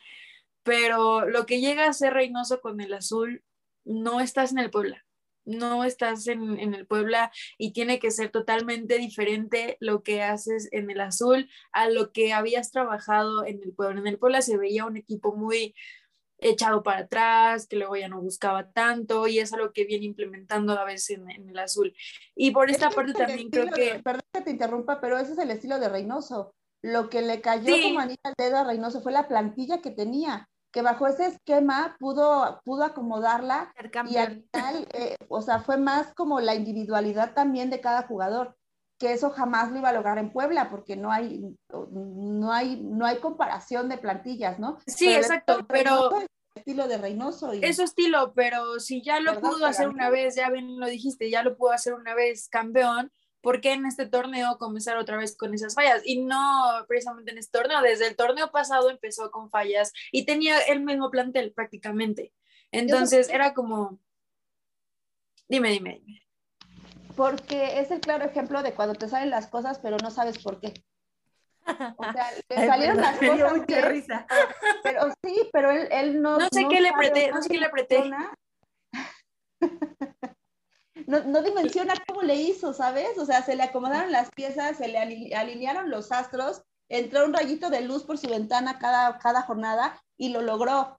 pero 0.65 1.27
lo 1.27 1.47
que 1.47 1.61
llega 1.61 1.87
a 1.87 1.93
ser 1.93 2.15
Reynoso 2.15 2.61
con 2.61 2.81
el 2.81 2.93
azul, 2.93 3.45
no 3.85 4.21
estás 4.21 4.53
en 4.53 4.59
el 4.59 4.71
Puebla, 4.71 5.05
no 5.45 5.85
estás 5.85 6.27
en, 6.27 6.59
en, 6.59 6.75
el 6.75 6.87
Puebla 6.87 7.31
y 7.59 7.73
tiene 7.73 7.99
que 7.99 8.11
ser 8.11 8.31
totalmente 8.31 8.99
diferente 8.99 9.77
lo 9.79 10.03
que 10.03 10.23
haces 10.23 10.69
en 10.73 10.91
el 10.91 11.01
azul 11.01 11.49
a 11.73 11.89
lo 11.89 12.13
que 12.13 12.33
habías 12.33 12.71
trabajado 12.71 13.45
en 13.45 13.63
el 13.63 13.73
Puebla. 13.73 14.01
En 14.01 14.07
el 14.07 14.19
Puebla 14.19 14.43
se 14.43 14.57
veía 14.57 14.87
un 14.87 14.97
equipo 14.97 15.37
muy 15.37 15.75
echado 16.39 16.83
para 16.83 17.01
atrás, 17.01 17.67
que 17.67 17.77
luego 17.77 17.97
ya 17.97 18.09
no 18.09 18.21
buscaba 18.21 18.71
tanto 18.71 19.27
y 19.27 19.39
es 19.39 19.53
algo 19.53 19.73
que 19.73 19.85
viene 19.85 20.05
implementando 20.05 20.73
a 20.79 20.85
veces 20.85 21.19
en, 21.19 21.49
el 21.49 21.59
azul. 21.59 21.95
Y 22.35 22.51
por 22.51 22.71
esta 22.71 22.91
parte 22.91 23.13
también 23.13 23.51
creo 23.51 23.71
que... 23.71 24.01
perdón 24.05 24.23
que 24.33 24.43
te 24.43 24.51
interrumpa, 24.51 25.01
pero 25.01 25.19
ese 25.19 25.33
es 25.33 25.39
el 25.39 25.51
estilo 25.51 25.79
de 25.79 25.89
Reynoso. 25.89 26.55
Lo 26.83 27.09
que 27.09 27.23
le 27.23 27.41
cayó 27.41 27.75
como 27.83 28.01
anillo 28.01 28.21
al 28.25 28.35
dedo 28.37 28.59
a 28.59 28.65
Reynoso 28.65 29.01
fue 29.01 29.13
la 29.13 29.27
plantilla 29.27 29.81
que 29.81 29.91
tenía, 29.91 30.51
que 30.75 30.83
bajo 30.83 31.07
ese 31.07 31.27
esquema 31.27 31.97
pudo, 32.01 32.61
pudo 32.65 32.83
acomodarla 32.83 33.73
y 34.11 34.17
al 34.17 34.43
final, 34.43 34.89
eh, 34.93 35.17
o 35.29 35.41
sea, 35.41 35.61
fue 35.61 35.77
más 35.77 36.13
como 36.15 36.41
la 36.41 36.57
individualidad 36.57 37.33
también 37.33 37.71
de 37.71 37.81
cada 37.81 38.03
jugador 38.03 38.57
que 38.99 39.13
eso 39.13 39.31
jamás 39.31 39.71
lo 39.71 39.79
iba 39.79 39.91
a 39.91 39.93
lograr 39.93 40.19
en 40.19 40.33
Puebla 40.33 40.71
porque 40.71 40.97
no 40.97 41.13
hay 41.13 41.57
no 41.71 42.53
hay 42.53 42.81
no 42.83 43.07
hay 43.07 43.19
comparación 43.19 43.89
de 43.89 43.99
plantillas, 43.99 44.59
¿no? 44.59 44.79
Sí, 44.87 45.13
exacto, 45.13 45.65
pero 45.69 46.11
estilo 46.57 46.89
de 46.89 46.99
Reynoso. 46.99 47.55
Y... 47.55 47.65
Eso 47.65 47.85
estilo, 47.85 48.33
pero 48.35 48.81
si 48.81 49.03
ya 49.03 49.21
lo 49.21 49.41
pudo 49.41 49.67
hacer 49.67 49.89
una 49.89 50.11
vez, 50.11 50.35
ya 50.35 50.51
bien 50.51 50.79
lo 50.79 50.87
dijiste, 50.87 51.31
ya 51.31 51.43
lo 51.43 51.57
pudo 51.57 51.71
hacer 51.71 51.95
una 51.95 52.15
vez 52.15 52.49
campeón, 52.49 53.13
¿por 53.45 53.61
qué 53.61 53.75
en 53.75 53.87
este 53.87 54.07
torneo 54.07 54.59
comenzar 54.59 54.97
otra 54.97 55.19
vez 55.19 55.37
con 55.37 55.55
esas 55.55 55.75
fallas? 55.75 56.03
Y 56.05 56.23
no 56.23 56.85
precisamente 56.89 57.31
en 57.31 57.39
este 57.39 57.59
torneo, 57.59 57.81
desde 57.83 58.09
el 58.09 58.17
torneo 58.17 58.51
pasado 58.51 58.91
empezó 58.91 59.31
con 59.31 59.51
fallas 59.51 59.93
y 60.11 60.25
tenía 60.25 60.59
el 60.61 60.81
mismo 60.81 61.11
plantel 61.11 61.53
prácticamente. 61.53 62.33
Entonces 62.73 63.29
era 63.29 63.55
como, 63.55 64.01
dime, 65.47 65.71
dime, 65.71 66.01
dime. 66.05 66.23
Porque 67.15 67.79
es 67.79 67.93
el 67.93 68.01
claro 68.01 68.25
ejemplo 68.25 68.63
de 68.63 68.75
cuando 68.75 68.95
te 68.95 69.09
salen 69.09 69.31
las 69.31 69.47
cosas, 69.47 69.79
pero 69.79 69.99
no 69.99 70.11
sabes 70.11 70.43
por 70.43 70.59
qué. 70.59 70.73
O 71.97 72.13
sea, 72.13 72.31
le 72.49 72.67
salieron 72.67 72.97
las 72.99 73.17
cosas. 73.17 73.57
Mucha 73.57 73.81
risa. 73.89 74.27
Pero 74.83 75.15
sí, 75.23 75.49
pero 75.51 75.71
él, 75.71 75.89
él 75.91 76.21
no. 76.21 76.39
No 76.39 76.49
sé 76.53 76.67
qué 76.69 76.81
le 76.81 76.89
apreté, 76.89 77.31
no 77.31 77.41
sé 77.41 77.49
qué 77.49 77.59
le 77.59 77.67
apreté. 77.67 78.05
No, 81.07 81.23
no, 81.25 81.43
dimensiona 81.43 81.95
cómo 82.07 82.23
le 82.23 82.37
hizo, 82.37 82.73
¿sabes? 82.73 83.19
O 83.19 83.27
sea, 83.27 83.43
se 83.43 83.57
le 83.57 83.63
acomodaron 83.63 84.13
las 84.13 84.31
piezas, 84.31 84.79
se 84.79 84.89
le 84.89 84.99
alinearon 85.35 85.91
los 85.91 86.13
astros, 86.13 86.63
entró 86.89 87.25
un 87.25 87.35
rayito 87.35 87.71
de 87.71 87.83
luz 87.83 88.05
por 88.05 88.19
su 88.19 88.29
ventana 88.29 88.79
cada, 88.79 89.19
cada 89.19 89.43
jornada 89.43 90.03
y 90.17 90.31
lo 90.31 90.43
logró. 90.43 90.99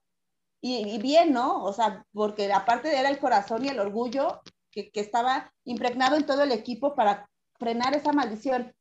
Y, 0.62 0.90
y 0.90 0.98
bien, 1.00 1.34
¿no? 1.34 1.64
O 1.64 1.74
sea, 1.74 2.06
porque 2.14 2.52
aparte 2.52 2.98
era 2.98 3.10
el 3.10 3.20
corazón 3.20 3.66
y 3.66 3.70
el 3.70 3.80
orgullo 3.80 4.42
que, 4.72 4.90
que 4.92 5.00
estaba 5.00 5.54
impregnado 5.64 6.16
en 6.16 6.26
todo 6.26 6.44
el 6.44 6.52
equipo 6.52 6.96
para 6.96 7.30
frenar 7.58 7.96
esa 7.96 8.12
maldición 8.12 8.74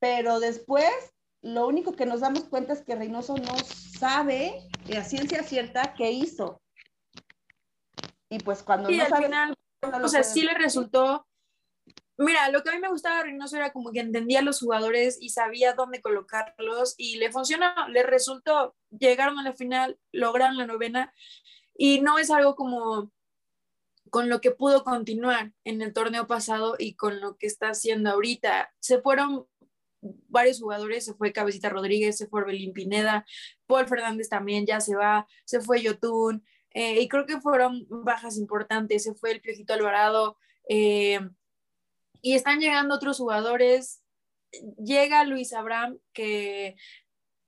pero 0.00 0.40
después 0.40 0.90
lo 1.42 1.68
único 1.68 1.92
que 1.92 2.06
nos 2.06 2.20
damos 2.20 2.44
cuenta 2.44 2.72
es 2.72 2.82
que 2.82 2.96
Reynoso 2.96 3.36
no 3.36 3.56
sabe 3.58 4.68
a 4.96 5.04
ciencia 5.04 5.42
cierta 5.42 5.94
qué 5.94 6.10
hizo. 6.10 6.60
Y 8.28 8.38
pues 8.38 8.62
cuando 8.62 8.90
no 8.90 9.02
al 9.02 9.22
final, 9.22 9.54
o 9.82 10.08
sea, 10.08 10.22
sí 10.22 10.42
le 10.42 10.54
resultó. 10.54 11.26
Mira, 12.16 12.50
lo 12.50 12.62
que 12.62 12.68
a 12.68 12.72
mí 12.74 12.78
me 12.80 12.90
gustaba 12.90 13.18
de 13.18 13.24
Reynoso 13.24 13.56
era 13.56 13.72
como 13.72 13.92
que 13.92 14.00
entendía 14.00 14.40
a 14.40 14.42
los 14.42 14.60
jugadores 14.60 15.16
y 15.20 15.30
sabía 15.30 15.72
dónde 15.72 16.02
colocarlos 16.02 16.94
y 16.98 17.16
le 17.16 17.32
funcionó, 17.32 17.72
le 17.88 18.02
resultó. 18.02 18.76
Llegaron 18.90 19.38
a 19.38 19.42
la 19.42 19.54
final, 19.54 19.98
lograron 20.12 20.58
la 20.58 20.66
novena 20.66 21.14
y 21.74 22.02
no 22.02 22.18
es 22.18 22.30
algo 22.30 22.56
como 22.56 23.10
con 24.10 24.28
lo 24.28 24.40
que 24.40 24.50
pudo 24.50 24.84
continuar 24.84 25.52
en 25.64 25.80
el 25.80 25.94
torneo 25.94 26.26
pasado 26.26 26.74
y 26.78 26.94
con 26.94 27.20
lo 27.20 27.38
que 27.38 27.46
está 27.46 27.70
haciendo 27.70 28.10
ahorita. 28.10 28.74
Se 28.80 29.00
fueron 29.00 29.46
varios 30.02 30.60
jugadores, 30.60 31.04
se 31.04 31.14
fue 31.14 31.32
Cabecita 31.32 31.68
Rodríguez, 31.68 32.18
se 32.18 32.26
fue 32.26 32.44
Belín 32.44 32.72
Pineda, 32.72 33.24
Paul 33.66 33.86
Fernández 33.86 34.28
también 34.28 34.66
ya 34.66 34.80
se 34.80 34.94
va, 34.94 35.26
se 35.44 35.60
fue 35.60 35.82
Yotun, 35.82 36.44
eh, 36.72 37.00
y 37.00 37.08
creo 37.08 37.26
que 37.26 37.40
fueron 37.40 37.86
bajas 37.88 38.36
importantes, 38.36 39.04
se 39.04 39.14
fue 39.14 39.32
el 39.32 39.40
Piojito 39.40 39.74
Alvarado, 39.74 40.36
eh, 40.68 41.20
y 42.22 42.34
están 42.34 42.60
llegando 42.60 42.94
otros 42.94 43.18
jugadores, 43.18 44.02
llega 44.78 45.24
Luis 45.24 45.52
Abraham 45.52 45.98
que 46.12 46.76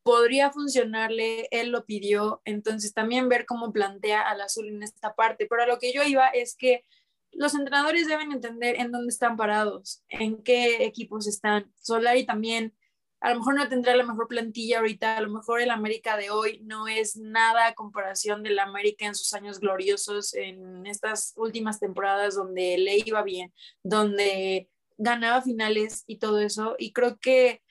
podría 0.03 0.51
funcionarle, 0.51 1.47
él 1.51 1.71
lo 1.71 1.85
pidió, 1.85 2.43
entonces 2.45 2.93
también 2.93 3.29
ver 3.29 3.47
cómo 3.47 3.73
plantea 3.73 4.23
al 4.23 4.41
azul 4.41 4.69
en 4.69 4.83
esta 4.83 5.15
parte, 5.15 5.47
pero 5.49 5.63
a 5.63 5.67
lo 5.67 5.79
que 5.79 5.93
yo 5.93 6.03
iba 6.03 6.29
es 6.29 6.57
que 6.57 6.85
los 7.31 7.55
entrenadores 7.55 8.09
deben 8.09 8.33
entender 8.33 8.77
en 8.79 8.93
dónde 8.93 9.09
están 9.09 9.37
parados, 9.37 10.03
en 10.09 10.43
qué 10.43 10.85
equipos 10.85 11.27
están. 11.27 11.73
Solari 11.81 12.27
también 12.27 12.75
a 13.23 13.31
lo 13.31 13.39
mejor 13.39 13.55
no 13.55 13.69
tendrá 13.69 13.95
la 13.95 14.03
mejor 14.03 14.27
plantilla 14.27 14.79
ahorita, 14.79 15.17
a 15.17 15.21
lo 15.21 15.31
mejor 15.31 15.61
el 15.61 15.71
América 15.71 16.17
de 16.17 16.31
hoy 16.31 16.61
no 16.65 16.89
es 16.89 17.17
nada 17.17 17.69
a 17.69 17.75
comparación 17.75 18.43
del 18.43 18.59
América 18.59 19.07
en 19.07 19.15
sus 19.15 19.33
años 19.33 19.61
gloriosos, 19.61 20.35
en 20.35 20.85
estas 20.87 21.33
últimas 21.37 21.79
temporadas 21.79 22.35
donde 22.35 22.77
le 22.79 22.99
iba 22.99 23.23
bien, 23.23 23.55
donde 23.85 24.69
ganaba 24.99 25.41
finales 25.41 26.03
y 26.09 26.19
todo 26.19 26.41
eso. 26.41 26.75
Y 26.81 26.93
creo 26.93 27.21
que 27.21 27.63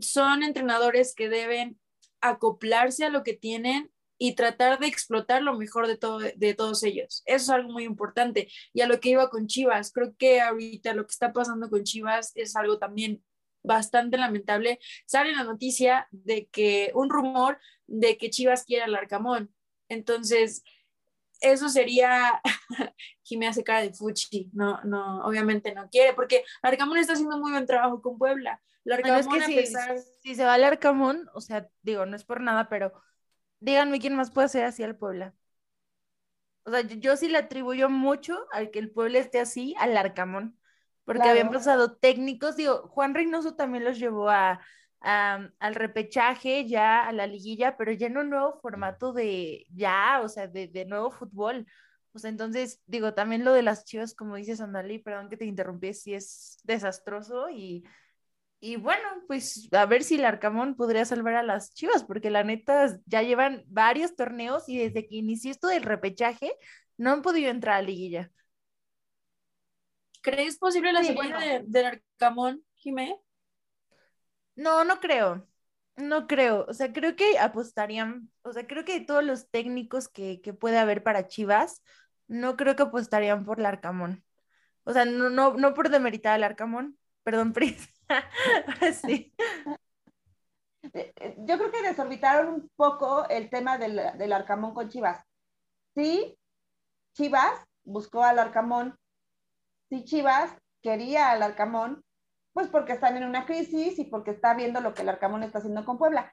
son 0.00 0.42
entrenadores 0.42 1.14
que 1.14 1.28
deben 1.28 1.78
acoplarse 2.20 3.04
a 3.04 3.10
lo 3.10 3.22
que 3.22 3.34
tienen 3.34 3.92
y 4.18 4.34
tratar 4.34 4.80
de 4.80 4.88
explotar 4.88 5.42
lo 5.42 5.56
mejor 5.56 5.86
de, 5.86 5.98
todo, 5.98 6.18
de 6.18 6.54
todos 6.54 6.82
ellos. 6.82 7.22
Eso 7.26 7.44
es 7.44 7.50
algo 7.50 7.70
muy 7.70 7.84
importante. 7.84 8.48
Y 8.72 8.80
a 8.80 8.88
lo 8.88 8.98
que 8.98 9.10
iba 9.10 9.30
con 9.30 9.46
Chivas, 9.46 9.92
creo 9.92 10.16
que 10.18 10.40
ahorita 10.40 10.94
lo 10.94 11.06
que 11.06 11.12
está 11.12 11.32
pasando 11.32 11.70
con 11.70 11.84
Chivas 11.84 12.32
es 12.34 12.56
algo 12.56 12.78
también 12.78 13.22
bastante 13.64 14.16
lamentable. 14.16 14.78
Sale 15.06 15.34
la 15.34 15.42
noticia 15.42 16.06
de 16.12 16.46
que 16.46 16.92
un 16.94 17.10
rumor 17.10 17.58
de 17.86 18.16
que 18.16 18.30
Chivas 18.30 18.64
quiere 18.64 18.84
al 18.84 18.94
Arcamón. 18.94 19.52
Entonces, 19.88 20.62
eso 21.40 21.68
sería, 21.68 22.40
me 23.36 23.48
hace 23.48 23.64
cara 23.64 23.82
de 23.82 23.92
fuchi, 23.92 24.50
no, 24.52 24.80
no, 24.84 25.24
obviamente 25.24 25.74
no 25.74 25.88
quiere, 25.90 26.12
porque 26.14 26.44
Arcamón 26.62 26.98
está 26.98 27.14
haciendo 27.14 27.38
muy 27.38 27.50
buen 27.50 27.66
trabajo 27.66 28.00
con 28.00 28.18
Puebla. 28.18 28.62
Arcamón, 28.90 29.18
es 29.18 29.46
que 29.46 29.66
si, 30.22 30.34
se 30.34 30.44
va 30.44 30.54
al 30.54 30.64
Arcamón, 30.64 31.28
o 31.34 31.40
sea, 31.40 31.68
digo, 31.82 32.06
no 32.06 32.16
es 32.16 32.24
por 32.24 32.40
nada, 32.40 32.68
pero 32.68 32.92
díganme 33.60 33.98
quién 33.98 34.14
más 34.14 34.30
puede 34.30 34.48
ser 34.48 34.64
así 34.64 34.82
al 34.82 34.96
Puebla. 34.96 35.34
O 36.66 36.70
sea, 36.70 36.82
yo, 36.82 37.16
sí 37.16 37.28
le 37.28 37.38
atribuyo 37.38 37.88
mucho 37.88 38.46
al 38.52 38.70
que 38.70 38.78
el 38.78 38.90
Puebla 38.90 39.18
esté 39.18 39.40
así 39.40 39.74
al 39.78 39.96
Arcamón 39.96 40.58
porque 41.04 41.28
habían 41.28 41.50
pasado 41.50 41.96
técnicos, 41.96 42.56
digo, 42.56 42.88
Juan 42.88 43.14
Reynoso 43.14 43.54
también 43.54 43.84
los 43.84 43.98
llevó 43.98 44.30
a, 44.30 44.60
al 45.00 45.74
repechaje, 45.74 46.66
ya 46.66 47.06
a 47.06 47.12
la 47.12 47.26
liguilla, 47.26 47.76
pero 47.76 47.92
ya 47.92 48.06
en 48.06 48.16
un 48.16 48.30
nuevo 48.30 48.58
formato 48.60 49.12
de, 49.12 49.66
ya, 49.74 50.20
o 50.22 50.28
sea, 50.28 50.48
de, 50.48 50.84
nuevo 50.86 51.10
fútbol. 51.10 51.66
O 52.12 52.18
sea, 52.18 52.30
entonces, 52.30 52.80
digo, 52.86 53.12
también 53.12 53.44
lo 53.44 53.52
de 53.52 53.62
las 53.62 53.84
chivas, 53.84 54.14
como 54.14 54.36
dices, 54.36 54.60
Andalí, 54.60 54.98
perdón 54.98 55.28
que 55.28 55.36
te 55.36 55.44
interrumpí, 55.44 55.92
sí 55.92 56.14
es 56.14 56.58
desastroso 56.62 57.50
y, 57.50 57.84
y 58.60 58.76
bueno, 58.76 59.06
pues 59.26 59.68
a 59.72 59.84
ver 59.84 60.04
si 60.04 60.14
el 60.14 60.24
Arcamón 60.24 60.74
podría 60.76 61.04
salvar 61.04 61.34
a 61.34 61.42
las 61.42 61.74
chivas, 61.74 62.04
porque 62.04 62.30
la 62.30 62.44
neta 62.44 62.98
ya 63.06 63.22
llevan 63.22 63.64
varios 63.66 64.16
torneos 64.16 64.68
y 64.68 64.78
desde 64.78 65.06
que 65.06 65.16
inició 65.16 65.50
esto 65.50 65.68
del 65.68 65.82
repechaje, 65.82 66.52
no 66.96 67.12
han 67.12 67.22
podido 67.22 67.50
entrar 67.50 67.76
a 67.76 67.82
la 67.82 67.88
liguilla. 67.88 68.30
¿Crees 70.24 70.56
posible 70.56 70.90
la 70.90 71.04
sí, 71.04 71.14
del 71.66 71.84
Arcamón, 71.84 72.64
Jimé? 72.76 73.20
No, 74.56 74.82
no 74.82 74.98
creo. 74.98 75.46
No 75.96 76.26
creo. 76.26 76.64
O 76.66 76.72
sea, 76.72 76.94
creo 76.94 77.14
que 77.14 77.38
apostarían, 77.38 78.30
o 78.40 78.54
sea, 78.54 78.66
creo 78.66 78.86
que 78.86 79.00
todos 79.00 79.22
los 79.22 79.50
técnicos 79.50 80.08
que, 80.08 80.40
puede 80.58 80.78
haber 80.78 81.02
para 81.02 81.28
Chivas, 81.28 81.82
no 82.26 82.56
creo 82.56 82.74
que 82.74 82.84
apostarían 82.84 83.44
por 83.44 83.60
el 83.60 83.66
Arcamón. 83.66 84.24
O 84.84 84.94
sea, 84.94 85.04
no, 85.04 85.28
no, 85.28 85.54
no 85.54 85.74
por 85.74 85.90
demeritar 85.90 86.32
al 86.32 86.44
Arcamón. 86.44 86.98
Perdón, 87.22 87.52
Pris. 87.52 87.88
sí. 89.02 89.34
Eh, 90.92 91.14
eh, 91.16 91.34
yo 91.38 91.56
creo 91.56 91.72
que 91.72 91.80
desorbitaron 91.80 92.54
un 92.54 92.70
poco 92.76 93.26
el 93.30 93.48
tema 93.48 93.78
del, 93.78 93.98
del 94.18 94.32
Arcamón 94.34 94.74
con 94.74 94.90
Chivas. 94.90 95.24
Sí, 95.94 96.38
Chivas 97.14 97.64
buscó 97.84 98.22
al 98.22 98.38
Arcamón 98.38 98.94
si 99.88 100.04
Chivas 100.04 100.54
quería 100.82 101.30
al 101.30 101.42
Arcamón, 101.42 102.04
pues 102.52 102.68
porque 102.68 102.92
están 102.92 103.16
en 103.16 103.24
una 103.24 103.46
crisis 103.46 103.98
y 103.98 104.04
porque 104.04 104.30
está 104.30 104.54
viendo 104.54 104.80
lo 104.80 104.94
que 104.94 105.02
el 105.02 105.08
Arcamón 105.08 105.42
está 105.42 105.58
haciendo 105.58 105.84
con 105.84 105.98
Puebla. 105.98 106.32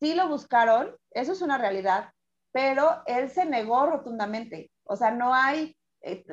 Sí 0.00 0.14
lo 0.14 0.28
buscaron, 0.28 0.94
eso 1.10 1.32
es 1.32 1.42
una 1.42 1.58
realidad, 1.58 2.10
pero 2.52 3.02
él 3.06 3.30
se 3.30 3.44
negó 3.44 3.86
rotundamente. 3.86 4.70
O 4.84 4.96
sea, 4.96 5.10
no 5.10 5.34
hay, 5.34 5.76
eh, 6.02 6.24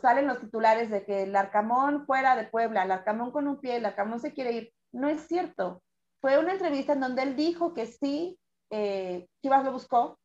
salen 0.00 0.26
los 0.26 0.40
titulares 0.40 0.90
de 0.90 1.04
que 1.04 1.22
el 1.22 1.36
Arcamón 1.36 2.04
fuera 2.06 2.34
de 2.36 2.48
Puebla, 2.48 2.82
el 2.82 2.90
Arcamón 2.90 3.30
con 3.30 3.46
un 3.46 3.60
pie, 3.60 3.76
el 3.76 3.86
Arcamón 3.86 4.20
se 4.20 4.32
quiere 4.32 4.52
ir. 4.52 4.72
No 4.92 5.08
es 5.08 5.26
cierto. 5.28 5.82
Fue 6.20 6.38
una 6.38 6.52
entrevista 6.52 6.92
en 6.92 7.00
donde 7.00 7.22
él 7.22 7.36
dijo 7.36 7.74
que 7.74 7.86
sí, 7.86 8.38
eh, 8.70 9.28
Chivas 9.40 9.64
lo 9.64 9.72
buscó, 9.72 10.18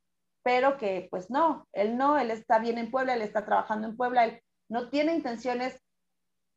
pero 0.44 0.78
que 0.78 1.08
pues 1.10 1.30
no, 1.30 1.68
él 1.74 1.98
no, 1.98 2.18
él 2.18 2.32
está 2.32 2.60
bien 2.60 2.78
en 2.78 2.92
Puebla, 2.92 3.14
él 3.14 3.22
está 3.22 3.46
trabajando 3.46 3.88
en 3.88 3.98
Puebla, 3.98 4.26
él 4.26 4.42
no 4.70 4.90
tiene 4.90 5.16
intenciones 5.16 5.82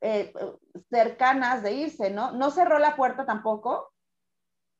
eh, 0.00 0.32
cercanas 0.90 1.62
de 1.62 1.72
irse, 1.72 2.10
¿no? 2.10 2.32
No 2.32 2.50
cerró 2.50 2.78
la 2.78 2.96
puerta 2.96 3.26
tampoco, 3.26 3.92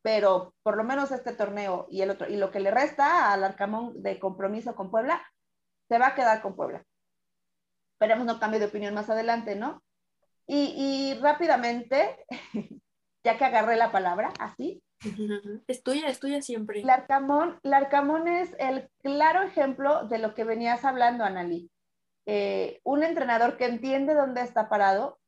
pero 0.03 0.55
por 0.63 0.77
lo 0.77 0.85
menos 0.85 1.11
este 1.11 1.33
torneo 1.33 1.87
y 1.91 2.03
el 2.03 2.11
otro, 2.11 2.29
y 2.29 2.37
lo 2.37 2.51
que 2.51 2.61
le 2.61 2.71
resta 2.71 3.33
al 3.33 3.45
Arcamón 3.45 4.03
de 4.03 4.19
compromiso 4.19 4.75
con 4.75 4.91
Puebla, 4.91 5.23
se 5.89 5.99
va 5.99 6.09
a 6.09 6.15
quedar 6.15 6.41
con 6.43 6.55
Puebla. 6.55 6.85
Esperemos 7.95 8.27
no 8.27 8.39
cambie 8.39 8.61
de 8.61 8.67
opinión 8.67 8.95
más 8.95 9.11
adelante, 9.11 9.57
¿no? 9.57 9.83
Y, 10.47 10.75
y 10.77 11.19
rápidamente, 11.21 12.25
ya 13.25 13.37
que 13.37 13.45
agarré 13.45 13.77
la 13.77 13.93
palabra, 13.93 14.33
así. 14.39 14.83
Es 15.69 15.83
tuya, 15.83 16.09
es 16.09 16.21
tuya 16.21 16.43
siempre. 16.43 16.83
Larcamón, 16.83 17.59
Larcamón 17.63 18.29
es 18.29 18.55
el 18.59 18.89
claro 19.03 19.43
ejemplo 19.43 20.07
de 20.09 20.19
lo 20.19 20.35
que 20.35 20.45
venías 20.45 20.85
hablando, 20.85 21.25
Analí. 21.25 21.71
Eh, 22.31 22.83
un 22.85 23.03
entrenador 23.05 23.57
que 23.57 23.65
entiende 23.65 24.15
dónde 24.15 24.43
está 24.43 24.69
parado 24.69 25.19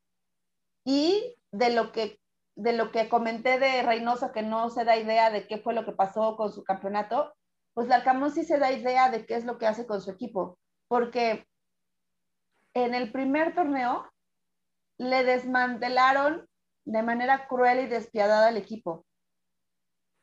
y 0.85 1.35
de 1.51 1.71
lo 1.71 1.93
que 1.93 2.21
de 2.57 2.75
lo 2.75 2.93
que 2.93 3.09
comenté 3.09 3.59
de 3.59 3.83
Reynoso, 3.83 4.33
que 4.33 4.43
no 4.43 4.69
se 4.69 4.85
da 4.85 4.99
idea 4.99 5.31
de 5.31 5.47
qué 5.47 5.57
fue 5.57 5.73
lo 5.73 5.87
que 5.87 5.93
pasó 5.93 6.37
con 6.37 6.53
su 6.53 6.63
campeonato, 6.63 7.33
pues 7.73 7.89
Larcamón 7.89 8.33
sí 8.33 8.45
se 8.45 8.59
da 8.59 8.71
idea 8.71 9.09
de 9.09 9.25
qué 9.25 9.37
es 9.37 9.47
lo 9.47 9.57
que 9.57 9.67
hace 9.67 9.87
con 9.87 10.03
su 10.03 10.11
equipo, 10.11 10.59
porque 10.89 11.47
en 12.75 12.95
el 12.95 13.11
primer 13.13 13.55
torneo 13.55 14.13
le 14.99 15.25
desmantelaron 15.25 16.47
de 16.85 17.03
manera 17.03 17.49
cruel 17.49 17.81
y 17.81 17.87
despiadada 17.87 18.49
al 18.49 18.59
equipo. 18.59 19.07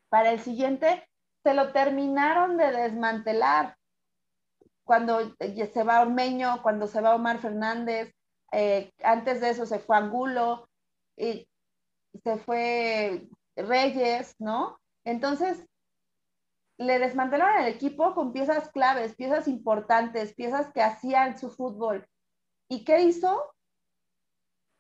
Para 0.09 0.30
el 0.30 0.39
siguiente, 0.41 1.09
se 1.41 1.55
lo 1.55 1.71
terminaron 1.71 2.55
de 2.57 2.71
desmantelar 2.71 3.76
cuando 4.88 5.19
eh, 5.39 5.71
se 5.71 5.83
va 5.83 6.01
Ormeño, 6.01 6.63
cuando 6.63 6.88
se 6.88 7.01
va 7.01 7.13
Omar 7.13 7.39
Fernández, 7.39 8.15
eh, 8.53 8.91
antes 9.03 9.41
de 9.41 9.49
eso 9.49 9.65
se 9.65 9.79
fue 9.79 9.97
Angulo, 9.97 10.69
y 11.17 11.47
se 12.23 12.38
fue 12.38 13.27
Reyes, 13.55 14.33
¿no? 14.39 14.79
Entonces, 15.03 15.65
le 16.77 16.99
desmantelaron 16.99 17.63
el 17.65 17.73
equipo 17.73 18.15
con 18.15 18.31
piezas 18.31 18.69
claves, 18.69 19.15
piezas 19.15 19.47
importantes, 19.47 20.33
piezas 20.35 20.71
que 20.71 20.81
hacían 20.81 21.38
su 21.38 21.51
fútbol. 21.51 22.07
¿Y 22.69 22.85
qué 22.85 23.01
hizo? 23.01 23.53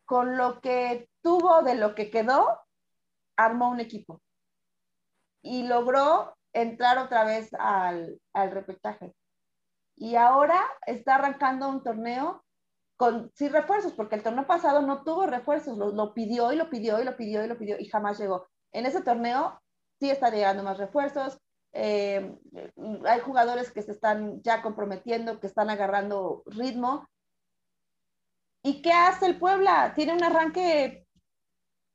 Con 0.05 0.37
lo 0.37 0.61
que 0.61 1.09
tuvo 1.21 1.63
de 1.63 1.75
lo 1.75 1.95
que 1.95 2.09
quedó, 2.09 2.61
armó 3.35 3.69
un 3.69 3.81
equipo. 3.81 4.21
Y 5.41 5.67
logró 5.67 6.37
entrar 6.53 6.97
otra 6.97 7.25
vez 7.25 7.53
al, 7.55 8.21
al 8.31 8.51
repetaje 8.51 9.13
y 9.97 10.15
ahora 10.15 10.61
está 10.85 11.15
arrancando 11.15 11.67
un 11.67 11.83
torneo 11.83 12.43
con 12.95 13.31
sin 13.35 13.51
refuerzos, 13.51 13.93
porque 13.93 14.15
el 14.15 14.23
torneo 14.23 14.47
pasado 14.47 14.81
no 14.81 15.03
tuvo 15.03 15.27
refuerzos, 15.27 15.77
lo, 15.77 16.13
pidió 16.13 16.51
y 16.51 16.55
lo 16.55 16.69
pidió 16.69 16.99
y 16.99 17.03
lo 17.03 17.17
pidió 17.17 17.43
y 17.43 17.47
lo 17.47 17.57
pidió 17.57 17.77
y 17.79 17.85
jamás 17.85 18.19
llegó. 18.19 18.47
En 18.71 18.85
ese 18.85 19.01
torneo 19.01 19.59
sí 19.99 20.09
está 20.09 20.29
llegando 20.29 20.63
más 20.63 20.77
refuerzos, 20.77 21.39
eh, 21.73 22.35
hay 23.05 23.19
jugadores 23.21 23.71
que 23.71 23.81
se 23.81 23.91
están 23.91 24.41
ya 24.41 24.61
comprometiendo, 24.61 25.39
que 25.39 25.47
están 25.47 25.69
agarrando 25.69 26.43
ritmo. 26.45 27.07
¿Y 28.63 28.81
qué 28.81 28.91
hace 28.91 29.27
el 29.27 29.37
Puebla? 29.37 29.93
Tiene 29.95 30.13
un 30.13 30.23
arranque, 30.23 31.05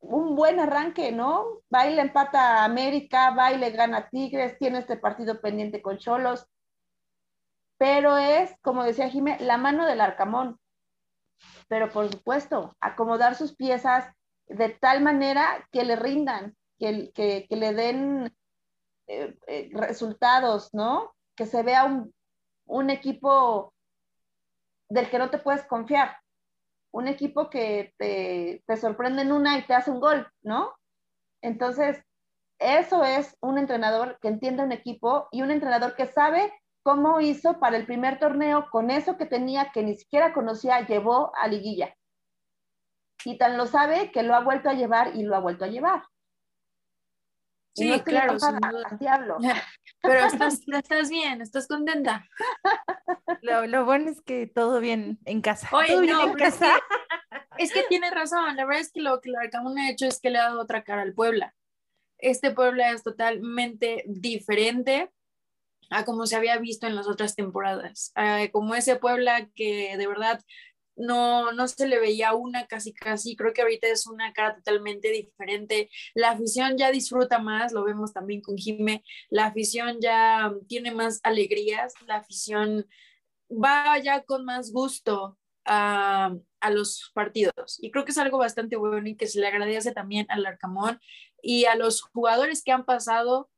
un 0.01 0.37
buen 0.37 0.61
arranque, 0.61 1.13
¿no? 1.13 1.63
Va 1.75 1.87
y 1.89 1.95
le 1.95 2.03
empata 2.03 2.59
a 2.59 2.65
América, 2.65 3.31
va 3.31 3.53
y 3.53 3.59
le 3.59 3.71
gana 3.71 4.09
Tigres, 4.09 4.59
tiene 4.59 4.79
este 4.79 4.97
partido 4.97 5.41
pendiente 5.41 5.83
con 5.83 5.99
Cholos 5.99 6.47
pero 7.83 8.17
es, 8.17 8.55
como 8.63 8.85
decía 8.85 9.09
Jimé, 9.09 9.39
la 9.41 9.57
mano 9.57 9.87
del 9.87 10.01
arcamón. 10.01 10.61
Pero 11.67 11.91
por 11.91 12.13
supuesto, 12.13 12.77
acomodar 12.81 13.35
sus 13.35 13.57
piezas 13.57 14.09
de 14.47 14.69
tal 14.69 15.03
manera 15.03 15.69
que 15.73 15.83
le 15.83 15.97
rindan, 15.97 16.57
que, 16.79 17.11
que, 17.13 17.49
le 17.51 17.75
den 17.75 18.33
eh, 19.09 19.37
eh, 19.49 19.71
resultados, 19.73 20.73
¿no? 20.73 21.13
Que 21.35 21.45
se 21.45 21.65
vea 21.65 21.83
un, 21.83 22.15
un 22.67 22.89
equipo 22.89 23.75
del 24.89 25.11
que 25.11 25.19
no 25.19 25.31
te 25.31 25.39
puedes 25.39 25.65
confiar, 25.65 26.19
un 26.93 27.09
equipo 27.09 27.51
que 27.51 27.95
te, 27.99 28.63
te, 28.65 28.77
sorprende 28.77 29.23
en 29.23 29.33
una 29.33 29.59
y 29.59 29.67
te 29.67 29.75
hace 29.75 29.91
un 29.91 29.99
gol, 29.99 30.31
¿no? 30.43 30.73
Entonces, 31.41 32.01
eso 32.61 33.03
es 33.03 33.37
un 33.41 33.59
entrenador 33.59 34.21
que 34.21 34.29
entiende 34.29 34.63
un 34.63 34.71
equipo 34.71 35.27
y 35.33 35.43
un 35.43 35.51
entrenador 35.51 35.97
que 35.97 36.07
sabe 36.07 36.53
cómo 36.83 37.21
hizo 37.21 37.59
para 37.59 37.77
el 37.77 37.87
primer 37.87 38.19
torneo 38.19 38.69
con 38.71 38.91
eso 38.91 39.17
que 39.17 39.27
tenía 39.27 39.71
que 39.73 39.83
ni 39.83 39.97
siquiera 39.97 40.33
conocía, 40.33 40.87
llevó 40.87 41.33
a 41.37 41.49
liguilla. 41.49 41.97
Y 43.25 43.39
tan 43.39 43.57
lo 43.57 43.67
sabe 43.67 44.11
que 44.11 44.23
lo 44.23 44.35
ha 44.35 44.41
vuelto 44.41 44.69
a 44.69 44.75
llevar 44.75 45.15
y 45.15 45.23
lo 45.23 45.37
ha 45.37 45.41
vuelto 45.41 45.65
a 45.65 45.69
llevar. 45.69 46.03
Sí, 47.75 47.89
no 47.89 48.05
claro, 48.05 48.37
así 48.85 49.07
hablo. 49.07 49.39
Pero 50.03 50.27
estás, 50.27 50.61
estás 50.67 51.09
bien, 51.09 51.41
estás 51.41 51.67
contenta. 51.67 52.27
Lo, 53.41 53.67
lo 53.67 53.85
bueno 53.85 54.09
es 54.11 54.21
que 54.21 54.47
todo 54.47 54.79
bien 54.79 55.19
en 55.25 55.41
casa. 55.41 55.69
Oye, 55.73 55.89
todo 55.89 56.01
bien 56.03 56.15
no, 56.15 56.27
en 56.27 56.33
pero 56.35 56.45
es 56.45 56.55
casa. 56.55 56.79
que, 57.57 57.65
es 57.65 57.73
que 57.73 57.83
tiene 57.89 58.09
razón. 58.11 58.57
La 58.57 58.65
verdad 58.65 58.83
es 58.83 58.93
que 58.93 59.01
lo 59.01 59.21
que 59.21 59.31
el 59.31 59.37
Arcamón 59.37 59.79
ha 59.79 59.91
hecho 59.91 60.07
es 60.07 60.21
que 60.21 60.31
le 60.31 60.39
ha 60.39 60.45
dado 60.45 60.61
otra 60.61 60.85
cara 60.85 61.03
al 61.03 61.13
Puebla. 61.13 61.53
Este 62.19 62.53
Puebla 62.53 62.93
es 62.93 63.03
totalmente 63.03 64.05
diferente 64.07 65.11
a 65.93 66.05
como 66.05 66.27
se 66.27 66.37
había 66.37 66.59
visto 66.59 66.87
en 66.87 66.97
las 66.97 67.07
otras 67.07 67.35
temporadas. 67.35 68.13
Como 68.53 68.75
ese 68.75 68.97
Puebla 68.97 69.49
que 69.55 69.97
de 69.97 70.07
verdad 70.07 70.41
no, 70.97 71.53
no 71.53 71.69
se 71.69 71.89
le 71.89 71.99
veía 71.99 72.35
una 72.35 72.67
casi 72.67 72.93
casi, 72.93 73.37
creo 73.37 73.53
que 73.53 73.63
ahorita 73.63 73.89
es 73.89 74.07
una 74.07 74.33
cara 74.33 74.57
totalmente 74.57 75.11
diferente. 75.11 75.91
La 76.15 76.31
afición 76.31 76.77
ya 76.77 76.91
disfruta 76.91 77.39
más, 77.39 77.73
lo 77.73 77.85
vemos 77.85 78.13
también 78.13 78.41
con 78.43 78.57
Jime, 78.57 79.05
la 79.31 79.47
afición 79.47 79.99
ya 80.01 80.53
tiene 80.69 80.93
más 80.93 81.21
alegrías, 81.23 81.95
la 82.07 82.17
afición 82.17 82.87
va 83.51 83.99
ya 83.99 84.23
con 84.23 84.45
más 84.45 84.73
gusto 84.73 85.39
a, 85.65 86.35
a 86.61 86.71
los 86.71 87.11
partidos. 87.15 87.79
Y 87.81 87.91
creo 87.91 88.05
que 88.05 88.13
es 88.13 88.19
algo 88.19 88.39
bastante 88.39 88.77
bueno 88.77 89.09
y 89.09 89.17
que 89.17 89.27
se 89.27 89.41
le 89.41 89.47
agradece 89.47 89.93
también 89.93 90.27
al 90.29 90.45
Arcamón 90.47 91.01
y 91.43 91.65
a 91.67 91.75
los 91.75 92.03
jugadores 92.03 92.63
que 92.63 92.73
han 92.73 92.85
pasado 92.85 93.51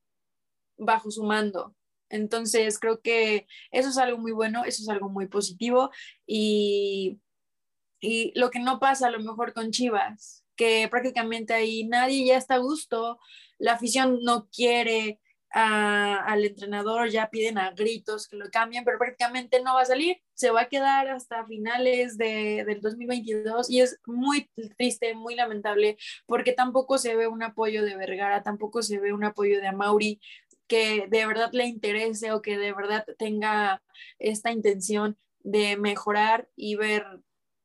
bajo 0.76 1.10
su 1.10 1.24
mando. 1.24 1.74
Entonces, 2.14 2.78
creo 2.78 3.00
que 3.00 3.46
eso 3.72 3.88
es 3.88 3.98
algo 3.98 4.18
muy 4.18 4.30
bueno, 4.30 4.64
eso 4.64 4.82
es 4.82 4.88
algo 4.88 5.08
muy 5.08 5.26
positivo 5.26 5.90
y, 6.26 7.18
y 8.00 8.32
lo 8.38 8.50
que 8.50 8.60
no 8.60 8.78
pasa 8.78 9.08
a 9.08 9.10
lo 9.10 9.18
mejor 9.18 9.52
con 9.52 9.72
Chivas, 9.72 10.44
que 10.54 10.86
prácticamente 10.88 11.54
ahí 11.54 11.84
nadie 11.84 12.24
ya 12.24 12.36
está 12.36 12.54
a 12.54 12.58
gusto, 12.58 13.18
la 13.58 13.72
afición 13.72 14.20
no 14.22 14.48
quiere 14.48 15.20
al 15.54 16.44
entrenador, 16.44 17.10
ya 17.10 17.30
piden 17.30 17.58
a 17.58 17.70
gritos 17.70 18.26
que 18.26 18.36
lo 18.36 18.50
cambien, 18.50 18.84
pero 18.84 18.98
prácticamente 18.98 19.62
no 19.62 19.74
va 19.74 19.82
a 19.82 19.86
salir, 19.86 20.20
se 20.34 20.50
va 20.50 20.62
a 20.62 20.68
quedar 20.68 21.08
hasta 21.08 21.46
finales 21.46 22.18
de, 22.18 22.64
del 22.66 22.80
2022 22.80 23.70
y 23.70 23.80
es 23.80 24.00
muy 24.04 24.50
triste, 24.76 25.14
muy 25.14 25.36
lamentable, 25.36 25.96
porque 26.26 26.52
tampoco 26.52 26.98
se 26.98 27.14
ve 27.14 27.28
un 27.28 27.44
apoyo 27.44 27.84
de 27.84 27.96
Vergara, 27.96 28.42
tampoco 28.42 28.82
se 28.82 28.98
ve 28.98 29.12
un 29.12 29.22
apoyo 29.22 29.60
de 29.60 29.68
Amauri 29.68 30.20
que 30.66 31.06
de 31.08 31.26
verdad 31.26 31.50
le 31.52 31.66
interese 31.66 32.32
o 32.32 32.42
que 32.42 32.58
de 32.58 32.72
verdad 32.72 33.06
tenga 33.18 33.82
esta 34.18 34.50
intención 34.50 35.18
de 35.40 35.76
mejorar 35.76 36.48
y 36.56 36.76
ver 36.76 37.04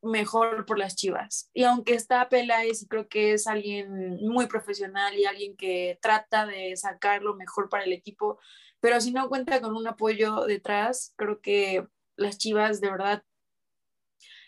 mejor 0.02 0.66
por 0.66 0.78
las 0.78 0.96
chivas. 0.96 1.50
Y 1.54 1.64
aunque 1.64 1.94
está 1.94 2.30
Peláez, 2.30 2.86
creo 2.90 3.08
que 3.08 3.34
es 3.34 3.48
alguien 3.48 4.18
muy 4.22 4.48
profesional 4.48 5.18
y 5.18 5.26
alguien 5.26 5.56
que 5.56 5.98
trata 6.02 6.46
de 6.46 6.76
sacar 6.76 7.22
lo 7.22 7.36
mejor 7.36 7.70
para 7.70 7.84
el 7.84 7.94
equipo, 7.94 8.40
pero 8.80 9.02
si 9.02 9.12
no 9.12 9.28
cuenta 9.30 9.62
con 9.62 9.76
un 9.76 9.88
apoyo 9.88 10.46
detrás, 10.46 11.14
creo 11.18 11.42
que 11.42 11.88
las 12.16 12.38
chivas 12.38 12.80
de 12.82 12.92
verdad 12.92 13.24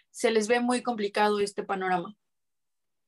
se 0.10 0.32
les 0.32 0.48
ve 0.48 0.60
muy 0.60 0.84
complicado 0.84 1.40
este 1.40 1.64
panorama. 1.64 2.16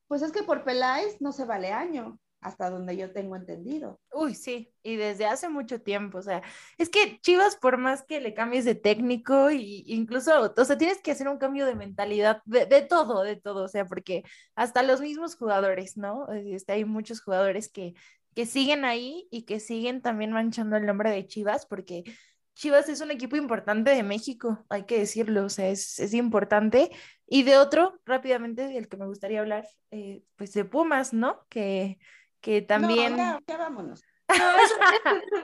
Pues 0.06 0.22
es 0.22 0.32
que 0.32 0.42
por 0.42 0.64
Peláez 0.64 1.20
no 1.20 1.32
se 1.32 1.44
vale 1.44 1.72
año, 1.72 2.18
hasta 2.44 2.68
donde 2.68 2.94
yo 2.96 3.10
tengo 3.10 3.36
entendido. 3.36 3.98
Uy, 4.12 4.34
sí, 4.34 4.70
y 4.82 4.96
desde 4.96 5.24
hace 5.24 5.48
mucho 5.48 5.80
tiempo, 5.80 6.18
o 6.18 6.22
sea, 6.22 6.42
es 6.76 6.90
que 6.90 7.18
Chivas, 7.22 7.56
por 7.56 7.78
más 7.78 8.02
que 8.02 8.20
le 8.20 8.34
cambies 8.34 8.66
de 8.66 8.74
técnico, 8.74 9.50
y 9.50 9.82
incluso, 9.86 10.52
o 10.54 10.64
sea, 10.64 10.76
tienes 10.76 11.00
que 11.00 11.10
hacer 11.10 11.26
un 11.26 11.38
cambio 11.38 11.64
de 11.64 11.74
mentalidad, 11.74 12.42
de, 12.44 12.82
todo, 12.82 13.22
de 13.22 13.36
todo, 13.36 13.64
o 13.64 13.68
sea, 13.68 13.86
porque 13.86 14.24
hasta 14.54 14.82
los 14.82 15.00
mismos 15.00 15.36
jugadores, 15.36 15.96
¿no? 15.96 16.30
Este, 16.32 16.74
hay 16.74 16.84
muchos 16.84 17.22
jugadores 17.22 17.70
que, 17.70 17.94
que 18.34 18.44
siguen 18.44 18.84
ahí 18.84 19.26
y 19.30 19.44
que 19.44 19.58
siguen 19.58 20.02
también 20.02 20.30
manchando 20.30 20.76
el 20.76 20.84
nombre 20.84 21.10
de 21.10 21.26
Chivas, 21.26 21.64
porque 21.64 22.04
Chivas 22.52 22.90
es 22.90 23.00
un 23.00 23.10
equipo 23.10 23.36
importante 23.36 23.90
de 23.92 24.02
México, 24.02 24.66
hay 24.68 24.84
que 24.84 24.98
decirlo, 24.98 25.46
o 25.46 25.48
sea, 25.48 25.70
es, 25.70 25.98
es 25.98 26.12
importante. 26.12 26.90
Y 27.26 27.42
de 27.42 27.56
otro, 27.56 27.98
rápidamente, 28.04 28.76
el 28.76 28.86
que 28.88 28.98
me 28.98 29.06
gustaría 29.06 29.40
hablar, 29.40 29.66
eh, 29.90 30.22
pues 30.36 30.52
de 30.52 30.66
Pumas, 30.66 31.14
¿no? 31.14 31.46
Que, 31.48 31.98
que 32.44 32.60
también... 32.60 33.12
No, 33.12 33.18
ya, 33.18 33.40
ya 33.46 33.56
vámonos. 33.56 34.02
No, 34.28 34.56
eso- 34.56 34.74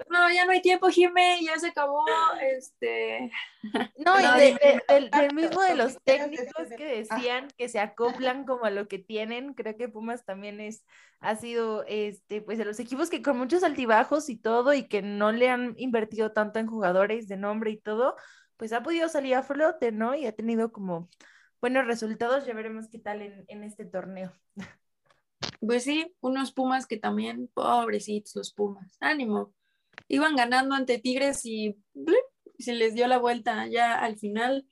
no, 0.09 0.31
ya 0.33 0.45
no 0.47 0.53
hay 0.53 0.63
tiempo, 0.63 0.89
Jime, 0.89 1.39
ya 1.45 1.59
se 1.59 1.69
acabó. 1.69 2.03
Este, 2.41 3.31
No, 3.99 4.19
y 4.19 4.23
No, 4.23 4.35
de- 4.37 4.47
dime, 4.47 4.59
de- 4.89 5.11
del, 5.11 5.35
mismo 5.35 5.63
de 5.63 5.75
lo 5.77 5.85
los 5.85 5.99
técnicos 6.03 6.69
que 6.77 6.85
decían 6.85 7.49
que 7.59 7.69
se 7.69 7.79
acoplan 7.79 8.45
como 8.45 8.65
a 8.65 8.71
lo 8.71 8.89
que 8.89 8.99
tienen, 8.99 9.53
creo 9.55 9.77
que 9.77 9.89
Pumas 9.89 10.25
también 10.25 10.61
es, 10.61 10.85
ha 11.21 11.37
sido, 11.37 11.85
este, 11.89 12.41
pues 12.41 12.57
de 12.59 12.65
los 12.65 12.81
equipos 12.81 13.11
que 13.11 13.23
con 13.23 13.37
muchos 13.39 13.63
altibajos 13.65 14.29
y 14.31 14.37
todo, 14.37 14.73
y 14.73 14.89
que 14.89 15.03
no 15.03 15.31
le 15.31 15.51
han 15.51 15.75
invertido 15.77 16.33
tanto 16.33 16.59
en 16.59 16.67
jugadores 16.67 17.29
de 17.29 17.37
nombre 17.37 17.71
y 17.71 17.79
todo, 17.79 18.17
pues 18.57 18.73
ha 18.73 18.83
podido 18.83 19.09
salir 19.11 19.35
a 19.35 19.43
flote, 19.43 19.93
¿no? 19.93 20.15
Y 20.15 20.27
ha 20.27 20.33
tenido 20.33 20.73
como 20.73 21.09
buenos 21.61 21.87
resultados, 21.87 22.47
ya 22.47 22.55
veremos 22.55 22.89
qué 22.91 22.99
tal 22.99 23.21
en, 23.23 23.45
en 23.49 23.63
este 23.63 23.85
torneo. 23.85 24.33
pues 25.61 25.85
sí, 25.85 26.13
unos 26.21 26.53
Pumas 26.53 26.87
que 26.87 26.97
también, 26.97 27.49
pobrecitos 27.55 28.35
los 28.37 28.53
Pumas, 28.53 28.97
ánimo. 29.01 29.53
Iban 30.09 30.37
ganando 30.37 30.75
ante 30.75 30.99
Tigres 30.99 31.45
y 31.45 31.77
¡blip! 31.95 32.17
se 32.61 32.75
les 32.75 32.95
dio 32.95 33.07
la 33.07 33.19
vuelta 33.19 33.67
ya 33.67 33.99
al 33.99 34.19
final. 34.19 34.67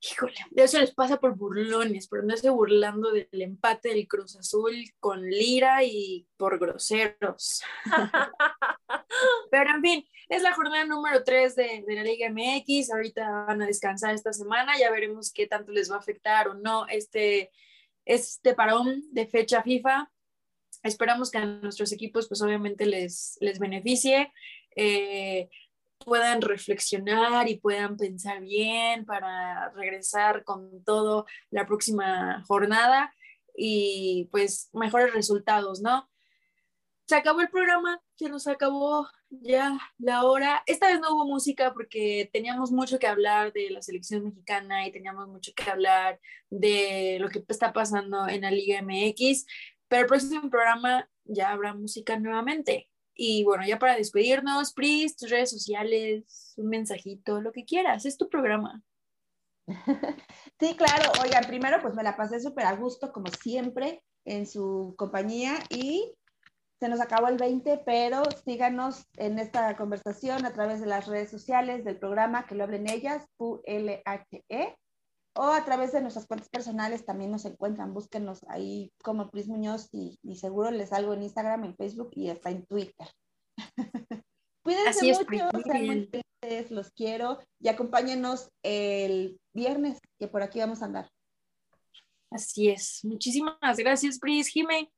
Híjole, 0.00 0.34
de 0.50 0.64
eso 0.64 0.78
les 0.78 0.94
pasa 0.94 1.18
por 1.18 1.34
burlones, 1.34 2.08
por 2.08 2.24
no 2.24 2.34
estoy 2.34 2.50
burlando 2.50 3.10
del 3.10 3.28
empate 3.32 3.88
del 3.88 4.06
Cruz 4.06 4.36
Azul 4.36 4.74
con 5.00 5.22
Lira 5.22 5.82
y 5.82 6.28
por 6.36 6.58
groseros. 6.58 7.62
Pero 9.50 9.70
en 9.70 9.80
fin, 9.80 10.08
es 10.28 10.42
la 10.42 10.52
jornada 10.52 10.84
número 10.84 11.24
3 11.24 11.56
de, 11.56 11.84
de 11.86 11.94
la 11.94 12.02
Liga 12.02 12.28
MX. 12.28 12.90
Ahorita 12.92 13.46
van 13.46 13.62
a 13.62 13.66
descansar 13.66 14.14
esta 14.14 14.34
semana. 14.34 14.78
Ya 14.78 14.90
veremos 14.90 15.32
qué 15.32 15.46
tanto 15.46 15.72
les 15.72 15.90
va 15.90 15.96
a 15.96 16.00
afectar 16.00 16.48
o 16.48 16.54
no 16.54 16.86
este, 16.86 17.50
este 18.04 18.54
parón 18.54 19.02
de 19.12 19.26
fecha 19.26 19.62
FIFA. 19.62 20.10
Esperamos 20.82 21.30
que 21.30 21.38
a 21.38 21.46
nuestros 21.46 21.92
equipos, 21.92 22.28
pues 22.28 22.42
obviamente 22.42 22.86
les, 22.86 23.36
les 23.40 23.58
beneficie. 23.58 24.32
Eh, 24.76 25.48
puedan 25.98 26.42
reflexionar 26.42 27.48
y 27.48 27.58
puedan 27.58 27.96
pensar 27.96 28.40
bien 28.40 29.04
para 29.04 29.70
regresar 29.70 30.44
con 30.44 30.84
todo 30.84 31.26
la 31.50 31.66
próxima 31.66 32.42
jornada 32.46 33.14
y 33.56 34.28
pues 34.30 34.68
mejores 34.72 35.14
resultados, 35.14 35.80
¿no? 35.80 36.10
Se 37.06 37.16
acabó 37.16 37.40
el 37.40 37.50
programa, 37.50 38.02
se 38.16 38.28
nos 38.28 38.46
acabó 38.46 39.06
ya 39.42 39.78
la 39.98 40.24
hora. 40.24 40.62
Esta 40.66 40.88
vez 40.88 41.00
no 41.00 41.14
hubo 41.14 41.26
música 41.26 41.72
porque 41.72 42.30
teníamos 42.32 42.72
mucho 42.72 42.98
que 42.98 43.06
hablar 43.06 43.52
de 43.52 43.70
la 43.70 43.82
selección 43.82 44.24
mexicana 44.24 44.86
y 44.86 44.92
teníamos 44.92 45.28
mucho 45.28 45.52
que 45.54 45.70
hablar 45.70 46.20
de 46.50 47.18
lo 47.20 47.28
que 47.28 47.44
está 47.48 47.72
pasando 47.72 48.28
en 48.28 48.42
la 48.42 48.50
Liga 48.50 48.82
MX, 48.82 49.46
pero 49.88 50.02
el 50.02 50.08
próximo 50.08 50.50
programa 50.50 51.08
ya 51.24 51.50
habrá 51.50 51.74
música 51.74 52.18
nuevamente. 52.18 52.88
Y 53.14 53.44
bueno, 53.44 53.64
ya 53.66 53.78
para 53.78 53.96
despedirnos, 53.96 54.72
Pris, 54.72 55.16
tus 55.16 55.30
redes 55.30 55.50
sociales, 55.50 56.54
un 56.56 56.68
mensajito, 56.68 57.40
lo 57.40 57.52
que 57.52 57.64
quieras, 57.64 58.04
es 58.06 58.16
tu 58.16 58.28
programa. 58.28 58.82
Sí, 60.60 60.76
claro. 60.76 61.10
Oigan, 61.22 61.44
primero 61.46 61.78
pues 61.82 61.94
me 61.94 62.02
la 62.02 62.16
pasé 62.16 62.40
súper 62.40 62.66
a 62.66 62.76
gusto, 62.76 63.12
como 63.12 63.26
siempre, 63.28 64.02
en 64.24 64.46
su 64.46 64.94
compañía 64.96 65.58
y 65.68 66.14
se 66.80 66.88
nos 66.88 67.00
acabó 67.00 67.28
el 67.28 67.36
20, 67.36 67.82
pero 67.86 68.22
síganos 68.44 69.06
en 69.16 69.38
esta 69.38 69.76
conversación 69.76 70.44
a 70.44 70.52
través 70.52 70.80
de 70.80 70.86
las 70.86 71.06
redes 71.06 71.30
sociales 71.30 71.84
del 71.84 71.98
programa, 71.98 72.46
que 72.46 72.54
lo 72.54 72.64
hablen 72.64 72.90
ellas, 72.90 73.26
QLHE, 73.36 74.76
o 75.36 75.42
a 75.42 75.64
través 75.64 75.92
de 75.92 76.00
nuestras 76.00 76.26
cuentas 76.26 76.48
personales 76.48 77.04
también 77.04 77.30
nos 77.30 77.44
encuentran. 77.44 77.94
Búsquenos 77.94 78.44
ahí 78.48 78.92
como 79.02 79.30
Pris 79.30 79.48
Muñoz 79.48 79.88
y, 79.92 80.18
y 80.22 80.36
seguro 80.36 80.70
les 80.70 80.90
salgo 80.90 81.14
en 81.14 81.22
Instagram, 81.22 81.64
en 81.64 81.76
Facebook 81.76 82.10
y 82.12 82.30
hasta 82.30 82.50
en 82.50 82.64
Twitter. 82.66 83.08
Cuídense 84.64 85.10
es, 85.10 85.18
mucho, 85.18 85.50
sean 85.64 85.86
muy 85.86 86.10
felices, 86.42 86.70
los 86.70 86.90
quiero 86.92 87.38
y 87.60 87.68
acompáñenos 87.68 88.48
el 88.62 89.38
viernes, 89.52 90.00
que 90.18 90.28
por 90.28 90.42
aquí 90.42 90.58
vamos 90.60 90.82
a 90.82 90.86
andar. 90.86 91.10
Así 92.30 92.70
es. 92.70 93.00
Muchísimas 93.04 93.76
gracias, 93.76 94.18
Pris, 94.18 94.48
Jime. 94.48 94.90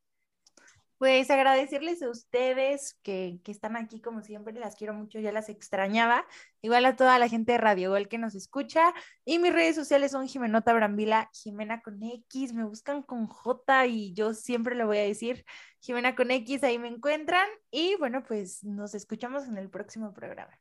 Pues 0.99 1.31
agradecerles 1.31 2.03
a 2.03 2.09
ustedes 2.09 2.99
que, 3.03 3.39
que 3.45 3.53
están 3.53 3.77
aquí 3.77 4.01
como 4.01 4.23
siempre, 4.23 4.55
las 4.55 4.77
quiero 4.77 4.95
mucho, 4.95 5.19
ya 5.19 5.31
las 5.31 5.49
extrañaba. 5.49 6.27
Igual 6.63 6.87
a 6.87 6.97
toda 6.97 7.19
la 7.19 7.29
gente 7.29 7.53
de 7.53 7.59
Radio 7.59 7.91
Gol 7.91 8.09
que 8.09 8.19
nos 8.19 8.35
escucha. 8.35 8.95
Y 9.25 9.39
mis 9.39 9.53
redes 9.53 9.77
sociales 9.77 10.13
son 10.13 10.27
Jimenota 10.27 10.73
Brambila, 10.73 11.31
Jimena 11.33 11.83
con 11.83 12.03
X, 12.03 12.55
me 12.55 12.65
buscan 12.65 13.03
con 13.03 13.27
J 13.27 13.87
y 13.87 14.15
yo 14.15 14.35
siempre 14.35 14.75
lo 14.75 14.87
voy 14.87 14.99
a 14.99 15.03
decir, 15.03 15.45
Jimena 15.81 16.15
con 16.15 16.31
X, 16.31 16.65
ahí 16.65 16.79
me 16.79 16.89
encuentran. 16.89 17.47
Y 17.71 17.97
bueno, 17.97 18.25
pues 18.27 18.65
nos 18.65 18.95
escuchamos 18.95 19.47
en 19.47 19.59
el 19.59 19.71
próximo 19.71 20.13
programa. 20.15 20.59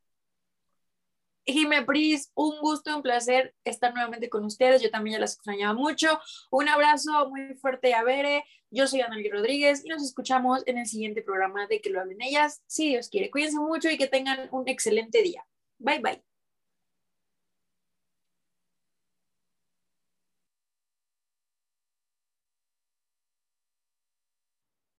Jime 1.45 1.83
Pris, 1.83 2.31
un 2.35 2.59
gusto, 2.59 2.95
un 2.95 3.01
placer 3.01 3.53
estar 3.63 3.93
nuevamente 3.93 4.29
con 4.29 4.43
ustedes. 4.45 4.81
Yo 4.81 4.89
también 4.89 5.15
ya 5.15 5.19
las 5.19 5.35
extrañaba 5.35 5.73
mucho. 5.73 6.19
Un 6.51 6.69
abrazo 6.69 7.29
muy 7.29 7.55
fuerte 7.55 7.93
a 7.93 8.03
Bere. 8.03 8.43
Yo 8.71 8.87
soy 8.87 9.01
Analí 9.01 9.29
Rodríguez 9.29 9.85
y 9.85 9.89
nos 9.89 10.03
escuchamos 10.03 10.63
en 10.65 10.77
el 10.77 10.87
siguiente 10.87 11.21
programa 11.21 11.67
de 11.67 11.81
Que 11.81 11.89
lo 11.89 12.01
hablen 12.01 12.21
ellas. 12.21 12.61
Si 12.67 12.89
Dios 12.89 13.09
quiere, 13.09 13.29
cuídense 13.29 13.59
mucho 13.59 13.89
y 13.89 13.97
que 13.97 14.07
tengan 14.07 14.49
un 14.51 14.67
excelente 14.67 15.21
día. 15.21 15.45
Bye 15.77 15.99
bye. 15.99 16.34